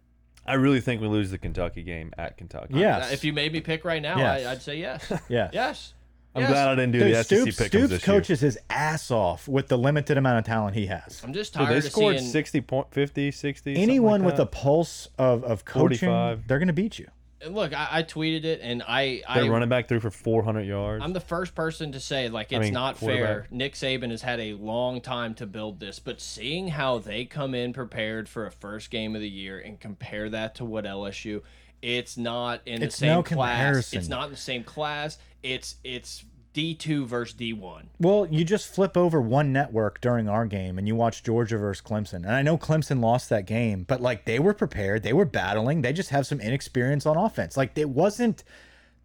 I 0.49 0.55
really 0.55 0.81
think 0.81 1.01
we 1.01 1.07
lose 1.07 1.31
the 1.31 1.37
Kentucky 1.37 1.83
game 1.83 2.11
at 2.17 2.37
Kentucky. 2.37 2.73
Yes. 2.75 3.09
Uh, 3.09 3.13
If 3.13 3.23
you 3.23 3.31
made 3.33 3.53
me 3.53 3.61
pick 3.61 3.85
right 3.85 4.01
now, 4.01 4.17
Yes. 4.17 4.45
I, 4.45 4.51
I'd 4.51 4.61
say 4.61 4.77
yes. 4.79 5.11
Yeah. 5.29 5.49
yes. 5.53 5.93
I'm 6.35 6.41
Yes. 6.43 6.51
glad 6.51 6.67
I 6.67 6.75
didn't 6.75 6.91
do 6.91 6.99
Dude, 6.99 7.15
the 7.15 7.23
Stoops, 7.23 7.55
SEC 7.55 7.65
pick'ems 7.67 7.69
Stoops 7.69 7.89
this 7.89 8.07
year. 8.07 8.15
coaches 8.19 8.39
his 8.41 8.59
ass 8.69 9.09
off 9.09 9.47
with 9.47 9.67
the 9.67 9.77
limited 9.77 10.17
amount 10.17 10.37
of 10.39 10.45
talent 10.45 10.75
he 10.75 10.85
has. 10.87 11.21
I'm 11.23 11.33
just 11.33 11.53
Dude, 11.53 11.63
tired 11.63 11.73
they 11.73 11.77
of 11.77 11.83
scored 11.91 12.19
seeing 12.19 12.31
60 12.31 12.61
point 12.61 12.87
50 12.91 13.31
60 13.31 13.71
something 13.73 13.81
Anyone 13.83 14.21
like 14.23 14.31
with 14.33 14.39
a 14.39 14.45
pulse 14.45 15.07
of, 15.17 15.43
of 15.43 15.65
coaching, 15.65 16.09
45. 16.09 16.47
they're 16.47 16.59
going 16.59 16.67
to 16.67 16.73
beat 16.73 16.99
you. 16.99 17.07
And 17.41 17.55
Look, 17.55 17.73
I, 17.73 17.87
I 17.91 18.03
tweeted 18.03 18.43
it, 18.43 18.59
and 18.61 18.83
I, 18.85 19.21
I 19.27 19.41
their 19.41 19.51
running 19.51 19.69
back 19.69 19.87
through 19.87 20.01
for 20.01 20.11
400 20.11 20.63
yards 20.63 21.03
I'm 21.03 21.13
the 21.13 21.21
first 21.21 21.55
person 21.55 21.93
to 21.93 21.99
say 21.99 22.27
like 22.27 22.51
it's 22.51 22.65
mean, 22.65 22.73
not 22.73 22.97
fair. 22.97 23.47
Nick 23.49 23.75
Saban 23.75 24.11
has 24.11 24.21
had 24.21 24.39
a 24.39 24.53
long 24.53 24.99
time 24.99 25.33
to 25.35 25.45
build 25.45 25.79
this, 25.79 25.99
but 25.99 26.19
seeing 26.19 26.67
how 26.67 26.99
they 26.99 27.25
come 27.25 27.55
in 27.55 27.71
prepared 27.71 28.27
for 28.27 28.45
a 28.45 28.51
first 28.51 28.91
game 28.91 29.15
of 29.15 29.21
the 29.21 29.29
year 29.29 29.59
and 29.59 29.79
compare 29.79 30.29
that 30.29 30.55
to 30.55 30.65
what 30.65 30.83
LSU, 30.83 31.41
it's 31.81 32.17
not 32.17 32.61
in 32.65 32.83
It's 32.83 32.95
the 32.95 32.99
same 32.99 33.15
no 33.15 33.23
class. 33.23 33.57
comparison. 33.57 33.99
It's 33.99 34.09
not 34.09 34.25
in 34.25 34.31
the 34.31 34.37
same 34.37 34.63
class. 34.63 35.17
It's 35.41 35.75
it's 35.83 36.25
D 36.59 36.75
two 36.75 37.05
versus 37.05 37.35
D 37.35 37.53
one. 37.53 37.89
Well, 38.01 38.27
you 38.29 38.43
just 38.43 38.67
flip 38.67 38.97
over 38.97 39.21
one 39.21 39.53
network 39.53 40.01
during 40.01 40.27
our 40.27 40.45
game 40.45 40.77
and 40.77 40.89
you 40.89 40.93
watch 40.93 41.23
Georgia 41.23 41.57
versus 41.57 41.81
Clemson. 41.81 42.15
And 42.15 42.31
I 42.31 42.41
know 42.41 42.57
Clemson 42.57 42.99
lost 42.99 43.29
that 43.29 43.45
game, 43.45 43.85
but 43.87 44.01
like 44.01 44.25
they 44.25 44.39
were 44.39 44.53
prepared, 44.53 45.01
they 45.01 45.13
were 45.13 45.23
battling, 45.23 45.83
they 45.83 45.93
just 45.93 46.09
have 46.09 46.27
some 46.27 46.41
inexperience 46.41 47.05
on 47.05 47.15
offense. 47.15 47.55
Like 47.55 47.77
it 47.77 47.87
wasn't 47.87 48.43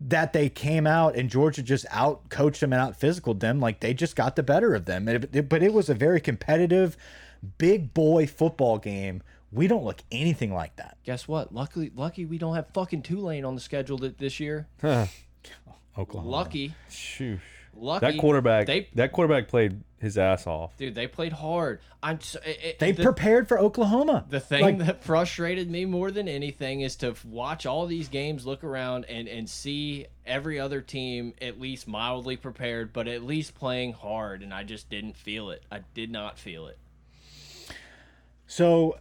that 0.00 0.32
they 0.32 0.48
came 0.48 0.84
out 0.84 1.14
and 1.14 1.30
Georgia 1.30 1.62
just 1.62 1.86
out 1.92 2.28
coached 2.28 2.60
them 2.60 2.72
and 2.72 2.82
out 2.82 2.96
physical 2.96 3.34
them. 3.34 3.60
Like 3.60 3.78
they 3.78 3.94
just 3.94 4.16
got 4.16 4.34
the 4.34 4.42
better 4.42 4.74
of 4.74 4.86
them. 4.86 5.04
But 5.04 5.62
it 5.62 5.72
was 5.72 5.88
a 5.88 5.94
very 5.94 6.20
competitive, 6.20 6.96
big 7.56 7.94
boy 7.94 8.26
football 8.26 8.78
game. 8.78 9.22
We 9.52 9.68
don't 9.68 9.84
look 9.84 10.00
anything 10.10 10.52
like 10.52 10.74
that. 10.74 10.96
Guess 11.04 11.28
what? 11.28 11.54
Luckily, 11.54 11.92
lucky 11.94 12.24
we 12.24 12.36
don't 12.36 12.56
have 12.56 12.66
fucking 12.74 13.02
Tulane 13.02 13.44
on 13.44 13.54
the 13.54 13.60
schedule 13.60 13.98
this 13.98 14.40
year. 14.40 14.66
Oklahoma. 15.98 16.30
Lucky, 16.30 16.74
Shoo. 16.90 17.38
lucky. 17.76 18.06
That 18.06 18.18
quarterback, 18.18 18.66
They, 18.66 18.88
that 18.94 19.12
quarterback 19.12 19.48
played 19.48 19.80
his 19.98 20.18
ass 20.18 20.46
off. 20.46 20.76
dude, 20.76 20.94
they 20.94 21.06
played 21.06 21.32
hard. 21.32 21.80
I'm. 22.02 22.20
So, 22.20 22.38
it, 22.44 22.58
it- 22.62 22.78
They 22.78 22.92
the, 22.92 23.02
prepared 23.02 23.48
for 23.48 23.58
Oklahoma. 23.58 24.26
The 24.28 24.40
thing 24.40 24.62
Like, 24.62 24.78
that 24.78 25.02
frustrated 25.04 25.70
me 25.70 25.86
more 25.86 26.10
than 26.10 26.28
anything 26.28 26.82
is 26.82 26.96
to 26.96 27.14
watch 27.24 27.64
all 27.64 27.86
these 27.86 28.08
games, 28.08 28.44
look 28.44 28.62
around, 28.64 29.06
and 29.06 29.26
and 29.28 29.48
see 29.48 30.06
every 30.26 30.60
other 30.60 30.82
team 30.82 31.32
at 31.40 31.58
least 31.58 31.88
mildly 31.88 32.36
prepared, 32.36 32.92
but 32.92 33.08
at 33.08 33.22
least 33.22 33.54
playing 33.54 33.94
hard, 33.94 34.42
and 34.42 34.52
I 34.52 34.62
just 34.64 34.90
didn't 34.90 35.16
feel 35.16 35.48
it. 35.50 35.62
I 35.72 35.80
did 35.94 36.10
not 36.10 36.38
feel 36.38 36.66
it. 36.66 36.78
so 38.46 38.98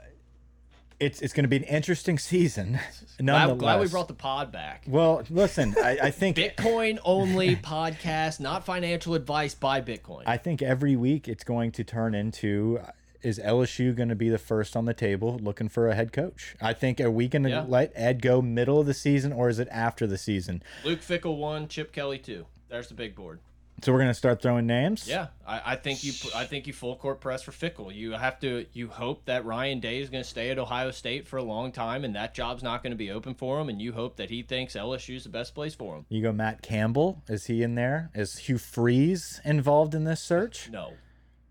it's 1.05 1.21
it's 1.21 1.33
going 1.33 1.43
to 1.43 1.47
be 1.49 1.57
an 1.57 1.63
interesting 1.63 2.17
season. 2.17 2.79
I'm 3.19 3.25
Nonetheless. 3.25 3.59
glad 3.59 3.79
we 3.81 3.87
brought 3.87 4.07
the 4.07 4.13
pod 4.13 4.51
back. 4.51 4.83
well, 4.87 5.23
listen, 5.29 5.75
I, 5.81 5.97
I 6.03 6.11
think 6.19 6.37
Bitcoin 6.37 6.99
only 7.03 7.55
podcast, 7.57 8.39
not 8.39 8.65
financial 8.65 9.13
advice 9.13 9.53
by 9.55 9.81
Bitcoin. 9.81 10.23
I 10.25 10.37
think 10.37 10.61
every 10.61 10.95
week 10.95 11.27
it's 11.27 11.43
going 11.43 11.71
to 11.73 11.83
turn 11.83 12.15
into 12.15 12.79
uh, 12.83 12.91
is 13.21 13.39
LSU 13.39 13.95
going 13.95 14.09
to 14.09 14.15
be 14.15 14.27
the 14.29 14.37
first 14.37 14.75
on 14.75 14.83
the 14.85 14.93
table 14.93 15.39
looking 15.41 15.69
for 15.69 15.87
a 15.87 15.95
head 15.95 16.11
coach? 16.11 16.55
I 16.61 16.73
think 16.73 16.99
are 16.99 17.09
we 17.11 17.27
going 17.29 17.43
to 17.43 17.49
Yeah. 17.49 17.65
let 17.67 17.91
Ed 17.95 18.21
go 18.21 18.41
middle 18.41 18.79
of 18.81 18.85
the 18.85 18.93
season 18.93 19.31
or 19.31 19.47
is 19.47 19.59
it 19.59 19.67
after 19.71 20.05
the 20.05 20.17
season? 20.17 20.61
Luke 20.83 20.99
Fickell 20.99 21.37
one, 21.37 21.67
Chip 21.69 21.91
Kelly 21.93 22.17
two. 22.17 22.45
There's 22.67 22.87
the 22.89 22.95
big 22.95 23.15
board. 23.15 23.39
So 23.81 23.91
we're 23.91 23.97
going 23.99 24.09
to 24.11 24.13
start 24.13 24.41
throwing 24.41 24.65
names. 24.65 25.09
Yeah, 25.09 25.27
I, 25.45 25.73
I 25.73 25.75
think 25.75 26.03
you 26.05 26.13
I 26.33 26.45
think 26.45 26.67
you 26.67 26.73
full 26.73 26.95
court 26.95 27.19
press 27.19 27.41
for 27.43 27.51
Fickell. 27.51 27.93
You 27.93 28.11
have 28.13 28.39
to 28.39 28.65
you 28.71 28.87
hope 28.87 29.25
that 29.25 29.43
Ryan 29.43 29.81
Day 29.81 29.99
is 29.99 30.09
going 30.09 30.23
to 30.23 30.29
stay 30.29 30.51
at 30.51 30.57
Ohio 30.59 30.91
State 30.91 31.27
for 31.27 31.35
a 31.35 31.43
long 31.43 31.73
time, 31.73 32.05
and 32.05 32.15
that 32.15 32.33
job's 32.33 32.63
not 32.63 32.81
going 32.81 32.91
to 32.91 32.97
be 32.97 33.11
open 33.11 33.33
for 33.33 33.59
him. 33.59 33.67
And 33.67 33.81
you 33.81 33.91
hope 33.91 34.15
that 34.17 34.29
he 34.29 34.41
thinks 34.41 34.75
LSU's 34.75 35.23
the 35.23 35.29
best 35.29 35.53
place 35.53 35.75
for 35.75 35.97
him. 35.97 36.05
You 36.07 36.21
go 36.21 36.31
Matt 36.31 36.61
Campbell. 36.61 37.23
Is 37.27 37.47
he 37.47 37.61
in 37.61 37.75
there? 37.75 38.09
Is 38.15 38.37
Hugh 38.37 38.57
Freeze 38.57 39.41
involved 39.43 39.93
in 39.95 40.05
this 40.05 40.21
search? 40.21 40.69
No, 40.71 40.93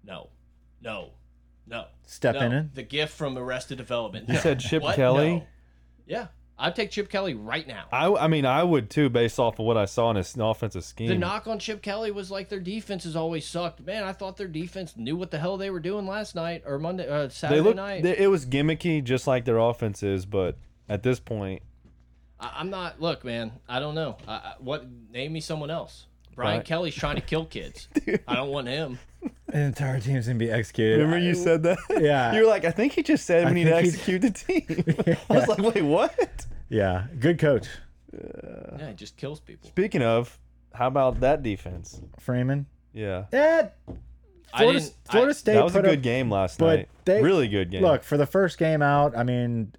no, 0.03 0.31
no, 0.81 1.11
no. 1.67 1.85
Step 2.07 2.37
no. 2.37 2.41
in 2.43 2.53
it. 2.53 2.75
The 2.75 2.83
gift 2.83 3.15
from 3.15 3.37
Arrested 3.37 3.77
Development. 3.77 4.29
You 4.29 4.35
No. 4.35 4.41
said 4.41 4.61
Chip 4.61 4.83
What? 4.83 4.97
Kelly? 4.97 5.31
No. 5.35 5.47
Yeah, 6.07 6.27
I'd 6.59 6.77
take 6.77 6.91
Chip 6.91 7.09
Kelly 7.09 7.35
right 7.35 7.67
now. 7.67 7.87
I, 7.91 8.13
I 8.13 8.29
mean, 8.29 8.47
I 8.47 8.63
would 8.63 8.91
too, 8.91 9.09
based 9.09 9.39
off 9.39 9.59
of 9.59 9.67
what 9.67 9.77
I 9.77 9.85
saw 9.85 10.11
in 10.11 10.17
his 10.17 10.37
offensive 10.37 10.85
scheme. 10.85 11.09
The 11.09 11.17
knock 11.17 11.47
on 11.47 11.59
Chip 11.59 11.83
Kelly 11.83 12.11
was 12.11 12.31
like 12.31 12.49
their 12.49 12.61
defense 12.61 13.05
has 13.05 13.17
always 13.17 13.47
sucked. 13.47 13.85
Man, 13.85 14.05
I 14.05 14.13
thought 14.13 14.37
their 14.37 14.49
defense 14.49 14.97
knew 14.97 15.17
what 15.17 15.31
the 15.31 15.39
hell 15.39 15.57
they 15.57 15.71
were 15.71 15.81
doing 15.81 16.07
last 16.07 16.35
night 16.35 16.63
or 16.65 16.79
Monday, 16.79 17.09
uh, 17.09 17.29
Saturday 17.31 17.61
they 17.61 17.65
look, 17.65 17.77
night. 17.77 18.03
they, 18.03 18.17
it 18.17 18.29
was 18.29 18.47
gimmicky, 18.47 19.03
just 19.03 19.27
like 19.27 19.45
their 19.45 19.59
offense 19.59 20.03
is. 20.03 20.25
But 20.25 20.57
at 20.89 21.03
this 21.03 21.19
point, 21.19 21.63
I, 22.39 22.53
I'm 22.57 22.71
not. 22.71 23.01
Look, 23.01 23.25
man. 23.25 23.53
I 23.69 23.81
don't 23.81 23.95
know. 23.95 24.19
I, 24.29 24.33
I, 24.33 24.55
what? 24.59 24.87
Name 25.11 25.33
me 25.33 25.41
someone 25.41 25.71
else. 25.71 26.07
Brian 26.35 26.59
Right. 26.59 26.67
Kelly's 26.67 26.95
trying 26.95 27.17
to 27.17 27.23
kill 27.23 27.45
kids. 27.45 27.89
I 28.29 28.37
don't 28.37 28.51
want 28.51 28.69
him. 28.69 28.99
The 29.53 29.59
entire 29.61 30.01
team's 30.01 30.27
going 30.27 30.39
to 30.39 30.45
be 30.47 30.51
executed. 30.51 30.97
remember 31.01 31.19
you 31.19 31.35
said 31.35 31.63
that? 31.65 31.77
Yeah. 31.91 32.33
you 32.35 32.41
were 32.41 32.47
like, 32.49 32.65
I 32.65 32.71
think 32.71 32.95
he 32.95 33.03
just 33.03 33.27
said 33.27 33.47
we 33.49 33.53
need 33.53 33.65
to 33.65 33.71
think 33.83 33.83
he- 33.83 33.89
execute 33.93 34.23
the 34.23 34.31
team. 34.31 35.17
I 35.31 35.35
was 35.35 35.47
like, 35.47 35.59
wait, 35.59 35.83
what? 35.83 36.47
Yeah, 36.71 37.05
good 37.21 37.39
coach. 37.39 37.69
Yeah, 38.15 38.89
he 38.89 38.95
just 38.95 39.19
kills 39.19 39.41
people. 39.41 39.69
Speaking 39.69 40.03
of, 40.03 40.39
how 40.73 40.87
about 40.87 41.21
that 41.21 41.43
defense? 41.43 42.01
Freeman. 42.19 42.65
Yeah, 42.95 43.25
eh, 43.33 43.67
I 44.55 44.59
Florida, 44.59 44.81
didn't. 44.81 44.95
Florida 45.11 45.31
I, 45.31 45.33
State 45.35 45.53
that 45.55 45.65
was 45.65 45.77
a 45.77 45.83
good 45.83 45.99
up, 45.99 46.03
game 46.03 46.31
last 46.31 46.59
but 46.59 46.77
night. 46.77 46.89
they- 47.05 47.23
really 47.23 47.49
good 47.49 47.71
game. 47.71 47.83
Look, 47.83 48.05
for 48.05 48.17
the 48.17 48.27
first 48.27 48.57
game 48.59 48.81
out, 48.81 49.15
I 49.17 49.23
mean, 49.23 49.73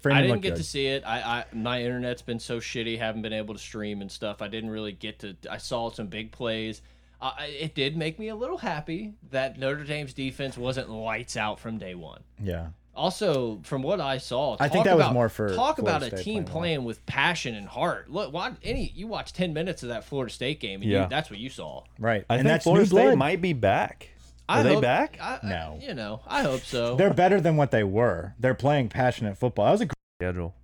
Freeman 0.00 0.22
I 0.24 0.26
didn't 0.26 0.40
get 0.40 0.50
good. 0.50 0.56
to 0.56 0.64
see 0.64 0.86
it. 0.86 1.02
I, 1.06 1.20
I 1.20 1.44
my 1.52 1.82
internet's 1.82 2.22
been 2.22 2.40
so 2.40 2.58
shitty. 2.60 2.98
Haven't 2.98 3.20
been 3.22 3.34
able 3.34 3.52
to 3.54 3.60
stream 3.60 4.00
and 4.00 4.10
stuff. 4.10 4.40
I 4.40 4.48
didn't 4.48 4.70
really 4.70 4.92
get 4.92 5.18
to. 5.20 5.36
I 5.50 5.58
saw 5.58 5.90
some 5.90 6.06
big 6.06 6.32
plays. 6.32 6.80
Uh, 7.22 7.32
it 7.40 7.74
did 7.74 7.96
make 7.96 8.18
me 8.18 8.28
a 8.28 8.34
little 8.34 8.58
happy 8.58 9.12
that 9.30 9.58
Notre 9.58 9.84
Dame's 9.84 10.14
defense 10.14 10.56
wasn't 10.56 10.88
lights 10.90 11.36
out 11.36 11.60
from 11.60 11.78
day 11.78 11.94
one. 11.94 12.22
Yeah. 12.42 12.68
Also, 12.94 13.60
from 13.62 13.82
what 13.82 14.00
I 14.00 14.18
saw, 14.18 14.56
I 14.58 14.68
think 14.68 14.84
talk 14.84 14.98
that 14.98 14.98
was 15.06 15.12
more 15.14 15.28
for 15.28 15.54
talk 15.54 15.76
Florida 15.76 15.96
about 15.98 16.02
a 16.02 16.16
State 16.16 16.24
team 16.24 16.44
playing 16.44 16.46
playing 16.52 16.84
with 16.84 17.04
passion 17.06 17.54
and 17.54 17.66
heart. 17.68 18.10
Look, 18.10 18.32
what 18.32 18.56
any 18.64 18.92
you 18.94 19.06
watch 19.06 19.32
ten 19.32 19.52
minutes 19.52 19.82
of 19.82 19.90
that 19.90 20.04
Florida 20.04 20.32
State 20.32 20.60
game, 20.60 20.82
and 20.82 20.90
Yeah. 20.90 21.02
you, 21.04 21.08
that's 21.08 21.30
what 21.30 21.38
you 21.38 21.50
saw. 21.50 21.84
Right. 21.98 22.24
I 22.28 22.34
and 22.34 22.40
think 22.40 22.48
that's 22.48 22.64
Florida 22.64 22.82
new 22.82 22.86
State 22.88 23.04
blood. 23.06 23.18
might 23.18 23.40
be 23.40 23.52
back. 23.52 24.08
I 24.48 24.60
Are 24.60 24.62
they 24.64 24.74
hope- 24.74 24.82
back? 24.82 25.18
I, 25.20 25.38
I- 25.42 25.48
No. 25.48 25.78
you 25.80 25.94
know, 25.94 26.20
I 26.26 26.42
hope 26.42 26.62
so. 26.62 26.96
They're 26.96 27.14
better 27.14 27.40
than 27.40 27.56
what 27.56 27.70
they 27.70 27.84
were. 27.84 28.34
They're 28.40 28.54
playing 28.54 28.88
passionate 28.88 29.38
football. 29.38 29.66
That 29.66 29.72
was 29.72 29.80
a 29.82 29.86
great 29.86 29.94
Schedule. 30.20 30.54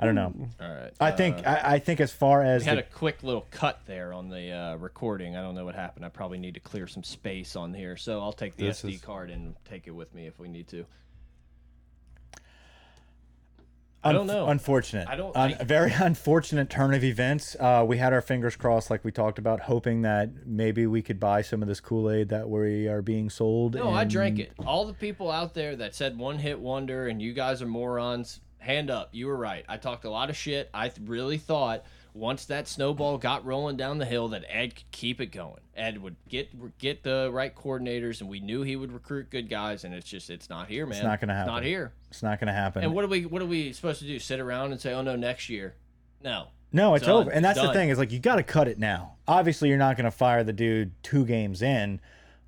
I 0.00 0.06
don't 0.06 0.14
know. 0.14 0.32
All 0.60 0.68
right. 0.68 0.92
I 0.98 1.10
think 1.10 1.46
I, 1.46 1.60
I 1.74 1.78
think 1.78 2.00
as 2.00 2.10
far 2.10 2.42
as 2.42 2.62
we 2.62 2.68
had 2.68 2.78
the, 2.78 2.82
a 2.82 2.84
quick 2.86 3.22
little 3.22 3.46
cut 3.50 3.80
there 3.86 4.14
on 4.14 4.30
the 4.30 4.50
uh, 4.50 4.76
recording. 4.76 5.36
I 5.36 5.42
don't 5.42 5.54
know 5.54 5.66
what 5.66 5.74
happened. 5.74 6.06
I 6.06 6.08
probably 6.08 6.38
need 6.38 6.54
to 6.54 6.60
clear 6.60 6.86
some 6.86 7.04
space 7.04 7.54
on 7.54 7.74
here, 7.74 7.96
so 7.98 8.20
I'll 8.20 8.32
take 8.32 8.56
the 8.56 8.64
SD 8.64 8.94
is- 8.94 9.00
card 9.02 9.30
and 9.30 9.54
take 9.68 9.86
it 9.86 9.90
with 9.90 10.14
me 10.14 10.26
if 10.26 10.38
we 10.38 10.48
need 10.48 10.68
to. 10.68 10.86
I 14.02 14.12
don't 14.12 14.26
know. 14.26 14.46
Unfortunate. 14.48 15.06
I 15.08 15.16
don't- 15.16 15.36
Un- 15.36 15.52
I- 15.52 15.56
a 15.60 15.64
very 15.64 15.92
unfortunate 15.98 16.70
turn 16.70 16.94
of 16.94 17.04
events. 17.04 17.54
Uh, 17.60 17.84
we 17.86 17.98
had 17.98 18.14
our 18.14 18.22
fingers 18.22 18.56
crossed, 18.56 18.88
like 18.90 19.04
we 19.04 19.12
talked 19.12 19.38
about, 19.38 19.60
hoping 19.60 20.00
that 20.02 20.46
maybe 20.46 20.86
we 20.86 21.02
could 21.02 21.20
buy 21.20 21.42
some 21.42 21.60
of 21.60 21.68
this 21.68 21.80
Kool 21.80 22.10
Aid 22.10 22.30
that 22.30 22.48
we 22.48 22.88
are 22.88 23.02
being 23.02 23.28
sold. 23.28 23.74
No, 23.74 23.90
I 23.90 24.04
drank 24.04 24.38
it. 24.38 24.52
All 24.66 24.86
the 24.86 24.94
people 24.94 25.30
out 25.30 25.52
there 25.52 25.76
that 25.76 25.94
said 25.94 26.16
one 26.16 26.38
hit 26.38 26.58
wonder 26.58 27.08
and 27.08 27.20
you 27.20 27.34
guys 27.34 27.60
are 27.60 27.66
morons, 27.66 28.40
hand 28.60 28.90
up. 28.90 29.10
You 29.12 29.26
were 29.26 29.36
right. 29.36 29.64
I 29.68 29.76
talked 29.76 30.04
a 30.04 30.10
lot 30.10 30.30
of 30.30 30.36
shit. 30.36 30.70
I 30.72 30.88
th- 30.88 31.08
really 31.08 31.38
thought 31.38 31.84
once 32.14 32.46
that 32.46 32.66
snowball 32.66 33.18
got 33.18 33.44
rolling 33.44 33.76
down 33.76 33.98
the 33.98 34.04
hill 34.04 34.28
that 34.28 34.44
Ed 34.48 34.74
could 34.74 34.90
keep 34.90 35.20
it 35.20 35.26
going. 35.26 35.60
Ed 35.76 36.02
would 36.02 36.16
get 36.28 36.78
get 36.78 37.02
the 37.02 37.30
right 37.32 37.54
coordinators 37.54 38.20
and 38.20 38.28
we 38.28 38.40
knew 38.40 38.62
he 38.62 38.76
would 38.76 38.92
recruit 38.92 39.30
good 39.30 39.48
guys 39.48 39.84
and 39.84 39.94
it's 39.94 40.08
just 40.08 40.30
it's 40.30 40.50
not 40.50 40.68
here, 40.68 40.86
man. 40.86 40.98
It's 40.98 41.04
not 41.04 41.20
gonna 41.20 41.38
It's 41.38 41.46
not 41.46 41.62
here. 41.62 41.92
It's 42.10 42.22
not 42.22 42.40
going 42.40 42.48
to 42.48 42.52
happen. 42.52 42.82
And 42.82 42.92
what 42.92 43.04
are 43.04 43.08
we 43.08 43.26
what 43.26 43.40
are 43.40 43.46
we 43.46 43.72
supposed 43.72 44.00
to 44.00 44.06
do? 44.06 44.18
Sit 44.18 44.40
around 44.40 44.72
and 44.72 44.80
say, 44.80 44.92
"Oh 44.92 45.02
no, 45.02 45.14
next 45.14 45.48
year." 45.48 45.74
No. 46.22 46.48
No, 46.72 46.94
it's 46.94 47.06
Done. 47.06 47.22
over. 47.22 47.30
And 47.30 47.44
that's 47.44 47.60
the 47.60 47.72
thing 47.72 47.88
is 47.88 47.98
like 47.98 48.12
you 48.12 48.18
got 48.18 48.36
to 48.36 48.42
cut 48.42 48.68
it 48.68 48.78
now. 48.78 49.14
Obviously, 49.26 49.68
you're 49.68 49.78
not 49.78 49.96
going 49.96 50.04
to 50.04 50.10
fire 50.10 50.44
the 50.44 50.52
dude 50.52 50.92
two 51.02 51.24
games 51.24 51.62
in, 51.62 52.00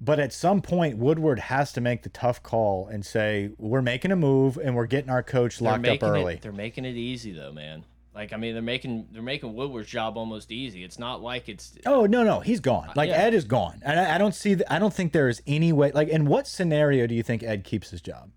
but 0.04 0.18
at 0.18 0.32
some 0.32 0.60
point, 0.60 0.98
Woodward 0.98 1.38
has 1.38 1.72
to 1.74 1.80
make 1.80 2.02
the 2.02 2.08
tough 2.08 2.42
call 2.42 2.88
and 2.88 3.06
say 3.06 3.50
we're 3.56 3.82
making 3.82 4.10
a 4.10 4.16
move 4.16 4.56
and 4.56 4.74
we're 4.74 4.86
getting 4.86 5.10
our 5.10 5.22
coach 5.22 5.60
They're 5.60 5.70
locked 5.70 5.86
up 5.86 6.02
early. 6.02 6.34
It, 6.34 6.42
they're 6.42 6.50
making 6.50 6.84
it 6.84 6.96
easy 6.96 7.30
though, 7.30 7.52
man. 7.52 7.84
Like 8.12 8.32
I 8.32 8.36
mean, 8.36 8.54
they're 8.54 8.62
making 8.62 9.06
they're 9.12 9.22
making 9.22 9.54
Woodward's 9.54 9.88
job 9.88 10.18
almost 10.18 10.50
easy. 10.50 10.82
It's 10.82 10.98
not 10.98 11.22
like 11.22 11.48
it's 11.48 11.78
Oh 11.86 12.06
no, 12.06 12.24
no, 12.24 12.40
he's 12.40 12.58
gone. 12.58 12.88
Uh, 12.88 12.94
like 12.96 13.10
yeah. 13.10 13.22
Ed 13.22 13.32
is 13.32 13.44
gone, 13.44 13.80
and 13.84 13.98
I, 13.98 14.16
I 14.16 14.18
don't 14.18 14.34
see. 14.34 14.54
The, 14.54 14.70
I 14.70 14.80
don't 14.80 14.92
think 14.92 15.12
there 15.12 15.28
is 15.28 15.40
any 15.46 15.72
way. 15.72 15.92
Like, 15.92 16.08
in 16.08 16.26
what 16.26 16.48
scenario 16.48 17.06
do 17.06 17.14
you 17.14 17.22
think 17.22 17.44
Ed 17.44 17.62
keeps 17.62 17.90
his 17.90 18.00
job? 18.02 18.30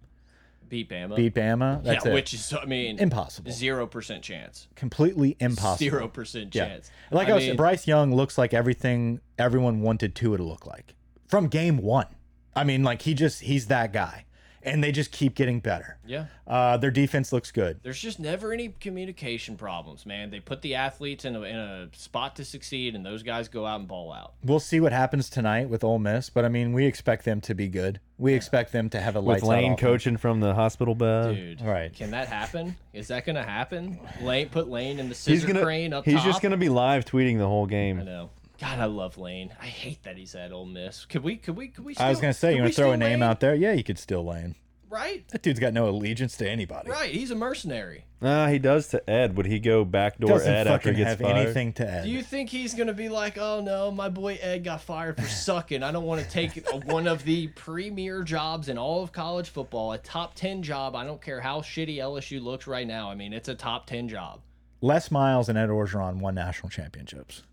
beat 0.69 0.89
Bama. 0.89 1.15
Beat 1.15 1.33
Bama? 1.33 1.83
That's 1.83 2.05
yeah, 2.05 2.11
it. 2.11 2.13
which 2.13 2.33
is 2.33 2.53
I 2.53 2.65
mean 2.65 2.99
Impossible. 2.99 3.51
Zero 3.51 3.87
percent 3.87 4.23
chance. 4.23 4.67
Completely 4.75 5.35
impossible. 5.39 5.77
Zero 5.77 6.07
percent 6.07 6.53
Yeah. 6.53 6.67
chance. 6.67 6.91
Like 7.11 7.29
I, 7.29 7.33
was, 7.33 7.45
mean, 7.45 7.55
Bryce 7.55 7.87
Young 7.87 8.13
looks 8.13 8.37
like 8.37 8.53
everything 8.53 9.19
everyone 9.37 9.81
wanted 9.81 10.15
Tua 10.15 10.37
to 10.37 10.43
look 10.43 10.65
like 10.65 10.95
from 11.35 11.47
game 11.47 11.77
one. 11.77 12.07
I 12.55 12.63
mean, 12.63 12.81
like 12.83 13.01
he 13.01 13.13
just 13.13 13.41
he's 13.41 13.67
that 13.67 13.91
guy, 13.91 14.23
and 14.63 14.81
they 14.81 14.93
just 14.93 15.11
keep 15.11 15.35
getting 15.35 15.59
better. 15.59 15.97
Yeah. 16.07 16.27
Uh, 16.47 16.77
their 16.77 16.91
defense 16.91 17.33
looks 17.33 17.51
good. 17.51 17.81
There's 17.83 17.99
just 17.99 18.17
never 18.21 18.53
any 18.53 18.69
communication 18.79 19.57
problems, 19.57 20.05
man. 20.05 20.29
They 20.29 20.39
put 20.39 20.61
the 20.61 20.75
athletes 20.75 21.25
in 21.25 21.35
a, 21.35 21.41
in 21.41 21.57
a 21.57 21.89
spot 21.91 22.37
to 22.37 22.45
succeed, 22.45 22.95
and 22.95 23.05
those 23.05 23.21
guys 23.21 23.49
go 23.49 23.65
out 23.65 23.81
and 23.81 23.87
ball 23.89 24.13
out. 24.13 24.35
We'll 24.45 24.61
see 24.61 24.79
what 24.79 24.93
happens 24.93 25.29
tonight 25.29 25.67
with 25.67 25.83
Ole 25.83 25.99
Miss, 25.99 26.29
but 26.29 26.45
I 26.45 26.47
mean, 26.47 26.71
we 26.71 26.85
expect 26.85 27.25
them 27.25 27.41
to 27.41 27.53
be 27.53 27.67
good. 27.67 27.99
We 28.17 28.33
expect 28.33 28.71
them 28.71 28.89
to 28.91 29.01
have 29.01 29.17
a 29.17 29.19
With 29.19 29.27
lights 29.27 29.43
out 29.43 29.49
Lane 29.49 29.75
coaching 29.75 30.15
from 30.15 30.39
the 30.39 30.53
hospital 30.53 30.95
bed. 30.95 31.35
Dude, 31.35 31.61
Right. 31.61 31.93
Can 31.93 32.11
that 32.11 32.29
happen? 32.29 32.77
Is 32.93 33.09
that 33.09 33.25
gonna 33.25 33.43
happen? 33.43 33.99
Lane 34.21 34.47
put 34.47 34.69
Lane 34.69 34.99
in 34.99 35.09
the 35.09 35.15
he's 35.15 35.17
scissor 35.41 35.47
gonna 35.47 35.63
crane 35.63 35.91
up 35.91 36.05
he's 36.05 36.15
top. 36.15 36.23
just 36.25 36.41
gonna 36.41 36.55
be 36.55 36.69
live 36.69 37.03
tweeting 37.03 37.37
the 37.37 37.47
whole 37.47 37.65
game. 37.65 37.99
I 37.99 38.03
know. 38.03 38.29
God, 38.59 38.79
I 38.79 38.85
love 38.85 39.17
Lane. 39.17 39.51
I 39.61 39.65
hate 39.65 40.03
that 40.03 40.17
he's 40.17 40.35
at 40.35 40.51
Ole 40.51 40.65
Miss. 40.65 41.05
Could 41.05 41.23
we? 41.23 41.35
Could 41.37 41.55
we? 41.57 41.67
Could 41.67 41.85
we? 41.85 41.95
I 41.97 42.09
was 42.09 42.19
gonna 42.21 42.33
say, 42.33 42.55
you 42.55 42.61
want 42.61 42.73
to 42.73 42.81
throw 42.81 42.91
a 42.91 42.97
name 42.97 43.19
Lane? 43.19 43.23
out 43.23 43.39
there? 43.39 43.53
Yeah, 43.55 43.73
you 43.73 43.83
could 43.83 43.99
steal 43.99 44.23
Lane. 44.25 44.55
Right. 44.87 45.27
That 45.29 45.41
dude's 45.41 45.59
got 45.59 45.73
no 45.73 45.89
allegiance 45.89 46.37
to 46.37 46.49
anybody. 46.49 46.89
Right. 46.89 47.11
He's 47.11 47.29
a 47.31 47.35
mercenary. 47.35 48.05
Ah, 48.21 48.47
he 48.47 48.59
does 48.59 48.87
to 48.89 49.09
Ed. 49.09 49.35
Would 49.35 49.45
he 49.45 49.59
go 49.59 49.83
backdoor 49.83 50.29
Doesn't 50.29 50.47
Ed 50.53 50.67
after 50.67 50.89
fucking 50.89 50.93
he 50.93 50.97
gets 51.03 51.09
have 51.09 51.19
fired? 51.19 51.35
anything 51.37 51.73
to 51.73 51.89
add. 51.89 52.03
Do 52.05 52.09
you 52.11 52.21
think 52.23 52.49
he's 52.49 52.73
gonna 52.73 52.93
be 52.93 53.09
like, 53.09 53.37
oh 53.37 53.59
no, 53.61 53.91
my 53.91 54.07
boy 54.07 54.37
Ed 54.41 54.63
got 54.63 54.79
fired 54.81 55.17
for 55.17 55.23
sucking. 55.27 55.83
I 55.83 55.91
don't 55.91 56.05
want 56.05 56.23
to 56.23 56.29
take 56.29 56.65
one 56.85 57.07
of 57.07 57.23
the 57.25 57.47
premier 57.49 58.23
jobs 58.23 58.69
in 58.69 58.77
all 58.77 59.03
of 59.03 59.11
college 59.11 59.49
football, 59.49 59.91
a 59.91 59.97
top 59.97 60.33
ten 60.35 60.63
job. 60.63 60.95
I 60.95 61.03
don't 61.03 61.21
care 61.21 61.41
how 61.41 61.59
shitty 61.59 61.97
LSU 61.97 62.41
looks 62.41 62.65
right 62.65 62.87
now. 62.87 63.09
I 63.11 63.15
mean, 63.15 63.33
it's 63.33 63.49
a 63.49 63.55
top 63.55 63.87
ten 63.87 64.07
job. 64.07 64.39
Les 64.81 65.11
Miles 65.11 65.49
and 65.49 65.57
Ed 65.57 65.69
Orgeron 65.69 66.17
won 66.19 66.35
national 66.35 66.69
championships. 66.69 67.43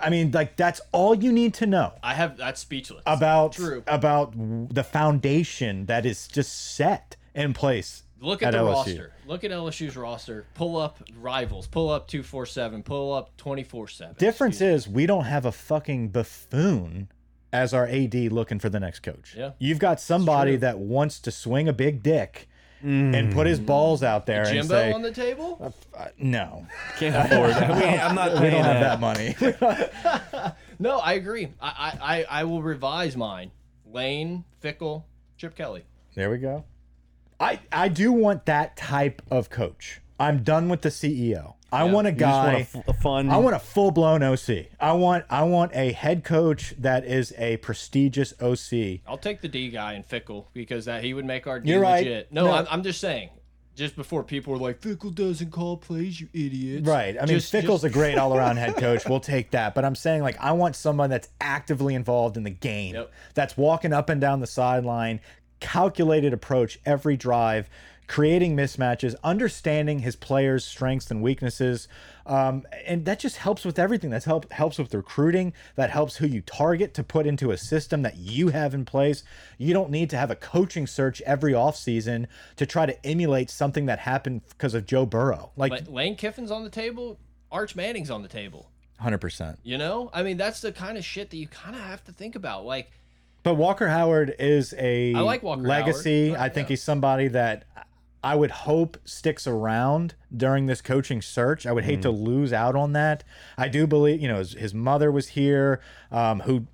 I 0.00 0.10
mean, 0.10 0.30
like 0.32 0.56
that's 0.56 0.80
all 0.92 1.14
you 1.14 1.32
need 1.32 1.54
to 1.54 1.66
know 1.66 1.94
I 2.02 2.14
have 2.14 2.36
that's 2.36 2.60
speechless. 2.60 3.02
about 3.06 3.52
True. 3.52 3.82
about 3.86 4.34
the 4.36 4.84
foundation 4.84 5.86
that 5.86 6.04
is 6.04 6.28
just 6.28 6.74
set 6.74 7.16
in 7.34 7.54
place. 7.54 8.02
Look 8.20 8.42
at, 8.42 8.54
at 8.54 8.58
the 8.58 8.64
LSU. 8.64 8.72
roster. 8.72 9.12
Look 9.26 9.44
at 9.44 9.50
LSU's 9.50 9.96
roster. 9.96 10.44
Pull 10.54 10.76
up 10.76 10.98
rivals. 11.20 11.66
Pull 11.66 11.88
up 11.88 12.08
two 12.08 12.22
four 12.22 12.46
seven. 12.46 12.82
Pull 12.82 13.12
up 13.12 13.36
twenty 13.36 13.62
four 13.62 13.86
seven. 13.88 14.16
Difference 14.18 14.60
is 14.60 14.88
we 14.88 15.06
don't 15.06 15.24
have 15.24 15.46
a 15.46 15.52
fucking 15.52 16.08
buffoon 16.08 17.08
as 17.52 17.72
our 17.72 17.86
AD 17.86 18.14
looking 18.14 18.58
for 18.58 18.68
the 18.68 18.80
next 18.80 19.00
coach. 19.00 19.34
Yeah. 19.36 19.52
You've 19.58 19.78
got 19.78 20.00
somebody 20.00 20.56
that 20.56 20.78
wants 20.78 21.18
to 21.20 21.30
swing 21.30 21.68
a 21.68 21.72
big 21.72 22.02
dick 22.02 22.47
and 22.82 23.32
put 23.32 23.46
his 23.46 23.58
balls 23.60 24.02
out 24.02 24.26
there 24.26 24.42
and 24.42 24.52
Jimbo 24.54 24.68
say, 24.74 24.92
on 24.92 25.02
the 25.02 25.10
table. 25.12 25.74
uh, 25.96 26.08
"No, 26.18 26.66
Can't 26.98 27.16
afford 27.16 27.50
that. 27.50 27.70
We 27.76 27.84
I'm 27.84 28.14
not 28.14 28.32
we 28.34 28.38
paying 28.38 28.52
don't 28.52 28.64
have 28.64 29.00
that. 29.00 29.00
that 29.00 30.30
money." 30.30 30.52
No, 30.80 30.98
I 30.98 31.14
agree. 31.14 31.48
I, 31.60 31.68
I 32.00 32.14
I 32.18 32.40
I 32.40 32.44
will 32.44 32.62
revise 32.62 33.16
mine. 33.16 33.50
Lane, 33.84 34.44
Fickell, 34.62 35.04
Chip 35.36 35.56
Kelly. 35.56 35.82
there 36.14 36.30
we 36.30 36.38
go. 36.38 36.64
I 37.40 37.58
I 37.72 37.88
do 37.88 38.12
want 38.12 38.46
that 38.46 38.76
type 38.76 39.20
of 39.30 39.50
coach. 39.50 40.00
I'm 40.20 40.42
done 40.44 40.68
with 40.68 40.82
the 40.82 40.88
CEO. 40.90 41.54
I 41.70 41.84
want 41.84 42.06
a 42.06 42.10
You 42.10 42.16
just 42.16 42.32
want 42.34 42.46
guy. 42.52 42.58
a 42.58 42.60
f- 42.60 42.88
a 42.88 42.92
fun. 42.94 43.28
I 43.30 43.36
want 43.36 43.54
a 43.54 43.58
full 43.58 43.90
blown 43.90 44.22
OC. 44.22 44.66
I 44.80 44.92
want 44.92 45.24
I 45.28 45.42
want 45.44 45.72
a 45.74 45.92
head 45.92 46.24
coach 46.24 46.74
that 46.78 47.04
is 47.04 47.34
a 47.36 47.58
prestigious 47.58 48.32
OC. 48.40 49.00
I'll 49.06 49.18
take 49.18 49.40
the 49.42 49.48
D 49.48 49.68
guy 49.68 49.92
and 49.94 50.06
Fickell 50.08 50.46
because 50.54 50.86
that 50.86 51.04
he 51.04 51.12
would 51.14 51.24
make 51.26 51.46
our 51.46 51.60
D 51.60 51.70
You're 51.70 51.80
right. 51.80 52.04
legit. 52.04 52.32
No, 52.32 52.46
No. 52.46 52.52
I'm, 52.52 52.66
I'm 52.70 52.82
just 52.82 53.00
saying. 53.00 53.30
Just 53.76 53.94
before 53.94 54.24
people 54.24 54.52
were 54.54 54.58
like, 54.58 54.80
Fickell 54.80 55.14
doesn't 55.14 55.52
call 55.52 55.76
plays, 55.76 56.20
you 56.20 56.28
idiots. 56.32 56.84
Right. 56.88 57.16
I 57.16 57.20
mean, 57.26 57.38
Just- 57.38 57.52
Fickell's 57.52 57.82
just- 57.82 57.84
a 57.84 57.90
great 57.90 58.18
all 58.18 58.36
around 58.36 58.56
head 58.56 58.76
coach. 58.76 59.06
We'll 59.08 59.20
take 59.20 59.52
that. 59.52 59.74
But 59.76 59.84
I'm 59.84 59.94
saying, 59.94 60.22
like, 60.22 60.36
I 60.40 60.50
want 60.50 60.74
someone 60.74 61.10
that's 61.10 61.28
actively 61.40 61.94
involved 61.94 62.36
in 62.36 62.42
the 62.42 62.50
game, 62.50 62.96
Yep. 62.96 63.12
that's 63.34 63.56
walking 63.56 63.92
up 63.92 64.08
and 64.08 64.20
down 64.20 64.40
the 64.40 64.48
sideline, 64.48 65.20
calculated 65.60 66.32
approach 66.32 66.80
every 66.86 67.16
drive, 67.16 67.68
creating 68.08 68.56
mismatches, 68.56 69.14
understanding 69.22 70.00
his 70.00 70.16
players' 70.16 70.64
strengths 70.64 71.10
and 71.10 71.22
weaknesses. 71.22 71.86
Um, 72.26 72.66
and 72.86 73.04
that 73.04 73.20
just 73.20 73.36
helps 73.36 73.64
with 73.64 73.78
everything. 73.78 74.10
That 74.10 74.24
help, 74.24 74.50
helps 74.52 74.78
with 74.78 74.92
recruiting. 74.92 75.52
That 75.76 75.90
helps 75.90 76.16
who 76.16 76.26
you 76.26 76.40
target 76.40 76.94
to 76.94 77.04
put 77.04 77.26
into 77.26 77.50
a 77.50 77.58
system 77.58 78.02
that 78.02 78.16
you 78.16 78.48
have 78.48 78.74
in 78.74 78.84
place. 78.84 79.22
You 79.58 79.74
don't 79.74 79.90
need 79.90 80.10
to 80.10 80.16
have 80.16 80.30
a 80.30 80.36
coaching 80.36 80.86
search 80.86 81.20
every 81.22 81.52
offseason 81.52 82.26
to 82.56 82.66
try 82.66 82.86
to 82.86 83.06
emulate 83.06 83.50
something 83.50 83.86
that 83.86 84.00
happened 84.00 84.42
because 84.48 84.74
of 84.74 84.86
Joe 84.86 85.06
Burrow. 85.06 85.52
Like, 85.56 85.86
La- 85.86 85.94
Lane 85.94 86.16
Kiffin's 86.16 86.50
on 86.50 86.64
the 86.64 86.70
table. 86.70 87.18
Arch 87.52 87.76
Manning's 87.76 88.10
on 88.10 88.22
the 88.22 88.28
table. 88.28 88.70
Hundred 88.98 89.18
percent. 89.18 89.58
You 89.62 89.78
know, 89.78 90.10
I 90.12 90.22
mean, 90.22 90.38
that's 90.38 90.60
the 90.60 90.72
kind 90.72 90.98
of 90.98 91.04
shit 91.04 91.30
that 91.30 91.36
you 91.36 91.46
kind 91.46 91.76
of 91.76 91.82
have 91.82 92.02
to 92.04 92.12
think 92.12 92.34
about. 92.34 92.66
Like, 92.66 92.90
But 93.44 93.54
Walker 93.54 93.86
Howard 93.86 94.34
is 94.38 94.74
a 94.76 95.14
I 95.14 95.20
like 95.20 95.42
Walker 95.42 95.62
legacy. 95.62 96.30
Howard. 96.30 96.40
I 96.40 96.48
think 96.48 96.68
he's 96.68 96.82
somebody 96.82 97.28
that 97.28 97.64
I 98.22 98.34
would 98.34 98.50
hope 98.50 98.98
sticks 99.04 99.46
around 99.46 100.14
during 100.36 100.66
this 100.66 100.80
coaching 100.80 101.22
search. 101.22 101.66
I 101.66 101.72
would 101.72 101.84
hate 101.84 102.02
to 102.02 102.10
lose 102.10 102.52
out 102.52 102.74
on 102.74 102.92
that. 102.92 103.22
I 103.56 103.68
do 103.68 103.86
believe, 103.86 104.20
you 104.20 104.28
know, 104.28 104.38
his, 104.38 104.54
his 104.54 104.74
mother 104.74 105.12
was 105.12 105.28
here, 105.28 105.80
um, 106.10 106.40
who, 106.40 106.66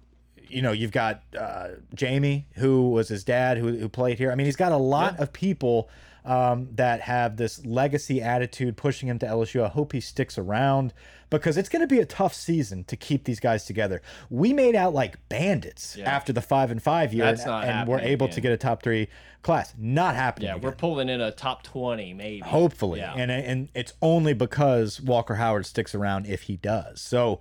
you 0.49 0.63
know, 0.63 0.73
you've 0.73 0.93
got 0.93 1.23
uh, 1.39 1.69
Jamie, 1.95 2.47
who 2.55 2.91
was 2.91 3.09
his 3.09 3.25
dad, 3.25 3.59
who, 3.59 3.77
who 3.77 3.89
played 3.89 4.19
here. 4.19 4.33
I 4.33 4.35
mean, 4.37 4.47
he's 4.47 4.57
got 4.57 4.73
a 4.73 4.79
lot 4.79 5.19
of 5.21 5.33
people 5.33 5.91
um, 6.25 6.69
that 6.75 7.03
have 7.03 7.37
this 7.37 7.65
legacy 7.67 8.23
attitude 8.23 8.77
pushing 8.77 9.09
him 9.09 9.19
to 9.19 9.27
LSU. 9.27 9.63
I 9.65 9.69
hope 9.69 9.93
he 9.93 10.01
sticks 10.01 10.39
around 10.39 10.95
because 11.31 11.57
it's 11.57 11.69
going 11.69 11.81
to 11.81 11.87
be 11.87 11.99
a 12.01 12.07
tough 12.07 12.33
season 12.33 12.85
to 12.85 12.97
keep 12.97 13.25
these 13.25 13.41
guys 13.41 13.65
together. 13.67 14.01
We 14.31 14.53
made 14.53 14.75
out 14.75 14.95
like 14.95 15.29
bandits 15.29 15.97
Yeah. 15.97 16.11
after 16.11 16.33
the 16.33 16.41
five 16.41 16.71
and 16.71 16.83
five 16.83 17.13
year, 17.13 17.25
and, 17.27 17.41
and 17.41 17.89
we're 17.89 17.99
able 18.01 18.29
to 18.29 18.41
get 18.41 18.53
a 18.53 18.57
top 18.57 18.83
three 18.83 19.09
class. 19.43 19.75
Not 19.77 20.15
happening. 20.15 20.47
yeah, 20.47 20.55
again. 20.55 20.63
we're 20.71 20.77
pulling 20.77 21.09
in 21.09 21.21
a 21.21 21.31
top 21.31 21.63
20, 21.63 22.15
maybe. 22.15 22.41
hopefully, 22.41 23.01
Yeah. 23.01 23.15
and 23.15 23.31
and 23.31 23.69
it's 23.75 23.93
only 24.01 24.33
because 24.33 25.01
Walker 25.01 25.35
Howard 25.35 25.67
sticks 25.67 25.95
around 25.95 26.27
if 26.27 26.43
he 26.43 26.57
does. 26.57 27.01
So. 27.01 27.41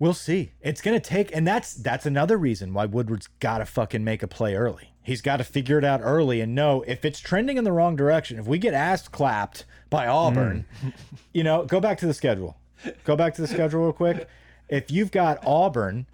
We'll 0.00 0.14
see. 0.14 0.52
It's 0.60 0.80
gonna 0.80 1.00
take, 1.00 1.34
and 1.34 1.44
that's 1.44 1.74
that's 1.74 2.06
another 2.06 2.36
reason 2.36 2.72
why 2.72 2.84
Woodward's 2.86 3.26
got 3.40 3.58
to 3.58 3.64
fucking 3.64 4.04
make 4.04 4.22
a 4.22 4.28
play 4.28 4.54
early. 4.54 4.87
He's 5.08 5.22
got 5.22 5.38
to 5.38 5.44
figure 5.44 5.78
it 5.78 5.84
out 5.84 6.02
early 6.04 6.42
and 6.42 6.54
know 6.54 6.84
if 6.86 7.02
it's 7.02 7.18
trending 7.18 7.56
in 7.56 7.64
the 7.64 7.72
wrong 7.72 7.96
direction. 7.96 8.38
If 8.38 8.46
we 8.46 8.58
get 8.58 8.74
ass 8.74 9.08
clapped 9.08 9.64
by 9.88 10.06
Auburn, 10.06 10.66
hmm. 10.82 10.88
you 11.32 11.42
know, 11.42 11.64
go 11.64 11.80
back 11.80 11.96
to 12.00 12.06
the 12.06 12.12
schedule. 12.12 12.58
Go 13.04 13.16
back 13.16 13.34
to 13.36 13.40
the 13.40 13.48
schedule 13.48 13.80
real 13.80 13.94
quick. 13.94 14.28
If 14.68 14.90
you've 14.90 15.10
got 15.10 15.38
Auburn 15.46 16.04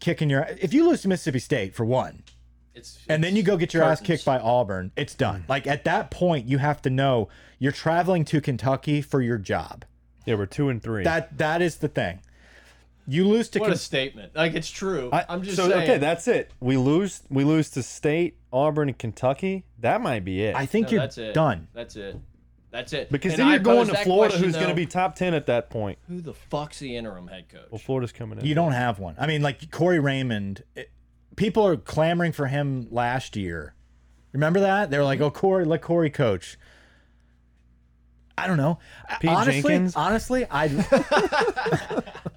kicking 0.00 0.28
your, 0.28 0.48
if 0.60 0.74
you 0.74 0.88
lose 0.88 1.02
to 1.02 1.08
Mississippi 1.08 1.38
State 1.38 1.76
for 1.76 1.84
one, 1.84 2.24
It's, 2.74 2.98
and 3.08 3.22
then 3.22 3.36
you 3.36 3.44
go 3.44 3.56
get 3.56 3.72
your 3.72 3.84
ass 3.84 4.00
kicked 4.00 4.24
by 4.24 4.40
Auburn, 4.40 4.90
it's 4.96 5.14
done. 5.14 5.42
Hmm. 5.42 5.50
Like 5.52 5.68
at 5.68 5.84
that 5.84 6.10
point, 6.10 6.48
you 6.48 6.58
have 6.58 6.82
to 6.82 6.90
know 6.90 7.28
you're 7.60 7.70
traveling 7.70 8.24
to 8.24 8.40
Kentucky 8.40 9.00
for 9.00 9.22
your 9.22 9.38
job. 9.38 9.84
Yeah, 10.24 10.34
we're 10.34 10.46
two 10.46 10.70
and 10.70 10.82
three. 10.82 11.04
That 11.04 11.38
that 11.38 11.62
is 11.62 11.76
the 11.76 11.88
thing. 11.88 12.18
You 13.08 13.28
lose 13.28 13.48
to 13.50 13.60
What 13.60 13.70
a 13.70 13.76
statement. 13.76 14.34
Like, 14.34 14.54
it's 14.54 14.70
true. 14.70 15.10
I, 15.12 15.24
am 15.28 15.42
just 15.42 15.56
so 15.56 15.68
saying. 15.68 15.82
okay, 15.82 15.98
that's 15.98 16.26
it. 16.26 16.50
We 16.60 16.76
lose. 16.76 17.22
We 17.30 17.44
lose 17.44 17.70
to 17.70 17.82
State, 17.82 18.36
Auburn, 18.52 18.88
and 18.88 18.98
Kentucky. 18.98 19.64
That 19.78 20.00
might 20.00 20.24
be 20.24 20.42
it. 20.42 20.56
I 20.56 20.66
think 20.66 20.88
No, 20.88 20.92
you're 20.92 21.00
that's 21.02 21.18
it. 21.18 21.32
done. 21.34 21.68
That's 21.72 21.94
it. 21.96 22.16
That's 22.72 22.92
it. 22.92 23.10
because 23.12 23.32
And 23.34 23.40
then 23.40 23.46
I 23.48 23.50
you're 23.52 23.58
going 23.60 23.78
pose 23.78 23.86
to 23.88 23.92
that 23.94 24.04
Florida, 24.04 24.32
question, 24.32 24.44
who's 24.44 24.54
going 24.54 24.66
to 24.68 24.72
though, 24.72 24.76
be 24.76 24.86
top 24.86 25.14
ten 25.14 25.34
at 25.34 25.46
that 25.46 25.70
point. 25.70 25.98
Who 26.08 26.20
the 26.20 26.34
fuck's 26.34 26.80
the 26.80 26.96
interim 26.96 27.28
head 27.28 27.48
coach? 27.48 27.68
Well, 27.70 27.78
Florida's 27.78 28.12
coming 28.12 28.38
in. 28.38 28.44
You 28.44 28.54
don't 28.54 28.72
have 28.72 28.98
one. 28.98 29.14
I 29.18 29.26
mean, 29.26 29.40
like 29.40 29.70
Corey 29.70 30.00
Raymond. 30.00 30.64
it- 30.74 30.90
people 31.36 31.66
are 31.66 31.76
clamoring 31.76 32.32
for 32.32 32.46
him 32.48 32.88
last 32.90 33.36
year. 33.36 33.74
Remember 34.32 34.60
that? 34.60 34.90
They 34.90 34.98
were 34.98 35.04
like, 35.04 35.20
"Oh, 35.20 35.30
Corey, 35.30 35.64
let 35.64 35.80
Corey 35.80 36.10
coach." 36.10 36.58
I 38.36 38.46
don't 38.46 38.58
know. 38.58 38.78
Pete 39.20 39.30
honestly, 39.30 39.62
Jenkins? 39.62 39.96
honestly, 39.96 40.44
I'd 40.50 40.70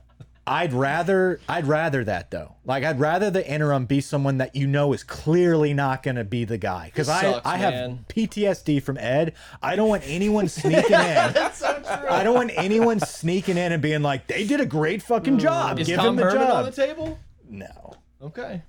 I'd 0.49 0.73
rather 0.73 1.39
I'd 1.47 1.67
rather 1.67 2.03
that 2.03 2.31
though. 2.31 2.55
Like 2.65 2.83
I'd 2.83 2.99
rather 2.99 3.29
the 3.29 3.47
interim 3.47 3.85
be 3.85 4.01
someone 4.01 4.39
that 4.39 4.55
you 4.55 4.65
know 4.65 4.93
is 4.93 5.03
clearly 5.03 5.75
not 5.75 6.01
going 6.01 6.15
to 6.15 6.23
be 6.23 6.43
the 6.43 6.57
guy 6.57 6.85
because 6.85 7.05
This 7.05 7.15
I 7.15 7.21
sucks, 7.21 7.45
I 7.45 7.57
have 7.57 7.73
man. 7.73 8.05
PTSD 8.09 8.81
from 8.81 8.97
Ed. 8.97 9.35
I 9.61 9.75
don't 9.75 9.87
want 9.87 10.01
anyone 10.07 10.47
sneaking 10.47 10.81
in. 10.85 10.89
That's 10.89 11.59
so 11.59 11.73
true. 11.73 12.09
I 12.09 12.23
don't 12.23 12.33
want 12.33 12.51
anyone 12.55 12.99
sneaking 12.99 13.57
in 13.57 13.71
and 13.71 13.81
being 13.81 14.01
like, 14.01 14.25
"They 14.25 14.47
did 14.47 14.59
a 14.59 14.65
great 14.65 15.03
fucking 15.03 15.37
mm. 15.37 15.41
job. 15.41 15.79
Is 15.79 15.85
Give 15.85 15.97
Tom 15.97 16.07
him 16.07 16.15
the 16.15 16.23
Herman 16.23 16.47
job." 16.47 16.55
on 16.55 16.65
the 16.65 16.71
table? 16.71 17.19
no. 17.47 17.93
Okay. 18.21 18.63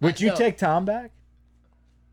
Would 0.00 0.20
you 0.20 0.28
no. 0.28 0.36
take 0.36 0.56
Tom 0.56 0.84
back? 0.84 1.10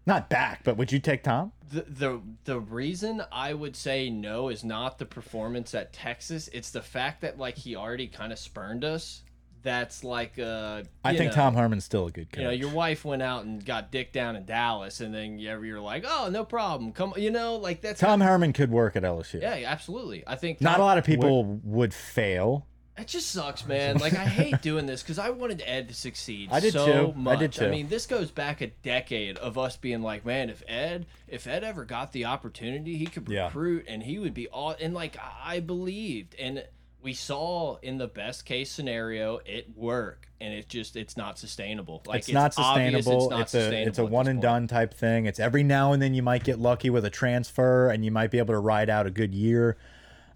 Not 0.06 0.30
back, 0.30 0.64
but 0.64 0.78
would 0.78 0.92
you 0.92 1.00
take 1.00 1.24
Tom? 1.24 1.52
The, 1.72 1.82
the 1.82 2.22
the 2.44 2.60
reason 2.60 3.24
I 3.32 3.54
would 3.54 3.76
say 3.76 4.10
no 4.10 4.50
is 4.50 4.64
not 4.64 5.00
the 5.00 5.06
performance 5.06 5.74
at 5.74 5.94
Texas. 5.94 6.48
It's 6.54 6.70
the 6.70 6.82
fact 6.82 7.22
that 7.22 7.40
like 7.40 7.58
he 7.58 7.76
already 7.76 8.08
kind 8.08 8.32
of 8.32 8.38
spurned 8.38 8.86
us. 8.86 9.24
That's 9.64 10.04
like 10.04 10.38
uh. 10.38 10.84
I 11.04 11.18
think 11.18 11.32
know, 11.32 11.36
Tom 11.36 11.56
Herman's 11.56 11.86
still 11.86 12.06
a 12.06 12.12
good 12.12 12.32
coach. 12.32 12.40
You 12.40 12.46
know, 12.46 12.54
your 12.54 12.70
wife 12.70 13.04
went 13.04 13.24
out 13.24 13.46
and 13.46 13.66
got 13.66 13.92
dick 13.92 14.14
down 14.14 14.36
in 14.36 14.46
Dallas, 14.46 15.02
and 15.02 15.12
then 15.12 15.40
you 15.40 15.60
you're 15.64 15.82
like, 15.82 16.06
oh, 16.08 16.30
no 16.32 16.46
problem. 16.46 16.92
Come, 16.92 17.16
you 17.18 17.32
know, 17.32 17.56
like 17.56 17.82
that's 17.82 18.00
Tom 18.00 18.22
Herman 18.22 18.54
could 18.54 18.70
work 18.70 18.96
at 18.96 19.02
LSU. 19.02 19.42
Yeah, 19.42 19.64
absolutely. 19.66 20.24
I 20.28 20.36
think 20.36 20.62
Not 20.62 20.80
a 20.80 20.84
lot 20.84 21.00
of 21.00 21.04
people 21.04 21.60
would 21.64 21.96
fail. 21.96 22.68
It 22.98 23.08
just 23.08 23.30
sucks, 23.32 23.66
man. 23.68 23.98
Like 23.98 24.14
I 24.14 24.26
hate 24.26 24.62
doing 24.62 24.86
this 24.86 25.04
because 25.04 25.20
I 25.20 25.30
wanted 25.30 25.62
Ed 25.66 25.90
to 25.90 25.94
succeed. 25.94 26.50
I 26.52 26.62
did 26.62 26.74
so 26.74 27.12
too. 27.14 27.30
I 27.30 27.36
did 27.36 27.52
too. 27.52 27.66
I 27.66 27.70
mean, 27.70 27.90
this 27.90 28.06
goes 28.06 28.32
back 28.32 28.62
a 28.62 28.68
decade 28.68 29.38
of 29.38 29.58
us 29.58 29.76
being 29.76 30.02
like, 30.02 30.26
man, 30.26 30.50
if 30.50 30.64
Ed, 30.68 31.06
if 31.28 31.46
Ed 31.46 31.64
ever 31.66 31.84
got 31.84 32.14
the 32.14 32.26
opportunity, 32.26 32.96
he 32.96 33.06
could 33.06 33.28
Yeah. 33.28 33.46
recruit 33.48 33.86
and 33.90 34.02
he 34.04 34.18
would 34.18 34.34
be 34.34 34.48
all. 34.48 34.76
And 34.80 34.94
like 34.94 35.18
I 35.44 35.60
believed, 35.60 36.36
and 36.40 36.64
we 37.02 37.14
saw 37.14 37.76
in 37.84 37.98
the 37.98 38.08
best 38.08 38.46
case 38.46 38.72
scenario, 38.72 39.40
it 39.46 39.68
work, 39.76 40.28
and 40.40 40.54
it 40.54 40.70
just 40.70 40.96
it's 40.96 41.18
not 41.18 41.38
sustainable. 41.38 42.02
Like 42.06 42.20
it's, 42.20 42.30
not 42.32 42.54
sustainable. 42.54 43.24
It's, 43.24 43.30
not 43.30 43.42
It's, 43.42 43.54
a 43.54 43.62
sustainable 43.62 43.90
it's 43.90 44.00
a 44.00 44.06
one 44.06 44.28
and 44.28 44.38
point. 44.38 44.42
done 44.42 44.68
type 44.68 44.94
thing. 44.94 45.26
It's 45.26 45.40
every 45.40 45.64
now 45.64 45.92
and 45.92 46.02
then 46.02 46.14
you 46.14 46.24
might 46.24 46.46
get 46.46 46.60
lucky 46.60 46.90
with 46.90 47.04
a 47.04 47.10
transfer 47.10 47.90
and 47.90 48.06
you 48.06 48.12
might 48.12 48.32
be 48.32 48.38
able 48.38 48.54
to 48.54 48.60
ride 48.60 48.90
out 48.90 49.06
a 49.06 49.12
good 49.12 49.36
year. 49.36 49.78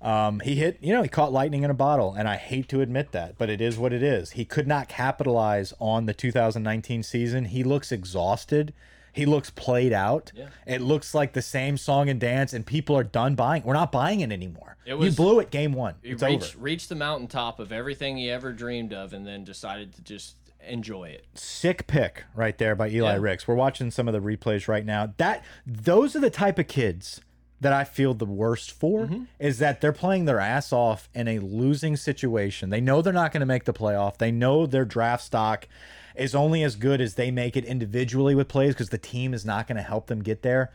Um, 0.02 0.39
he 0.39 0.56
hit, 0.56 0.78
you 0.82 0.93
know, 0.93 1.02
he 1.04 1.10
caught 1.10 1.34
lightning 1.34 1.64
in 1.64 1.70
a 1.70 1.74
bottle, 1.74 2.14
and 2.18 2.28
I 2.28 2.38
hate 2.38 2.70
to 2.70 2.80
admit 2.82 3.12
that, 3.12 3.38
but 3.38 3.50
it 3.50 3.60
is 3.60 3.78
what 3.78 3.91
it 3.91 4.02
is. 4.02 4.32
He 4.32 4.45
could 4.45 4.68
not 4.68 4.88
capitalize 4.88 5.74
on 5.80 6.06
the 6.06 6.14
2019 6.14 7.04
season. 7.04 7.45
He 7.45 7.64
looks 7.64 7.91
exhausted. 7.91 8.74
He 9.12 9.26
looks 9.26 9.50
played 9.50 9.91
out. 9.91 10.32
Yeah. 10.36 10.47
It 10.66 10.82
looks 10.82 11.14
like 11.14 11.34
the 11.34 11.41
same 11.41 11.76
song 11.78 12.08
and 12.10 12.20
dance, 12.20 12.54
and 12.54 12.66
people 12.66 12.95
are 12.97 13.04
done 13.04 13.36
buying. 13.36 13.64
We're 13.64 13.74
not 13.74 13.91
buying 13.91 14.22
it 14.22 14.32
anymore. 14.32 14.78
It 14.86 14.97
you 14.97 15.12
blew 15.12 15.39
it 15.39 15.52
game 15.52 15.74
one. 15.74 15.95
He 16.02 16.12
It's 16.12 16.24
reached 16.24 16.56
over. 16.56 16.64
reached 16.64 16.89
the 16.89 16.95
mountaintop 16.95 17.60
of 17.60 17.72
everything 17.72 18.18
he 18.18 18.30
ever 18.30 18.54
dreamed 18.54 18.93
of, 18.93 19.12
and 19.12 19.26
then 19.28 19.43
decided 19.43 19.93
to 19.95 20.02
just 20.02 20.36
enjoy 20.68 21.06
it. 21.10 21.26
sick 21.34 21.88
pick 21.88 22.26
right 22.36 22.58
there 22.58 22.76
by 22.76 22.89
Eli 22.89 23.14
Yeah. 23.14 23.20
Ricks. 23.20 23.47
We're 23.47 23.56
watching 23.56 23.91
some 23.91 24.08
of 24.08 24.14
the 24.14 24.20
replays 24.20 24.68
right 24.68 24.86
now. 24.86 25.14
That 25.18 25.43
those 25.66 26.16
are 26.16 26.20
the 26.20 26.30
type 26.30 26.60
of 26.60 26.68
kids 26.68 27.22
that 27.62 27.74
I 27.74 27.84
feel 27.84 28.14
the 28.14 28.26
worst 28.26 28.72
for 28.72 29.05
mm-hmm. 29.05 29.24
is 29.38 29.60
that 29.60 29.82
they're 29.82 29.91
playing 29.91 30.26
their 30.26 30.39
ass 30.39 30.72
off 30.72 31.10
in 31.14 31.28
a 31.28 31.39
losing 31.39 31.97
situation. 31.97 32.70
They 32.70 32.82
know 32.82 33.01
they're 33.01 33.14
not 33.14 33.32
going 33.32 33.41
to 33.41 33.45
make 33.45 33.66
the 33.66 33.74
playoff. 33.74 34.18
They 34.18 34.32
know 34.32 34.66
their 34.66 34.86
draft 34.86 35.24
stock 35.24 35.68
is 36.16 36.36
only 36.36 36.64
as 36.64 36.76
good 36.76 37.01
as 37.01 37.16
they 37.16 37.32
make 37.32 37.57
it 37.57 37.66
individually 37.66 38.36
with 38.36 38.47
plays 38.47 38.74
because 38.74 38.89
the 38.89 38.97
team 38.97 39.34
is 39.34 39.45
not 39.45 39.68
going 39.68 39.78
to 39.78 39.82
help 39.84 40.07
them 40.07 40.22
get 40.22 40.41
there. 40.41 40.72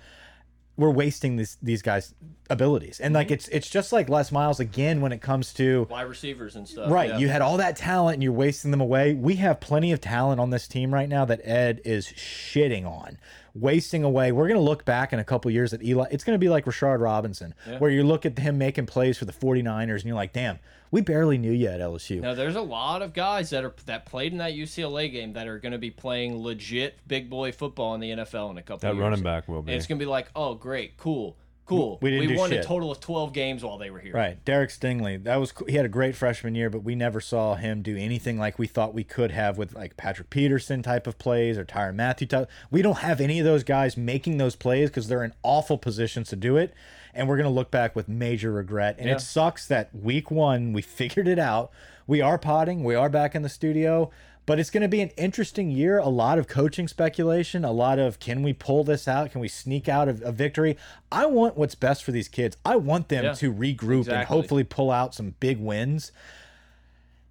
We're 0.77 0.91
wasting 0.91 1.37
these 1.37 1.57
these 1.63 1.83
guys' 1.83 2.15
abilities, 2.51 2.99
and 2.99 3.15
like 3.15 3.29
mm-hmm. 3.29 3.35
it's 3.35 3.49
it's 3.49 3.71
just 3.71 3.93
like 3.93 4.09
Les 4.09 4.33
Miles 4.33 4.59
again 4.59 5.01
when 5.01 5.13
it 5.13 5.21
comes 5.21 5.55
to 5.55 5.87
Wide 5.89 6.03
receivers 6.03 6.57
and 6.57 6.67
stuff. 6.67 6.91
Right. 6.91 7.11
yeah. 7.11 7.19
You 7.19 7.29
had 7.29 7.43
all 7.43 7.59
that 7.59 7.77
talent 7.77 8.15
and 8.15 8.25
you're 8.25 8.33
wasting 8.33 8.73
them 8.73 8.81
away. 8.81 9.15
We 9.15 9.37
have 9.37 9.61
plenty 9.61 9.93
of 9.93 10.01
talent 10.01 10.41
on 10.41 10.51
this 10.51 10.67
team 10.67 10.93
right 10.93 11.09
now 11.09 11.25
that 11.27 11.41
Ed 11.45 11.81
is 11.85 12.09
shitting 12.09 12.87
on, 12.87 13.19
wasting 13.55 14.03
away. 14.05 14.33
We're 14.33 14.49
going 14.49 14.59
to 14.59 14.65
look 14.65 14.85
back 14.85 15.13
in 15.13 15.19
a 15.19 15.25
couple 15.25 15.51
years 15.51 15.73
at 15.73 15.83
Eli. 15.83 16.07
It's 16.11 16.25
going 16.25 16.35
to 16.35 16.41
be 16.45 16.49
like 16.49 16.65
Rashard 16.65 17.01
Robinson, 17.01 17.55
where 17.79 17.91
you 17.91 18.03
look 18.05 18.27
at 18.27 18.39
him 18.39 18.59
making 18.59 18.87
plays 18.87 19.17
for 19.17 19.25
the 19.25 19.33
49ers 19.33 19.95
and 19.97 20.05
you're 20.05 20.17
like, 20.17 20.33
damn, 20.33 20.59
we 20.91 21.01
barely 21.01 21.39
knew 21.39 21.53
you 21.53 21.69
at 21.69 21.81
LSU. 21.81 22.21
Now 22.21 22.35
there's 22.35 22.57
a 22.57 22.61
lot 22.63 23.03
of 23.03 23.13
guys 23.15 23.51
that 23.51 23.65
are 23.65 23.75
that 23.87 24.07
played 24.07 24.33
in 24.33 24.39
that 24.39 24.53
UCLA 24.55 25.11
game 25.11 25.33
that 25.35 25.47
are 25.49 25.59
going 25.59 25.73
to 25.73 25.79
be 25.79 25.91
playing 25.91 26.43
legit 26.43 26.99
big 27.07 27.31
boy 27.31 27.53
football 27.53 27.95
in 27.95 28.01
the 28.01 28.11
NFL 28.11 28.51
in 28.51 28.59
a 28.59 28.63
couple. 28.63 28.79
That 28.79 28.89
years. 28.89 28.97
That 28.99 29.03
running 29.03 29.23
back 29.23 29.49
will 29.49 29.59
And 29.59 29.67
be. 29.67 29.73
it's 29.75 29.87
going 29.87 29.99
to 29.99 30.05
be 30.05 30.09
like, 30.11 30.29
oh 30.37 30.55
great, 30.55 30.97
cool, 30.97 31.37
cool. 31.67 31.99
We 32.03 32.11
didn't 32.11 32.29
do 32.29 32.37
won 32.37 32.51
shit. 32.51 32.65
a 32.65 32.67
total 32.67 32.91
of 32.91 33.01
12 33.01 33.33
games 33.33 33.65
while 33.65 33.79
they 33.79 33.91
were 33.91 33.99
here. 33.99 34.13
Right, 34.15 34.45
Derek 34.45 34.71
Stingley. 34.71 35.23
That 35.23 35.37
was 35.37 35.53
he 35.67 35.75
had 35.77 35.85
a 35.85 35.89
great 35.89 36.15
freshman 36.17 36.55
year, 36.55 36.71
but 36.71 36.81
we 36.85 36.95
never 36.95 37.21
saw 37.21 37.55
him 37.55 37.83
do 37.83 37.97
anything 37.97 38.39
like 38.39 38.59
we 38.59 38.67
thought 38.67 38.95
we 38.95 39.05
could 39.05 39.31
have 39.31 39.57
with 39.59 39.75
like 39.75 39.97
Patrick 39.97 40.31
Peterson 40.31 40.83
type 40.83 41.07
of 41.07 41.19
plays 41.19 41.57
or 41.59 41.65
Tyrann 41.65 41.95
Mathieu 41.97 42.27
type. 42.27 42.51
We 42.71 42.83
don't 42.83 42.99
have 42.99 43.21
any 43.21 43.39
of 43.39 43.45
those 43.45 43.65
guys 43.65 43.97
making 43.97 44.39
those 44.39 44.57
plays 44.57 44.91
because 44.91 45.09
they're 45.09 45.25
in 45.25 45.33
awful 45.43 45.79
positions 45.79 46.29
to 46.31 46.37
do 46.37 46.57
it, 46.57 46.75
and 47.15 47.29
we're 47.29 47.37
gonna 47.37 47.51
look 47.51 47.71
back 47.71 47.97
with 47.97 48.09
major 48.09 48.53
regret. 48.53 48.97
And 48.99 49.09
Yeah. 49.09 49.15
it 49.17 49.21
sucks 49.21 49.67
that 49.69 49.95
week 49.95 50.31
one 50.31 50.73
we 50.73 50.83
figured 51.01 51.29
it 51.29 51.39
out. 51.39 51.71
We 52.07 52.21
are 52.21 52.37
potting. 52.39 52.85
We 52.85 52.95
are 52.95 53.09
back 53.09 53.35
in 53.35 53.41
the 53.43 53.49
studio. 53.49 54.11
But 54.47 54.61
it's 54.61 54.69
going 54.71 54.83
to 54.83 54.89
be 54.89 55.01
an 55.01 55.09
interesting 55.17 55.71
year. 55.71 55.99
A 55.99 56.09
lot 56.09 56.39
of 56.39 56.47
coaching 56.47 56.87
speculation. 56.87 57.65
A 57.65 57.73
lot 57.73 57.99
of 57.99 58.19
can 58.19 58.43
we 58.43 58.53
pull 58.53 58.85
this 58.85 59.09
out? 59.09 59.31
Can 59.31 59.41
we 59.41 59.49
sneak 59.49 59.89
out 59.89 60.07
a, 60.09 60.19
a 60.23 60.33
victory? 60.33 60.77
I 61.11 61.27
want 61.27 61.57
what's 61.57 61.75
best 61.75 62.05
for 62.05 62.13
these 62.13 62.29
kids. 62.29 62.57
I 62.65 62.77
want 62.77 63.09
them 63.09 63.25
Yeah, 63.25 63.33
to 63.35 63.53
regroup 63.53 64.09
and 64.09 64.27
hopefully 64.27 64.65
pull 64.65 64.91
out 64.91 65.15
some 65.15 65.35
big 65.41 65.59
wins. 65.59 66.13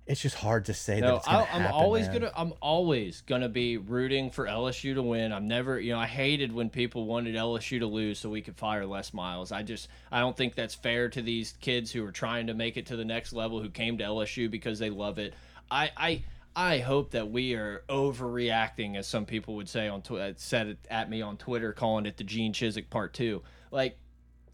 It's 0.05 0.21
just 0.21 0.35
hard 0.35 0.65
to 0.65 0.73
say 0.73 0.95
that 0.99 1.07
No, 1.07 1.21
gonna 1.23 1.37
I, 1.43 1.47
I'm 1.53 1.71
always 1.71 2.07
man. 2.07 2.19
gonna 2.19 2.31
I'm 2.35 2.53
always 2.61 3.21
gonna 3.21 3.47
be 3.47 3.77
rooting 3.77 4.31
for 4.31 4.45
LSU 4.45 4.95
to 4.95 5.01
win. 5.01 5.31
I'm 5.31 5.47
never, 5.47 5.79
you 5.79 5.93
know, 5.93 5.99
I 5.99 6.07
hated 6.07 6.51
when 6.51 6.69
people 6.69 7.05
wanted 7.05 7.35
LSU 7.35 7.79
to 7.79 7.85
lose 7.87 8.19
so 8.19 8.29
we 8.29 8.41
could 8.41 8.57
fire 8.57 8.85
Les 8.85 9.13
Miles. 9.13 9.53
I 9.53 9.63
just 9.63 9.87
I 10.11 10.19
don't 10.19 10.35
think 10.35 10.55
that's 10.55 10.75
fair 10.75 11.07
to 11.09 11.21
these 11.21 11.53
kids 11.61 11.89
who 11.91 12.03
are 12.05 12.11
trying 12.11 12.47
to 12.47 12.53
make 12.53 12.75
it 12.75 12.87
to 12.87 12.97
the 12.97 13.05
next 13.05 13.31
level 13.31 13.61
who 13.61 13.69
came 13.69 13.97
to 13.99 14.03
LSU 14.03 14.51
because 14.51 14.77
they 14.77 14.89
love 14.89 15.19
it. 15.19 15.35
I 15.71 15.91
I 15.95 16.23
I 16.55 16.79
hope 16.79 17.11
that 17.11 17.31
we 17.31 17.55
are 17.55 17.83
overreacting, 17.89 18.95
as 18.95 19.07
some 19.07 19.25
people 19.25 19.55
would 19.55 19.69
say 19.69 19.87
on 19.87 20.01
tw 20.01 20.11
uh, 20.11 20.33
said 20.37 20.67
it 20.67 20.77
at 20.89 21.09
me 21.09 21.21
on 21.21 21.37
Twitter, 21.37 21.73
calling 21.73 22.05
it 22.05 22.17
the 22.17 22.23
Gene 22.23 22.53
Chizik 22.53 22.89
Part 22.89 23.13
Two. 23.13 23.41
Like, 23.71 23.97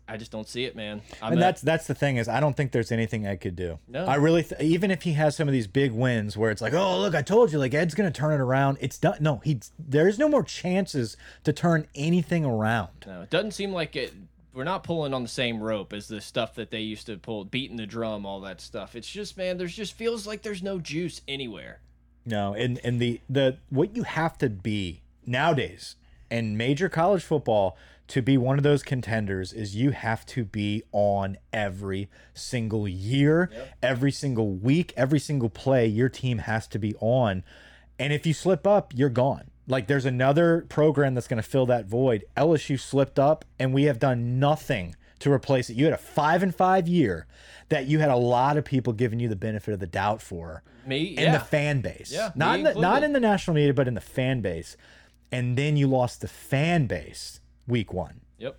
I 0.07 0.17
just 0.17 0.31
don't 0.31 0.47
see 0.47 0.63
it, 0.63 0.75
man. 0.75 1.01
I'm 1.21 1.33
and 1.33 1.41
at- 1.41 1.45
that's 1.45 1.61
that's 1.61 1.87
the 1.87 1.93
thing 1.93 2.17
is 2.17 2.27
I 2.27 2.39
don't 2.39 2.55
think 2.57 2.71
there's 2.71 2.91
anything 2.91 3.25
Ed 3.27 3.41
could 3.41 3.55
do. 3.55 3.79
No. 3.87 4.05
I 4.05 4.15
really 4.15 4.43
th 4.43 4.59
even 4.61 4.91
if 4.91 5.03
he 5.03 5.13
has 5.13 5.35
some 5.35 5.47
of 5.47 5.51
these 5.51 5.67
big 5.67 5.91
wins 5.91 6.35
where 6.35 6.51
it's 6.51 6.61
like, 6.61 6.73
oh 6.73 6.99
look, 6.99 7.13
I 7.15 7.21
told 7.21 7.51
you, 7.51 7.59
like 7.59 7.73
Ed's 7.73 7.93
gonna 7.93 8.11
turn 8.11 8.33
it 8.33 8.41
around. 8.41 8.77
It's 8.81 8.97
done. 8.97 9.17
No, 9.19 9.41
he's 9.43 9.71
there's 9.77 10.17
no 10.17 10.27
more 10.27 10.43
chances 10.43 11.15
to 11.43 11.53
turn 11.53 11.87
anything 11.95 12.45
around. 12.45 13.05
No, 13.05 13.21
it 13.21 13.29
doesn't 13.29 13.51
seem 13.51 13.71
like 13.71 13.95
it. 13.95 14.13
We're 14.51 14.63
not 14.63 14.83
pulling 14.83 15.13
on 15.13 15.21
the 15.21 15.29
same 15.29 15.61
rope 15.61 15.93
as 15.93 16.07
the 16.07 16.21
stuff 16.21 16.55
that 16.55 16.71
they 16.71 16.81
used 16.81 17.05
to 17.05 17.17
pull, 17.17 17.45
beating 17.45 17.77
the 17.77 17.85
drum, 17.85 18.25
all 18.25 18.41
that 18.41 18.59
stuff. 18.61 18.95
It's 18.95 19.07
just, 19.07 19.37
man, 19.37 19.57
there's 19.57 19.75
just 19.75 19.93
feels 19.93 20.25
like 20.25 20.41
there's 20.41 20.63
no 20.63 20.79
juice 20.79 21.21
anywhere. 21.27 21.79
No, 22.29 22.53
and 22.53 22.79
and 22.83 23.01
the 23.01 23.21
the 23.27 23.57
what 23.69 23.95
you 23.95 24.03
have 24.03 24.37
to 24.37 24.49
be 24.49 25.01
nowadays 25.25 25.95
in 26.29 26.55
major 26.55 26.87
college 26.87 27.23
football 27.23 27.75
to 28.07 28.21
be 28.21 28.37
one 28.37 28.57
of 28.57 28.63
those 28.63 28.83
contenders 28.83 29.51
is 29.51 29.75
you 29.75 29.91
have 29.91 30.25
to 30.27 30.43
be 30.43 30.83
on 30.91 31.37
every 31.53 32.09
single 32.33 32.87
year, 32.87 33.51
every 33.83 34.11
single 34.11 34.51
week, 34.51 34.93
every 34.97 35.19
single 35.19 35.49
play 35.49 35.85
your 35.85 36.09
team 36.09 36.39
has 36.39 36.67
to 36.67 36.79
be 36.79 36.95
on. 36.99 37.43
And 37.99 38.13
if 38.13 38.25
you 38.25 38.33
slip 38.33 38.65
up, 38.65 38.93
you're 38.95 39.09
gone. 39.09 39.49
Like 39.67 39.87
there's 39.87 40.05
another 40.05 40.65
program 40.69 41.13
that's 41.13 41.27
going 41.27 41.41
to 41.41 41.47
fill 41.47 41.67
that 41.67 41.85
void. 41.85 42.25
LSU 42.35 42.79
slipped 42.79 43.19
up 43.19 43.45
and 43.59 43.73
we 43.73 43.83
have 43.83 43.99
done 43.99 44.39
nothing 44.39 44.95
to 45.19 45.31
replace 45.31 45.69
it. 45.69 45.75
You 45.75 45.85
had 45.85 45.93
a 45.93 45.97
5 45.97 46.43
and 46.43 46.55
5 46.55 46.87
year 46.87 47.27
that 47.69 47.87
you 47.87 47.99
had 47.99 48.09
a 48.09 48.15
lot 48.15 48.57
of 48.57 48.65
people 48.65 48.93
giving 48.93 49.19
you 49.19 49.27
the 49.27 49.35
benefit 49.35 49.73
of 49.73 49.79
the 49.79 49.87
doubt 49.87 50.21
for 50.21 50.63
Me, 50.85 51.15
in 51.17 51.23
yeah, 51.23 51.37
the 51.37 51.43
fan 51.43 51.81
base. 51.81 52.11
Yeah, 52.11 52.31
not 52.35 52.57
in 52.57 52.63
the, 52.63 52.73
not 52.73 53.03
in 53.03 53.13
the 53.13 53.19
national 53.19 53.55
media, 53.55 53.73
but 53.73 53.87
in 53.87 53.93
the 53.93 54.01
fan 54.01 54.41
base. 54.41 54.75
And 55.31 55.57
then 55.57 55.77
you 55.77 55.87
lost 55.87 56.21
the 56.21 56.27
fan 56.27 56.87
base 56.87 57.39
week 57.67 57.93
one. 57.93 58.21
yep, 58.39 58.57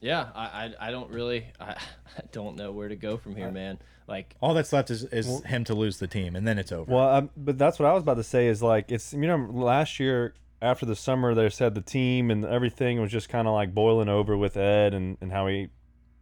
yeah. 0.00 0.28
I, 0.34 0.44
I, 0.44 0.88
I 0.88 0.90
don't 0.92 1.10
really, 1.10 1.46
I, 1.58 1.70
I 2.18 2.22
don't 2.30 2.56
know 2.56 2.70
where 2.70 2.88
to 2.88 2.96
go 2.96 3.16
from 3.16 3.34
here, 3.34 3.50
man. 3.50 3.78
Like, 4.06 4.36
All 4.40 4.54
that's 4.54 4.72
left 4.72 4.90
is, 4.90 5.04
is 5.04 5.42
him 5.44 5.64
to 5.64 5.74
lose 5.74 5.98
the 5.98 6.06
team, 6.06 6.36
and 6.36 6.46
then 6.46 6.58
it's 6.58 6.70
over. 6.70 6.92
Well, 6.92 7.08
um, 7.08 7.30
but 7.36 7.56
that's 7.58 7.78
what 7.78 7.88
I 7.88 7.94
was 7.94 8.02
about 8.02 8.18
to 8.18 8.22
say. 8.22 8.48
Is 8.48 8.62
like 8.62 8.92
it's 8.92 9.14
you 9.14 9.26
know 9.26 9.48
last 9.50 9.98
year 9.98 10.34
after 10.60 10.86
the 10.86 10.94
summer 10.96 11.34
they 11.34 11.48
said 11.50 11.74
the 11.74 11.80
team 11.80 12.30
and 12.30 12.44
everything 12.44 13.00
was 13.00 13.10
just 13.10 13.28
kind 13.28 13.48
of 13.48 13.54
like 13.54 13.74
boiling 13.74 14.08
over 14.08 14.36
with 14.36 14.56
Ed 14.56 14.94
and 14.94 15.16
and 15.20 15.32
how 15.32 15.46
he 15.46 15.68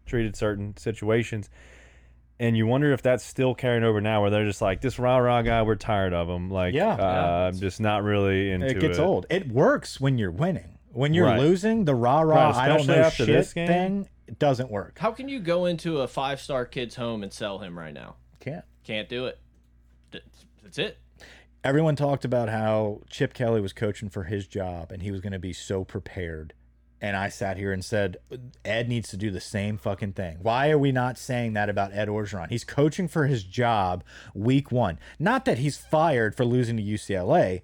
treated 0.07 0.37
certain 0.37 0.77
situations. 0.77 1.49
And 2.41 2.57
you 2.57 2.67
wonder 2.67 2.93
if 2.93 3.03
that's 3.03 3.25
still 3.25 3.55
carrying 3.55 3.85
over 3.85 4.01
now, 4.01 4.23
where 4.23 4.31
they're 4.31 4.47
just 4.47 4.61
like 4.63 4.81
this 4.81 4.99
rah 4.99 5.19
rah 5.19 5.43
guy. 5.43 5.63
We're 5.63 5.77
tired 5.77 6.13
of 6.13 6.29
him. 6.29 6.51
Like, 6.51 6.75
Yeah. 6.75 6.95
uh, 6.95 6.97
Yeah. 6.97 7.47
I'm 7.49 7.59
just 7.59 7.81
not 7.81 8.03
really 8.03 8.51
into 8.51 8.67
it 8.67 8.77
It 8.77 8.81
gets 8.81 8.99
old. 8.99 9.27
It 9.31 9.49
works 9.49 10.01
when 10.01 10.19
you're 10.19 10.31
winning. 10.33 10.79
When 10.93 11.15
you're 11.15 11.27
Right. 11.27 11.39
losing, 11.39 11.85
the 11.85 11.95
rah 11.95 12.21
rah 12.21 12.51
Right, 12.51 12.55
I 12.57 12.69
don't 12.69 12.87
know 12.87 12.95
after 12.95 13.25
shit 13.25 13.35
this 13.35 13.53
game. 13.53 13.67
thing 13.67 14.09
it 14.27 14.39
doesn't 14.39 14.71
work. 14.71 14.99
how 14.99 15.13
can 15.13 15.29
you 15.29 15.41
go 15.41 15.67
into 15.67 16.01
a 16.01 16.09
five 16.09 16.41
star 16.41 16.65
kid's 16.67 16.97
home 16.97 17.23
and 17.23 17.33
sell 17.33 17.59
him 17.61 17.79
right 17.79 17.95
now? 17.95 18.17
Can't. 18.41 18.65
Can't 18.85 19.09
do 19.09 19.27
it. 19.27 19.39
That's 20.11 20.79
it. 20.79 20.99
Everyone 21.65 21.95
talked 21.97 22.25
about 22.25 22.49
how 22.49 23.03
Chip 23.09 23.35
Kelly 23.35 23.61
was 23.61 23.73
coaching 23.73 24.09
for 24.09 24.25
his 24.25 24.47
job 24.49 24.91
and 24.91 25.03
he 25.03 25.11
was 25.13 25.21
going 25.21 25.33
to 25.33 25.39
be 25.39 25.53
so 25.53 25.85
prepared. 25.85 26.55
And 27.03 27.17
I 27.17 27.31
sat 27.31 27.57
here 27.57 27.73
and 27.73 27.85
said, 27.85 28.19
Ed 28.65 28.89
needs 28.89 29.09
to 29.11 29.17
do 29.17 29.33
the 29.33 29.41
same 29.41 29.77
fucking 29.77 30.13
thing. 30.13 30.39
Why 30.41 30.71
are 30.71 30.79
we 30.79 30.93
not 30.93 31.19
saying 31.19 31.55
that 31.55 31.69
about 31.69 31.93
Ed 31.93 32.07
Orgeron? 32.07 32.49
He's 32.49 32.63
coaching 32.63 33.09
for 33.09 33.27
his 33.27 33.43
job 33.43 34.05
week 34.35 34.71
one. 34.71 35.01
Not 35.19 35.45
that 35.47 35.59
he's 35.59 35.77
fired 35.77 36.37
for 36.37 36.45
losing 36.45 36.77
to 36.77 36.83
UCLA, 36.83 37.63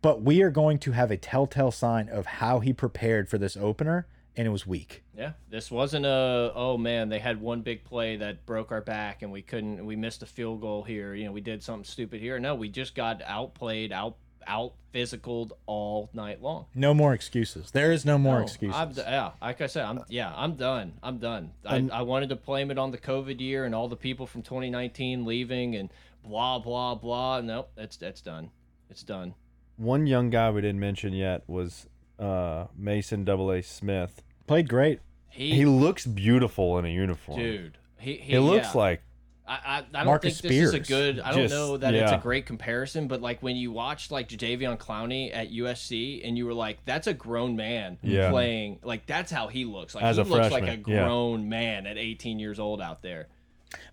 but 0.00 0.22
we 0.22 0.40
are 0.40 0.50
going 0.50 0.78
to 0.78 0.92
have 0.92 1.10
a 1.10 1.18
telltale 1.18 1.72
sign 1.72 2.08
of 2.08 2.24
how 2.24 2.60
he 2.60 2.72
prepared 2.72 3.28
for 3.28 3.36
this 3.36 3.54
opener, 3.54 4.06
and 4.34 4.46
it 4.46 4.50
was 4.50 4.66
weak. 4.66 5.02
Yeah, 5.16 5.32
this 5.50 5.70
wasn't 5.70 6.06
a 6.06 6.50
oh 6.54 6.78
man, 6.78 7.10
they 7.10 7.18
had 7.18 7.40
one 7.40 7.60
big 7.60 7.84
play 7.84 8.16
that 8.16 8.46
broke 8.46 8.72
our 8.72 8.80
back 8.80 9.22
and 9.22 9.30
we 9.30 9.42
couldn't 9.42 9.84
we 9.84 9.94
missed 9.94 10.22
a 10.22 10.26
field 10.26 10.60
goal 10.62 10.82
here. 10.82 11.14
You 11.14 11.26
know, 11.26 11.32
we 11.32 11.40
did 11.40 11.62
something 11.62 11.84
stupid 11.84 12.20
here. 12.20 12.38
No, 12.38 12.54
we 12.54 12.68
just 12.68 12.94
got 12.94 13.22
outplayed, 13.26 13.92
out 13.92 14.16
out 14.46 14.72
physicaled 14.92 15.52
all 15.66 16.08
night 16.12 16.40
long. 16.42 16.66
No 16.74 16.94
more 16.94 17.12
excuses. 17.14 17.70
There 17.72 17.90
is 17.92 18.04
no 18.04 18.16
more 18.18 18.38
No, 18.38 18.44
excuses. 18.44 18.76
I'm, 18.76 18.92
yeah, 18.96 19.30
like 19.42 19.60
I 19.60 19.66
said, 19.66 19.84
I'm 19.84 20.04
yeah, 20.08 20.32
I'm 20.36 20.54
done. 20.54 20.94
I'm 21.02 21.18
done. 21.18 21.52
I, 21.66 21.88
I 21.92 22.02
wanted 22.02 22.28
to 22.28 22.36
blame 22.36 22.70
it 22.70 22.78
on 22.78 22.90
the 22.92 22.98
COVID 22.98 23.40
year 23.40 23.64
and 23.64 23.74
all 23.74 23.88
the 23.88 23.96
people 23.96 24.26
from 24.26 24.42
2019 24.42 25.24
leaving 25.24 25.74
and 25.76 25.90
blah 26.24 26.58
blah 26.58 26.94
blah. 26.94 27.40
Nope, 27.40 27.70
that's 27.74 27.96
that's 27.96 28.20
done. 28.20 28.50
It's 28.90 29.02
done. 29.02 29.34
One 29.76 30.06
young 30.06 30.30
guy 30.30 30.50
we 30.50 30.60
didn't 30.60 30.78
mention 30.80 31.12
yet 31.12 31.42
was 31.48 31.86
uh, 32.20 32.66
Mason 32.76 33.24
Double 33.24 33.50
A 33.50 33.62
Smith. 33.62 34.22
Played 34.46 34.68
great. 34.68 35.00
He, 35.28 35.50
He 35.56 35.64
looks 35.64 36.06
beautiful 36.06 36.78
in 36.78 36.84
a 36.84 36.88
uniform. 36.88 37.40
dude. 37.40 37.78
He, 37.98 38.12
he 38.18 38.32
He 38.34 38.38
looks 38.38 38.68
yeah. 38.74 38.80
like 38.80 39.02
I, 39.46 39.52
I, 39.52 39.76
I 39.78 39.82
don't 39.92 40.06
Marcus 40.06 40.40
think 40.40 40.52
this 40.54 40.68
is 40.68 40.74
a 40.74 40.80
good. 40.80 41.20
I 41.20 41.30
don't 41.32 41.42
Just- 41.42 41.54
know 41.54 41.76
that 41.76 41.92
it's 41.94 42.12
a 42.12 42.16
great 42.18 42.46
comparison, 42.46 43.08
but 43.08 43.20
like 43.20 43.42
when 43.42 43.56
you 43.56 43.72
watched 43.72 44.10
like 44.10 44.28
Jadeveon 44.28 44.78
Clowney 44.78 45.34
at 45.34 45.52
USC, 45.52 46.26
and 46.26 46.38
you 46.38 46.46
were 46.46 46.54
like, 46.54 46.78
"That's 46.86 47.06
a 47.06 47.12
grown 47.14 47.54
man 47.54 47.98
Yeah. 48.02 48.30
playing." 48.30 48.78
Like 48.82 49.04
that's 49.06 49.30
how 49.30 49.48
he 49.48 49.64
looks. 49.66 49.94
Like 49.94 50.02
As 50.04 50.16
he 50.16 50.22
a 50.22 50.24
looks 50.24 50.50
like 50.50 50.62
a 50.62 50.66
freshman, 50.68 50.84
yeah. 50.94 51.04
grown 51.04 51.48
man 51.50 51.86
at 51.86 51.98
18 51.98 52.38
years 52.38 52.58
old 52.58 52.80
out 52.80 53.02
there. 53.02 53.28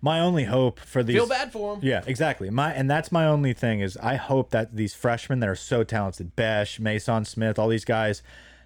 My 0.00 0.20
only 0.20 0.44
hope 0.44 0.78
for 0.80 1.02
these 1.02 1.16
Feel 1.16 1.26
bad 1.26 1.52
for 1.52 1.74
him. 1.74 1.80
Yeah, 1.82 2.02
exactly. 2.06 2.48
My 2.50 2.72
and 2.72 2.88
that's 2.90 3.10
my 3.12 3.26
only 3.26 3.52
thing 3.52 3.80
is 3.80 3.96
I 3.98 4.14
hope 4.14 4.50
that 4.50 4.76
these 4.76 4.94
freshmen 4.94 5.40
that 5.40 5.48
are 5.48 5.54
so 5.56 5.82
talented, 5.84 6.34
Bech, 6.36 6.78
Maason 6.78 7.26
Smith, 7.26 7.58
all 7.58 7.68
these 7.68 7.84
guys, 7.84 8.22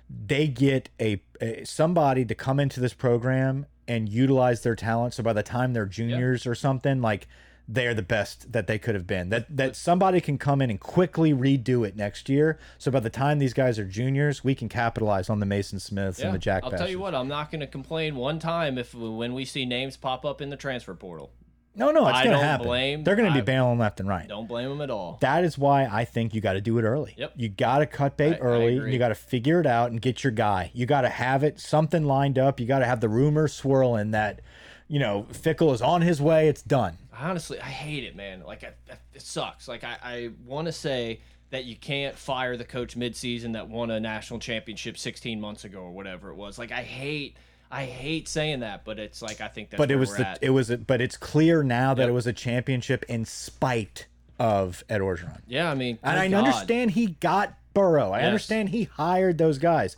they 0.08 0.46
get 0.46 0.88
a, 1.00 1.20
a 1.40 1.64
somebody 1.64 2.24
to 2.26 2.34
come 2.34 2.60
into 2.60 2.78
this 2.80 2.92
program 2.94 3.66
and 3.88 4.08
utilize 4.08 4.62
their 4.62 4.74
talent. 4.76 5.14
So 5.14 5.22
by 5.22 5.32
the 5.32 5.42
time 5.42 5.72
they're 5.72 5.86
juniors 5.86 6.46
or 6.46 6.54
something, 6.54 7.00
like 7.00 7.26
they're 7.68 7.94
the 7.94 8.02
best 8.02 8.52
that 8.52 8.66
they 8.66 8.78
could 8.78 8.94
have 8.94 9.06
been. 9.06 9.28
That 9.30 9.56
that 9.56 9.76
somebody 9.76 10.20
can 10.20 10.38
come 10.38 10.62
in 10.62 10.70
and 10.70 10.78
quickly 10.78 11.32
redo 11.32 11.86
it 11.86 11.96
next 11.96 12.28
year. 12.28 12.58
So 12.78 12.90
by 12.90 13.00
the 13.00 13.10
time 13.10 13.38
these 13.38 13.54
guys 13.54 13.78
are 13.78 13.84
juniors, 13.84 14.44
we 14.44 14.54
can 14.54 14.68
capitalize 14.68 15.28
on 15.28 15.40
the 15.40 15.46
Maason 15.46 15.80
Smiths 15.80 16.20
and 16.20 16.34
the 16.34 16.38
Jack. 16.38 16.64
I'll 16.64 16.70
tell 16.70 16.88
you 16.88 17.00
what, 17.00 17.14
I'm 17.14 17.28
not 17.28 17.50
going 17.50 17.60
to 17.60 17.66
complain 17.66 18.16
one 18.16 18.38
time 18.38 18.78
if 18.78 18.94
when 18.94 19.34
we 19.34 19.44
see 19.44 19.64
names 19.64 19.96
pop 19.96 20.24
up 20.24 20.40
in 20.40 20.50
the 20.50 20.56
transfer 20.56 20.94
portal. 20.94 21.32
No, 21.76 21.90
no, 21.90 22.08
it's 22.08 22.18
I 22.18 22.24
gonna 22.24 22.36
don't 22.36 22.44
happen. 22.44 22.66
blame- 22.66 23.04
They're 23.04 23.16
gonna 23.16 23.32
be 23.32 23.38
I- 23.40 23.42
bailing 23.42 23.78
left 23.78 24.00
and 24.00 24.08
right. 24.08 24.26
Don't 24.26 24.48
blame 24.48 24.68
them 24.70 24.80
at 24.80 24.90
all. 24.90 25.18
That 25.20 25.44
is 25.44 25.58
why 25.58 25.84
I 25.86 26.04
think 26.04 26.34
you 26.34 26.40
got 26.40 26.54
to 26.54 26.60
do 26.60 26.78
it 26.78 26.82
early. 26.82 27.14
Yep. 27.16 27.32
You 27.36 27.48
got 27.48 27.78
to 27.80 27.86
cut 27.86 28.16
bait 28.16 28.34
I- 28.34 28.36
I 28.36 28.40
early. 28.40 28.76
agree. 28.78 28.92
you 28.92 28.98
got 28.98 29.08
to 29.08 29.14
figure 29.14 29.60
it 29.60 29.66
out 29.66 29.90
and 29.90 30.00
get 30.00 30.24
your 30.24 30.30
guy. 30.30 30.70
You 30.74 30.86
got 30.86 31.02
to 31.02 31.08
have 31.10 31.44
it 31.44 31.60
something 31.60 32.04
lined 32.06 32.38
up. 32.38 32.58
You 32.60 32.66
got 32.66 32.78
to 32.80 32.86
have 32.86 33.00
the 33.00 33.08
rumor 33.08 33.46
swirling 33.46 34.12
that, 34.12 34.40
you 34.88 34.98
know, 34.98 35.26
Fickell 35.32 35.72
is 35.74 35.82
on 35.82 36.00
his 36.02 36.20
way. 36.20 36.48
It's 36.48 36.62
done. 36.62 36.96
Honestly, 37.18 37.60
I 37.60 37.68
hate 37.68 38.04
it, 38.04 38.16
man. 38.16 38.42
Like, 38.46 38.64
I, 38.64 38.68
it 39.14 39.20
sucks. 39.22 39.68
Like, 39.68 39.84
I, 39.84 39.96
I 40.02 40.30
want 40.46 40.66
to 40.66 40.72
say 40.72 41.20
that 41.50 41.64
you 41.64 41.76
can't 41.76 42.16
fire 42.16 42.56
the 42.56 42.64
coach 42.64 42.96
midseason 42.96 43.52
that 43.52 43.68
won 43.68 43.90
a 43.90 44.00
national 44.00 44.40
championship 44.40 44.98
16 44.98 45.40
months 45.40 45.64
ago 45.64 45.80
or 45.80 45.92
whatever 45.92 46.30
it 46.30 46.36
was. 46.36 46.58
Like, 46.58 46.72
I 46.72 46.82
hate, 46.82 47.36
I 47.70 47.84
hate 47.84 48.28
saying 48.28 48.60
that, 48.60 48.84
but 48.84 48.98
it's 48.98 49.20
like 49.22 49.40
I 49.40 49.48
think 49.48 49.70
that's. 49.70 49.78
But 49.78 49.90
it 49.90 49.96
was 49.96 50.16
the 50.16 50.26
at. 50.26 50.38
it 50.40 50.50
was 50.50 50.70
a, 50.70 50.78
but 50.78 51.00
it's 51.00 51.16
clear 51.16 51.62
now 51.62 51.94
that 51.94 52.02
Yep. 52.02 52.08
it 52.10 52.12
was 52.12 52.26
a 52.26 52.32
championship 52.32 53.04
in 53.08 53.24
spite 53.24 54.06
of 54.38 54.84
Ed 54.88 55.00
Orgeron. 55.00 55.40
yeah, 55.48 55.70
I 55.70 55.74
mean, 55.74 55.98
And 56.02 56.18
I 56.18 56.28
God. 56.28 56.38
understand 56.44 56.90
he 56.92 57.08
got 57.20 57.54
Burrow. 57.74 58.10
I 58.12 58.18
Yes. 58.18 58.26
understand 58.26 58.68
he 58.68 58.84
hired 58.84 59.38
those 59.38 59.58
guys. 59.58 59.96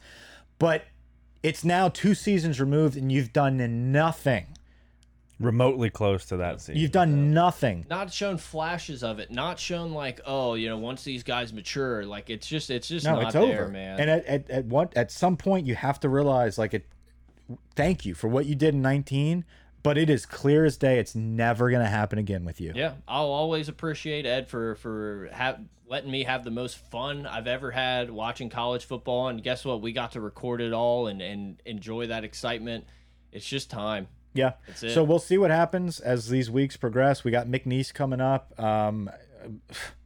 But 0.59 0.85
it's 1.43 1.65
now 1.65 1.89
two 1.89 2.15
seasons 2.15 2.61
removed 2.61 2.97
and 2.97 3.11
you've 3.13 3.33
done 3.33 3.93
nothing. 3.93 4.47
remotely 5.41 5.89
close 5.89 6.25
to 6.27 6.37
that 6.39 6.61
season. 6.61 6.77
You've 6.81 6.91
done 6.91 7.33
nothing. 7.33 7.87
not 7.89 8.13
shown 8.13 8.39
flashes 8.39 9.05
of 9.05 9.21
it 9.21 9.31
not 9.31 9.57
shown 9.61 9.93
like 9.93 10.21
oh 10.27 10.55
you 10.55 10.69
know 10.69 10.79
once 10.79 11.05
these 11.05 11.23
guys 11.23 11.53
mature 11.53 12.05
like 12.05 12.29
it's 12.29 12.45
just 12.49 12.71
it's 12.71 12.89
just 12.89 13.07
No, 13.07 13.15
not 13.15 13.25
it's 13.27 13.33
there 13.35 13.63
over, 13.63 13.69
man 13.69 14.01
And 14.01 14.11
at 14.11 14.27
at 14.27 14.51
at 14.51 14.65
one 14.65 14.89
at 14.97 15.13
some 15.13 15.37
point 15.37 15.65
you 15.65 15.77
have 15.77 16.01
to 16.01 16.09
realize 16.09 16.59
like 16.59 16.75
it. 16.75 16.87
Thank 17.75 18.05
you 18.05 18.15
for 18.15 18.29
what 18.29 18.47
you 18.47 18.55
did 18.55 18.75
in 18.75 18.83
19, 18.83 19.45
but 19.83 19.97
it 19.97 20.11
is 20.11 20.27
clear 20.27 20.65
as 20.65 20.77
day 20.77 20.99
it's 20.99 21.15
never 21.15 21.71
going 21.71 21.83
to 21.83 21.89
happen 21.89 22.19
again 22.19 22.45
with 22.45 22.61
you. 22.61 22.73
yeah 22.75 22.93
i'll 23.07 23.31
always 23.31 23.69
appreciate 23.69 24.27
ed 24.27 24.49
for 24.49 24.75
for 24.75 25.29
have 25.33 25.61
letting 25.89 26.11
me 26.11 26.25
have 26.25 26.45
the 26.45 26.51
most 26.51 26.77
fun 26.91 27.27
i've 27.27 27.47
ever 27.47 27.71
had 27.71 28.11
watching 28.11 28.51
college 28.51 28.85
football 28.85 29.29
and 29.29 29.43
guess 29.43 29.65
what 29.65 29.81
we 29.81 29.93
got 29.93 30.13
to 30.13 30.21
record 30.21 30.61
it 30.61 30.73
all 30.73 31.07
and 31.07 31.23
and 31.23 31.63
enjoy 31.65 32.07
that 32.09 32.25
excitement 32.25 32.85
it's 33.33 33.47
just 33.47 33.71
time 33.71 34.09
Yeah. 34.35 34.53
That's 34.67 34.83
it. 34.83 34.91
So 34.95 35.03
we'll 35.05 35.19
see 35.21 35.39
what 35.39 35.51
happens 35.51 36.01
as 36.01 36.29
these 36.29 36.51
weeks 36.51 36.77
progress. 36.77 37.25
We 37.25 37.31
got 37.31 37.47
McNeese 37.47 37.93
coming 37.95 38.21
up. 38.21 38.53
Um, 38.61 39.09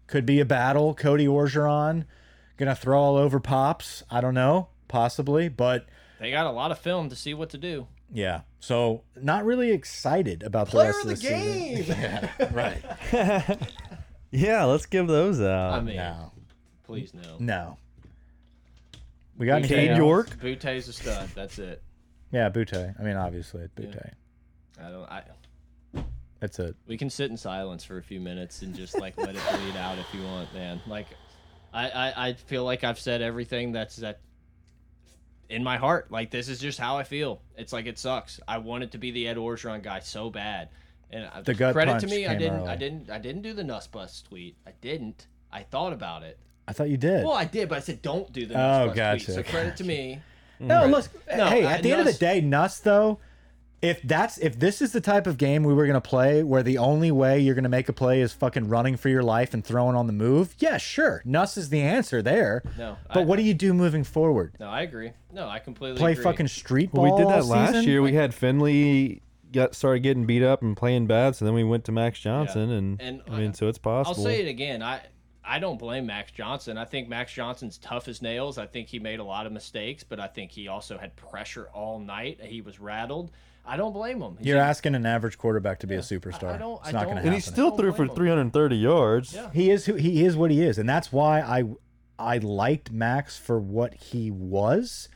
could 0.07 0.25
be 0.27 0.39
a 0.41 0.45
battle. 0.45 0.95
Cody 0.95 1.27
Orgeron 1.27 2.05
gonna 2.57 2.75
throw 2.77 3.01
all 3.01 3.17
over 3.17 3.41
pops. 3.41 4.03
I 4.11 4.21
don't 4.21 4.35
know, 4.35 4.69
possibly, 4.89 5.49
but 5.49 5.87
they 6.23 6.31
got 6.31 6.47
a 6.47 6.51
lot 6.51 6.71
of 6.71 6.79
film 6.79 7.09
to 7.11 7.17
see 7.17 7.35
what 7.35 7.51
to 7.51 7.59
do 7.59 7.87
yeah. 8.13 8.43
So 8.61 9.03
not 9.21 9.45
really 9.45 9.73
excited 9.73 10.43
about 10.43 10.71
the 10.71 10.79
rest 10.79 11.05
of 11.05 11.11
of 11.11 11.21
the 11.21 11.29
the, 11.29 11.77
season. 11.77 11.97
game! 11.97 12.29
Yeah, 12.41 12.49
right. 12.53 13.59
yeah, 14.31 14.65
let's 14.65 14.87
give 14.87 15.07
those 15.07 15.41
out. 15.41 15.73
i 15.75 15.81
mean 15.81 15.97
No, 15.97 16.33
please 16.85 17.13
no 17.15 17.37
no. 17.39 17.79
We 19.39 19.47
got 19.47 19.63
Cade 19.63 19.73
anything 19.73 19.89
else? 19.91 19.99
York? 19.99 20.29
Boutte's 20.41 20.89
a 20.89 20.93
stud 20.93 21.29
that's 21.35 21.59
it 21.59 21.83
Yeah, 22.31 22.51
Boutte. 22.51 22.95
I 23.01 23.03
mean, 23.03 23.17
obviously, 23.17 23.63
it's 23.63 23.75
Boutte. 23.75 24.13
i 24.79 24.91
don't 24.91 25.11
i 25.11 25.23
That's 26.41 26.59
it. 26.59 26.77
We 26.87 26.99
can 26.99 27.09
sit 27.09 27.31
in 27.31 27.37
silence 27.37 27.83
for 27.83 27.97
a 27.97 28.03
few 28.03 28.21
minutes 28.21 28.63
and 28.63 28.75
just 28.75 28.99
like 29.01 29.17
let 29.17 29.31
it 29.35 29.43
bleed 29.51 29.77
out 29.77 29.99
if 29.99 30.07
you 30.13 30.23
want, 30.23 30.53
man. 30.53 30.81
Like, 30.87 31.07
I, 31.73 31.89
I 31.91 32.29
I 32.29 32.33
feel 32.35 32.65
like 32.65 32.85
I've 32.85 32.99
said 32.99 33.23
everything 33.23 33.73
that's 33.73 33.97
that 33.97 34.21
in 35.53 35.63
my 35.63 35.77
heart. 35.77 36.11
Like 36.11 36.31
this 36.31 36.49
is 36.49 36.59
just 36.59 36.79
how 36.79 36.97
I 36.97 37.05
feel. 37.05 37.41
It's 37.57 37.73
like 37.73 37.87
it 37.87 37.99
sucks. 37.99 38.41
I 38.49 38.59
wanted 38.59 38.93
to 38.93 38.99
be 38.99 39.11
the 39.11 39.29
Ed 39.29 39.37
Orgeron 39.37 39.83
guy 39.83 40.01
so 40.01 40.31
bad, 40.31 40.69
and 41.11 41.25
uh, 41.33 41.43
The 41.43 41.55
gut 41.55 41.75
credit 41.75 42.01
to 42.01 42.07
me, 42.07 42.27
I 42.27 42.35
didn't, 42.35 42.61
early. 42.61 42.69
I 42.69 42.77
didn't, 42.77 43.11
I 43.11 43.19
didn't 43.19 43.43
do 43.43 43.53
the 43.53 43.65
Nuss 43.65 43.87
Bus 43.87 44.23
tweet. 44.23 44.57
I 44.67 44.73
didn't. 44.81 45.27
I 45.53 45.63
thought 45.63 45.93
about 45.93 46.23
it. 46.23 46.39
I 46.67 46.73
thought 46.73 46.89
you 46.89 46.97
did. 46.97 47.25
Well, 47.25 47.35
I 47.35 47.45
did, 47.45 47.69
but 47.69 47.79
I 47.79 47.81
said 47.81 48.03
don't 48.03 48.33
do 48.33 48.47
the 48.47 48.55
Oh, 48.55 48.59
Nuss 48.59 48.87
Bus 48.89 48.97
gotcha. 48.97 49.25
tweet. 49.27 49.35
So 49.37 49.43
credit 49.43 49.77
to 49.77 49.85
me. 49.85 50.21
No, 50.61 50.87
look. 50.87 51.09
No, 51.37 51.47
hey, 51.47 51.65
I- 51.67 51.75
at 51.75 51.83
the 51.83 51.93
end 51.93 52.01
of 52.01 52.07
the 52.07 52.13
day, 52.13 52.41
Nuss 52.41 52.79
though, 52.81 53.19
if 53.83 54.01
that's 54.03 54.39
if 54.39 54.59
this 54.59 54.81
is 54.81 54.93
the 54.93 55.01
type 55.01 55.27
of 55.27 55.37
game 55.37 55.65
we 55.65 55.75
were 55.75 55.87
gonna 55.87 56.01
play, 56.01 56.43
where 56.43 56.63
the 56.63 56.79
only 56.79 57.11
way 57.11 57.41
you're 57.41 57.55
gonna 57.57 57.69
make 57.69 57.89
a 57.89 57.93
play 57.93 58.21
is 58.21 58.33
fucking 58.33 58.69
running 58.69 58.97
for 58.97 59.09
your 59.09 59.23
life 59.23 59.53
and 59.53 59.65
throwing 59.65 59.97
on 59.97 60.07
the 60.07 60.13
move, 60.13 60.55
yeah, 60.59 60.77
sure, 60.79 61.21
Nuss 61.25 61.57
is 61.57 61.69
the 61.69 61.81
answer 61.83 62.23
there. 62.23 62.63
No, 62.79 62.97
but 63.09 63.21
I- 63.21 63.25
what 63.25 63.37
do 63.37 63.43
you 63.43 63.55
do 63.55 63.75
moving 63.75 64.05
forward? 64.05 64.55
No, 64.61 64.69
I 64.69 64.83
agree. 64.83 65.11
No, 65.33 65.49
I 65.49 65.59
completely 65.59 65.99
Play 65.99 66.13
agree. 66.13 66.25
fucking 66.25 66.49
street 66.49 66.93
ball. 66.93 67.05
Well, 67.05 67.15
we 67.17 67.23
did 67.23 67.29
that 67.31 67.43
all 67.43 67.49
last 67.49 67.73
season? 67.73 67.89
year. 67.91 68.01
We 68.03 68.15
had 68.15 68.33
Finley 68.35 69.21
got 69.51 69.75
started 69.75 70.01
getting 70.01 70.25
beat 70.27 70.43
up 70.43 70.63
and 70.63 70.77
playing 70.77 71.07
bad, 71.07 71.35
so 71.37 71.45
then 71.45 71.53
we 71.55 71.65
went 71.65 71.85
to 71.85 71.93
Max 71.93 72.19
Johnson, 72.21 72.71
and, 72.71 73.01
And 73.03 73.23
I 73.29 73.33
uh, 73.33 73.37
mean, 73.39 73.49
I- 73.51 73.53
so 73.53 73.69
it's 73.69 73.79
possible. 73.79 74.17
I'll 74.17 74.25
say 74.25 74.41
it 74.43 74.49
again. 74.49 74.83
I 74.83 75.01
I 75.45 75.59
don't 75.59 75.77
blame 75.79 76.07
Max 76.07 76.31
Johnson. 76.31 76.79
I 76.79 76.85
think 76.85 77.09
Max 77.09 77.33
Johnson's 77.33 77.77
tough 77.77 78.07
as 78.07 78.23
nails. 78.23 78.59
I 78.59 78.67
think 78.67 78.87
he 78.87 79.01
made 79.01 79.19
a 79.19 79.25
lot 79.25 79.45
of 79.45 79.51
mistakes, 79.53 80.05
but 80.05 80.21
I 80.21 80.29
think 80.29 80.53
he 80.53 80.69
also 80.69 80.99
had 80.99 81.17
pressure 81.17 81.69
all 81.75 81.99
night. 81.99 82.41
He 82.41 82.61
was 82.61 82.79
rattled. 82.79 83.33
I 83.65 83.77
don't 83.77 83.93
blame 83.93 84.21
him. 84.21 84.37
He's 84.39 84.49
You're 84.49 84.59
a- 84.59 84.65
asking 84.65 84.95
an 84.95 85.07
average 85.07 85.39
quarterback 85.39 85.79
to 85.81 85.87
be 85.87 85.95
a 85.95 86.01
superstar. 86.01 86.55
I 86.55 86.59
don't- 86.59 86.81
it's 86.81 86.89
I 86.89 86.93
not 86.93 87.05
gonna 87.05 87.15
happen. 87.17 87.27
and 87.29 87.35
he 87.35 87.41
still 87.41 87.77
threw 87.77 87.93
for 87.93 88.05
him. 88.05 88.15
330 88.15 88.77
yards. 88.77 89.35
Yeah. 89.35 89.51
he 89.53 89.71
is 89.71 89.87
who 89.87 89.95
he 89.95 90.25
is 90.25 90.37
what 90.37 90.51
he 90.51 90.63
is, 90.63 90.79
and 90.79 90.89
that's 90.89 91.13
why 91.13 91.41
I 91.41 91.65
I 92.19 92.39
liked 92.39 92.91
Max 92.93 93.37
for 93.39 93.59
what 93.61 93.95
he 93.95 94.31
was. 94.31 95.09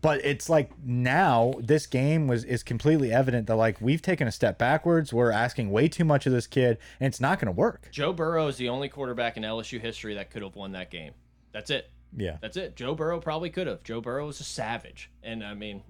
But 0.00 0.24
it's 0.24 0.48
like 0.50 0.70
now 0.84 1.54
this 1.60 1.86
game 1.86 2.26
was 2.26 2.44
is 2.44 2.62
completely 2.62 3.12
evident 3.12 3.46
that 3.46 3.56
like 3.56 3.80
we've 3.80 4.02
taken 4.02 4.26
a 4.26 4.32
step 4.32 4.58
backwards. 4.58 5.12
We're 5.12 5.30
asking 5.30 5.70
way 5.70 5.88
too 5.88 6.04
much 6.04 6.26
of 6.26 6.32
this 6.32 6.46
kid, 6.46 6.78
and 7.00 7.06
it's 7.06 7.20
not 7.20 7.38
going 7.38 7.46
to 7.46 7.58
work. 7.58 7.88
Joe 7.92 8.12
Burrow 8.12 8.48
is 8.48 8.56
the 8.56 8.68
only 8.68 8.88
quarterback 8.88 9.36
in 9.36 9.44
LSU 9.44 9.80
history 9.80 10.14
that 10.14 10.30
could 10.30 10.42
have 10.42 10.56
won 10.56 10.72
that 10.72 10.90
game. 10.90 11.12
That's 11.52 11.70
it. 11.70 11.90
Yeah, 12.16 12.36
That's 12.40 12.56
it. 12.56 12.76
Joe 12.76 12.94
Burrow 12.94 13.18
probably 13.20 13.50
could 13.50 13.66
have. 13.66 13.82
Joe 13.82 14.00
Burrow 14.00 14.26
was 14.26 14.40
a 14.40 14.44
savage, 14.44 15.10
and 15.22 15.42
I 15.44 15.54
mean, 15.54 15.82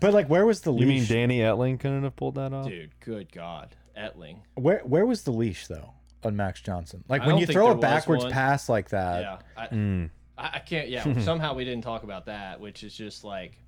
but 0.00 0.12
like 0.14 0.28
where 0.28 0.46
was 0.46 0.60
the 0.62 0.72
leash? 0.72 0.80
You 0.82 0.86
mean? 0.86 1.04
Danny 1.06 1.38
Etling 1.38 1.78
couldn't 1.80 2.02
have 2.04 2.16
pulled 2.16 2.34
that 2.36 2.52
off? 2.52 2.66
dude, 2.66 2.90
good 3.00 3.30
God, 3.32 3.74
Etling. 3.98 4.38
Where 4.54 4.80
where 4.84 5.06
was 5.06 5.22
the 5.22 5.32
leash 5.32 5.66
though 5.66 5.92
on 6.24 6.36
Max 6.36 6.60
Johnson? 6.60 7.04
Like 7.08 7.22
I 7.22 7.26
when 7.26 7.34
don't 7.34 7.40
you 7.40 7.46
think 7.46 7.56
throw 7.56 7.64
there 7.66 7.72
a 7.72 7.76
was 7.76 7.82
backwards 7.82 8.24
one. 8.24 8.32
pass 8.32 8.68
like 8.68 8.90
that. 8.90 9.20
Yeah, 9.22 9.38
I, 9.56 9.66
Mm. 9.68 10.10
I, 10.38 10.50
I 10.54 10.58
can't. 10.60 10.88
Yeah, 10.88 11.18
somehow 11.20 11.54
we 11.54 11.64
didn't 11.64 11.82
talk 11.84 12.02
about 12.04 12.26
that, 12.26 12.60
which 12.60 12.84
is 12.84 12.94
just 12.94 13.22
like 13.24 13.58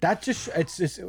that 0.00 0.22
just 0.22 0.48
it's 0.56 0.76
just 0.76 1.00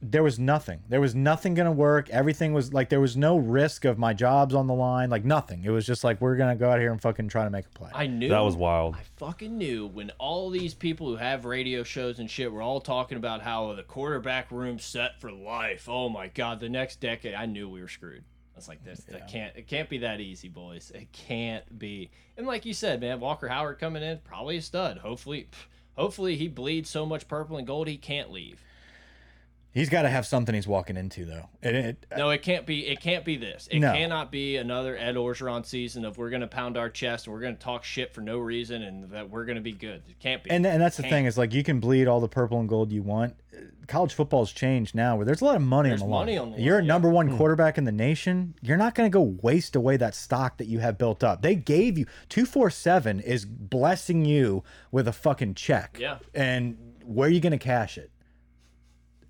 there 0.00 0.22
was 0.22 0.38
nothing 0.38 0.80
there 0.88 1.00
was 1.00 1.14
nothing 1.14 1.54
gonna 1.54 1.72
work 1.72 2.08
everything 2.10 2.52
was 2.52 2.72
like 2.72 2.88
there 2.88 3.00
was 3.00 3.16
no 3.16 3.36
risk 3.36 3.84
of 3.84 3.98
my 3.98 4.14
jobs 4.14 4.54
on 4.54 4.68
the 4.68 4.74
line 4.74 5.10
like 5.10 5.24
nothing 5.24 5.64
it 5.64 5.70
was 5.70 5.84
just 5.84 6.04
like 6.04 6.20
we're 6.20 6.36
gonna 6.36 6.54
go 6.54 6.70
out 6.70 6.78
here 6.78 6.92
and 6.92 7.02
fucking 7.02 7.26
try 7.26 7.42
to 7.42 7.50
make 7.50 7.66
a 7.66 7.70
play 7.70 7.90
I 7.92 8.06
knew 8.06 8.28
That 8.28 8.44
was 8.44 8.54
wild. 8.54 8.94
I 8.94 9.00
fucking 9.16 9.58
knew 9.58 9.88
when 9.88 10.12
all 10.18 10.50
these 10.50 10.72
people 10.72 11.08
who 11.08 11.16
have 11.16 11.44
radio 11.44 11.82
shows 11.82 12.20
and 12.20 12.30
shit 12.30 12.52
were 12.52 12.62
all 12.62 12.80
talking 12.80 13.18
about 13.18 13.42
how 13.42 13.72
the 13.74 13.82
quarterback 13.82 14.52
room 14.52 14.78
set 14.78 15.20
for 15.20 15.32
life. 15.32 15.88
Oh 15.88 16.08
my 16.08 16.28
god, 16.28 16.60
the 16.60 16.68
next 16.68 17.00
decade, 17.00 17.34
I 17.34 17.46
knew 17.46 17.68
we 17.68 17.80
were 17.80 17.88
screwed. 17.88 18.22
I 18.54 18.58
was 18.58 18.68
like, 18.68 18.84
this, 18.84 19.00
that 19.04 19.28
can't, 19.28 19.54
it 19.56 19.66
can't 19.68 19.88
be 19.88 19.98
that 19.98 20.20
easy, 20.20 20.48
boys. 20.48 20.90
It 20.92 21.12
can't 21.12 21.78
be. 21.78 22.10
And 22.36 22.46
like 22.46 22.66
you 22.66 22.74
said, 22.74 23.00
man, 23.00 23.20
Walker 23.20 23.46
Howard 23.46 23.78
coming 23.78 24.02
in, 24.02 24.18
probably 24.24 24.56
a 24.56 24.62
stud. 24.62 24.98
Hopefully, 24.98 25.48
hopefully 25.98 26.36
he 26.36 26.48
bleeds 26.48 26.88
so 26.88 27.04
much 27.04 27.28
purple 27.28 27.56
and 27.56 27.66
gold 27.66 27.88
he 27.88 27.96
can't 27.96 28.30
leave. 28.30 28.62
He's 29.72 29.88
got 29.88 30.02
to 30.02 30.08
have 30.08 30.26
something 30.26 30.54
he's 30.54 30.66
walking 30.66 30.96
into 30.96 31.24
though 31.24 31.48
it, 31.62 31.74
it, 31.74 32.06
No, 32.16 32.30
it 32.30 32.42
can't 32.42 32.66
be. 32.66 32.86
It 32.86 33.00
can't 33.00 33.24
be 33.24 33.36
this. 33.36 33.68
It 33.70 33.80
No. 33.80 33.92
cannot 33.92 34.30
be 34.32 34.56
another 34.56 34.96
Ed 34.96 35.14
Orgeron 35.16 35.64
season 35.66 36.04
of 36.04 36.18
we're 36.18 36.30
gonna 36.30 36.46
pound 36.46 36.76
our 36.76 36.88
chest 36.90 37.26
and 37.26 37.34
we're 37.34 37.40
gonna 37.40 37.54
talk 37.54 37.84
shit 37.84 38.12
for 38.14 38.20
no 38.20 38.38
reason 38.38 38.82
and 38.82 39.10
that 39.10 39.30
we're 39.30 39.44
gonna 39.44 39.60
be 39.60 39.72
good. 39.72 40.02
It 40.08 40.18
can't 40.20 40.42
be. 40.42 40.50
and 40.50 40.66
and 40.66 40.80
that's 40.80 40.96
the 40.96 41.02
Can't. 41.04 41.12
thing 41.12 41.24
is 41.26 41.36
like 41.38 41.52
you 41.54 41.62
can 41.64 41.80
bleed 41.80 42.06
all 42.08 42.20
the 42.20 42.28
purple 42.28 42.58
and 42.60 42.68
gold 42.68 42.92
you 42.92 43.02
want 43.02 43.34
college 43.88 44.12
football's 44.12 44.52
changed 44.52 44.94
now 44.94 45.16
where 45.16 45.24
there's 45.24 45.40
a 45.40 45.44
lot 45.44 45.56
of 45.56 45.62
money 45.62 45.88
There's 45.88 46.02
on 46.02 46.08
the 46.10 46.14
line 46.14 46.38
on 46.38 46.52
the 46.52 46.60
you're 46.60 46.76
a 46.76 46.78
line, 46.78 46.84
yeah. 46.84 46.88
number 46.92 47.08
Hmm. 47.08 47.14
one 47.14 47.36
quarterback 47.36 47.78
in 47.78 47.84
the 47.84 47.92
nation 47.92 48.54
you're 48.62 48.76
not 48.76 48.94
going 48.94 49.10
to 49.10 49.12
go 49.12 49.22
waste 49.42 49.74
away 49.74 49.96
that 49.96 50.14
stock 50.14 50.58
that 50.58 50.66
you 50.66 50.78
have 50.80 50.98
built 50.98 51.24
up 51.24 51.40
they 51.42 51.54
gave 51.54 51.96
you 51.98 52.04
247 52.28 53.20
is 53.20 53.44
blessing 53.44 54.24
you 54.24 54.62
with 54.92 55.08
a 55.08 55.12
fucking 55.12 55.54
check 55.54 55.96
Yeah. 56.00 56.18
and 56.34 56.76
where 57.04 57.28
are 57.28 57.32
you 57.32 57.40
going 57.40 57.52
to 57.52 57.58
cash 57.58 57.96
it 57.98 58.10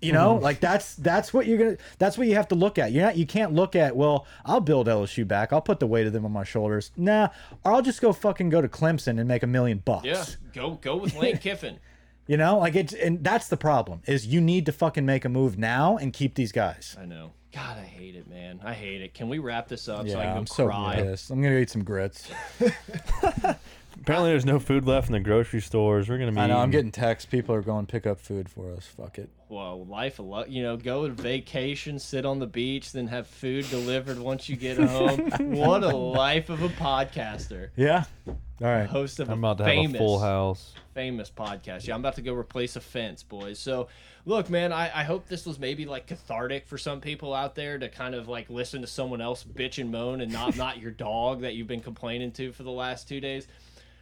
you 0.01 0.13
know 0.13 0.37
Hmm. 0.37 0.43
like 0.43 0.59
that's 0.59 0.95
that's 0.95 1.33
what 1.33 1.45
you're 1.47 1.57
gonna 1.57 1.77
that's 1.97 2.17
what 2.17 2.27
you 2.27 2.35
have 2.35 2.47
to 2.49 2.55
look 2.55 2.77
at 2.79 2.91
you're 2.91 3.03
not 3.03 3.17
you 3.17 3.25
can't 3.25 3.53
look 3.53 3.75
at 3.75 3.95
well 3.95 4.25
i'll 4.45 4.61
build 4.61 4.87
lsu 4.87 5.27
back 5.27 5.51
i'll 5.51 5.61
put 5.61 5.79
the 5.79 5.87
weight 5.87 6.07
of 6.07 6.13
them 6.13 6.23
on 6.25 6.31
my 6.31 6.43
shoulders 6.45 6.91
nah 6.95 7.27
or 7.65 7.73
i'll 7.73 7.81
just 7.81 7.99
go 8.01 8.13
fucking 8.13 8.49
go 8.49 8.61
to 8.61 8.67
clemson 8.69 9.19
and 9.19 9.27
make 9.27 9.43
a 9.43 9.47
million 9.47 9.79
bucks 9.79 10.05
Yeah, 10.05 10.23
go 10.53 10.71
go 10.81 10.95
with 10.97 11.15
Lane 11.15 11.37
Kiffin. 11.45 11.79
You 12.27 12.37
know, 12.37 12.59
like 12.59 12.75
it's 12.75 12.93
and 12.93 13.23
that's 13.23 13.47
the 13.47 13.57
problem 13.57 14.01
is 14.05 14.27
you 14.27 14.39
need 14.39 14.67
to 14.67 14.71
fucking 14.71 15.03
make 15.03 15.25
a 15.25 15.29
move 15.29 15.57
now 15.57 15.97
and 15.97 16.13
keep 16.13 16.35
these 16.35 16.51
guys. 16.51 16.95
I 17.01 17.05
know. 17.05 17.31
God, 17.51 17.79
I 17.79 17.83
hate 17.85 18.15
it, 18.15 18.29
man. 18.29 18.59
I 18.63 18.73
hate 18.75 19.01
it. 19.01 19.15
Can 19.15 19.29
we 19.29 19.39
wrap 19.39 19.67
this 19.67 19.89
up 19.89 20.05
Yeah, 20.05 20.13
so 20.13 20.19
I 20.19 20.23
can 20.25 20.33
go 20.33 20.39
I'm 20.41 20.45
so 20.45 20.65
cry? 20.67 20.95
pissed. 21.01 21.31
I'm 21.31 21.41
gonna 21.41 21.57
eat 21.57 21.71
some 21.71 21.83
grits. 21.83 22.29
Apparently, 24.01 24.29
there's 24.31 24.45
no 24.45 24.59
food 24.59 24.85
left 24.85 25.07
in 25.07 25.13
the 25.13 25.19
grocery 25.19 25.61
stores. 25.61 26.09
We're 26.09 26.17
gonna 26.17 26.31
be. 26.31 26.39
I 26.39 26.47
know. 26.47 26.57
I'm 26.57 26.69
eating- 26.69 26.71
getting 26.71 26.91
texts. 26.91 27.29
People 27.29 27.55
are 27.55 27.61
going 27.61 27.85
pick 27.85 28.05
up 28.07 28.19
food 28.19 28.49
for 28.49 28.71
us. 28.73 28.85
Fuck 28.85 29.17
it. 29.19 29.29
Well, 29.49 29.85
life 29.85 30.19
a 30.19 30.21
lot. 30.21 30.49
You 30.49 30.61
know, 30.63 30.77
go 30.77 31.07
to 31.07 31.13
vacation, 31.13 31.97
sit 31.99 32.25
on 32.25 32.39
the 32.39 32.45
beach, 32.47 32.91
then 32.91 33.07
have 33.07 33.27
food 33.27 33.67
delivered 33.69 34.19
once 34.19 34.47
you 34.47 34.55
get 34.55 34.77
home. 34.77 35.29
what 35.39 35.83
a 35.83 35.95
life 35.95 36.49
of 36.49 36.61
a 36.61 36.69
podcaster. 36.69 37.69
Yeah. 37.75 38.03
All 38.27 38.67
right. 38.67 38.87
Host 38.87 39.19
of 39.19 39.29
I'm 39.29 39.43
a 39.43 39.47
about 39.47 39.57
to 39.59 39.63
have 39.63 39.73
famous, 39.73 39.95
a 39.95 39.97
full 39.97 40.19
house. 40.19 40.73
famous 40.93 41.31
podcast. 41.31 41.87
Yeah, 41.87 41.93
I'm 41.95 42.01
about 42.01 42.15
to 42.15 42.21
go 42.21 42.33
replace 42.33 42.75
a 42.75 42.81
fence, 42.81 43.23
boys. 43.23 43.57
So, 43.57 43.87
look, 44.25 44.49
man, 44.49 44.71
I, 44.73 44.91
I 44.93 45.03
hope 45.03 45.27
this 45.27 45.45
was 45.45 45.57
maybe 45.57 45.85
like 45.85 46.07
cathartic 46.07 46.67
for 46.67 46.77
some 46.77 46.99
people 47.01 47.33
out 47.33 47.55
there 47.55 47.79
to 47.79 47.87
kind 47.89 48.13
of 48.13 48.27
like 48.27 48.49
listen 48.49 48.81
to 48.81 48.87
someone 48.87 49.21
else 49.21 49.43
bitch 49.43 49.79
and 49.81 49.91
moan 49.91 50.21
and 50.21 50.31
not 50.31 50.55
not 50.57 50.77
your 50.79 50.91
dog 50.91 51.41
that 51.41 51.55
you've 51.55 51.67
been 51.67 51.81
complaining 51.81 52.31
to 52.33 52.51
for 52.51 52.63
the 52.63 52.71
last 52.71 53.07
two 53.07 53.19
days. 53.21 53.47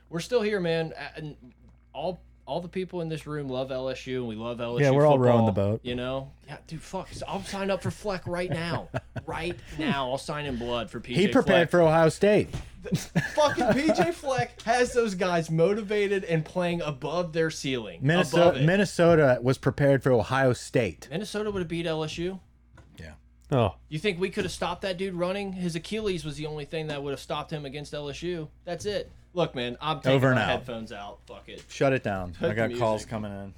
We're 0.10 0.20
still 0.20 0.42
here, 0.42 0.60
man, 0.60 0.94
and 1.16 1.36
all 1.94 2.20
all 2.46 2.62
the 2.62 2.70
people 2.70 3.02
in 3.02 3.10
this 3.10 3.28
room 3.28 3.50
love 3.50 3.70
LSU 3.70 4.18
and 4.20 4.28
we 4.28 4.36
love 4.36 4.60
LSU. 4.60 4.80
Yeah, 4.80 4.92
we're 4.92 5.06
all 5.06 5.20
rowing 5.20 5.46
the 5.46 5.52
boat. 5.52 5.82
You 5.84 5.96
know, 5.96 6.32
yeah, 6.48 6.58
dude, 6.66 6.82
fuck. 6.82 7.10
I'll 7.28 7.44
sign 7.44 7.70
up 7.70 7.82
for 7.84 7.92
Fleck 7.92 8.26
right 8.26 8.50
now, 8.50 8.88
right 9.26 9.58
now. 9.78 10.10
I'll 10.10 10.18
sign 10.18 10.46
in 10.46 10.56
blood 10.58 10.90
for 10.90 11.02
PJ. 11.02 11.16
He 11.16 11.28
prepared 11.28 11.70
Fleck. 11.70 11.72
for 11.72 11.82
Ohio 11.82 12.08
State. 12.10 12.50
Fucking 13.36 13.66
PJ 13.66 14.14
Fleck 14.14 14.62
has 14.62 14.94
those 14.94 15.14
guys 15.14 15.52
motivated 15.52 16.24
and 16.24 16.46
playing 16.46 16.82
above 16.82 17.34
their 17.34 17.50
ceiling. 17.52 18.00
Minnesota 18.02 18.60
it. 18.62 18.66
Minnesota 18.66 19.40
was 19.42 19.58
prepared 19.58 20.02
for 20.02 20.14
Ohio 20.14 20.54
State. 20.54 21.10
Minnesota 21.12 21.52
would 21.52 21.60
have 21.60 21.68
beat 21.68 21.86
LSU. 21.86 22.40
Yeah. 22.98 23.12
Oh, 23.52 23.76
You 23.90 24.00
think 24.00 24.22
we 24.22 24.30
could 24.30 24.46
have 24.46 24.54
stopped 24.54 24.84
that 24.84 24.98
dude 24.98 25.16
running? 25.16 25.52
His 25.52 25.76
Achilles 25.76 26.24
was 26.24 26.38
the 26.38 26.46
only 26.46 26.64
thing 26.64 26.88
that 26.88 27.04
would 27.04 27.12
have 27.12 27.20
stopped 27.20 27.52
him 27.52 27.66
against 27.66 27.92
LSU. 27.92 28.48
That's 28.64 28.86
it. 28.86 29.12
Look, 29.38 29.54
man, 29.54 29.78
I'm 29.80 29.98
taking 30.00 30.14
Over 30.14 30.34
my 30.34 30.42
out. 30.42 30.50
headphones 30.50 30.92
out. 30.92 31.20
Fuck 31.28 31.48
it. 31.48 31.64
Shut 31.70 31.94
it 31.94 32.02
down. 32.02 32.34
Cut 32.34 32.46
I 32.46 32.48
the 32.50 32.56
got 32.56 32.80
calls 32.80 33.02
music. 33.02 33.10
coming 33.12 33.32
in. 33.32 33.54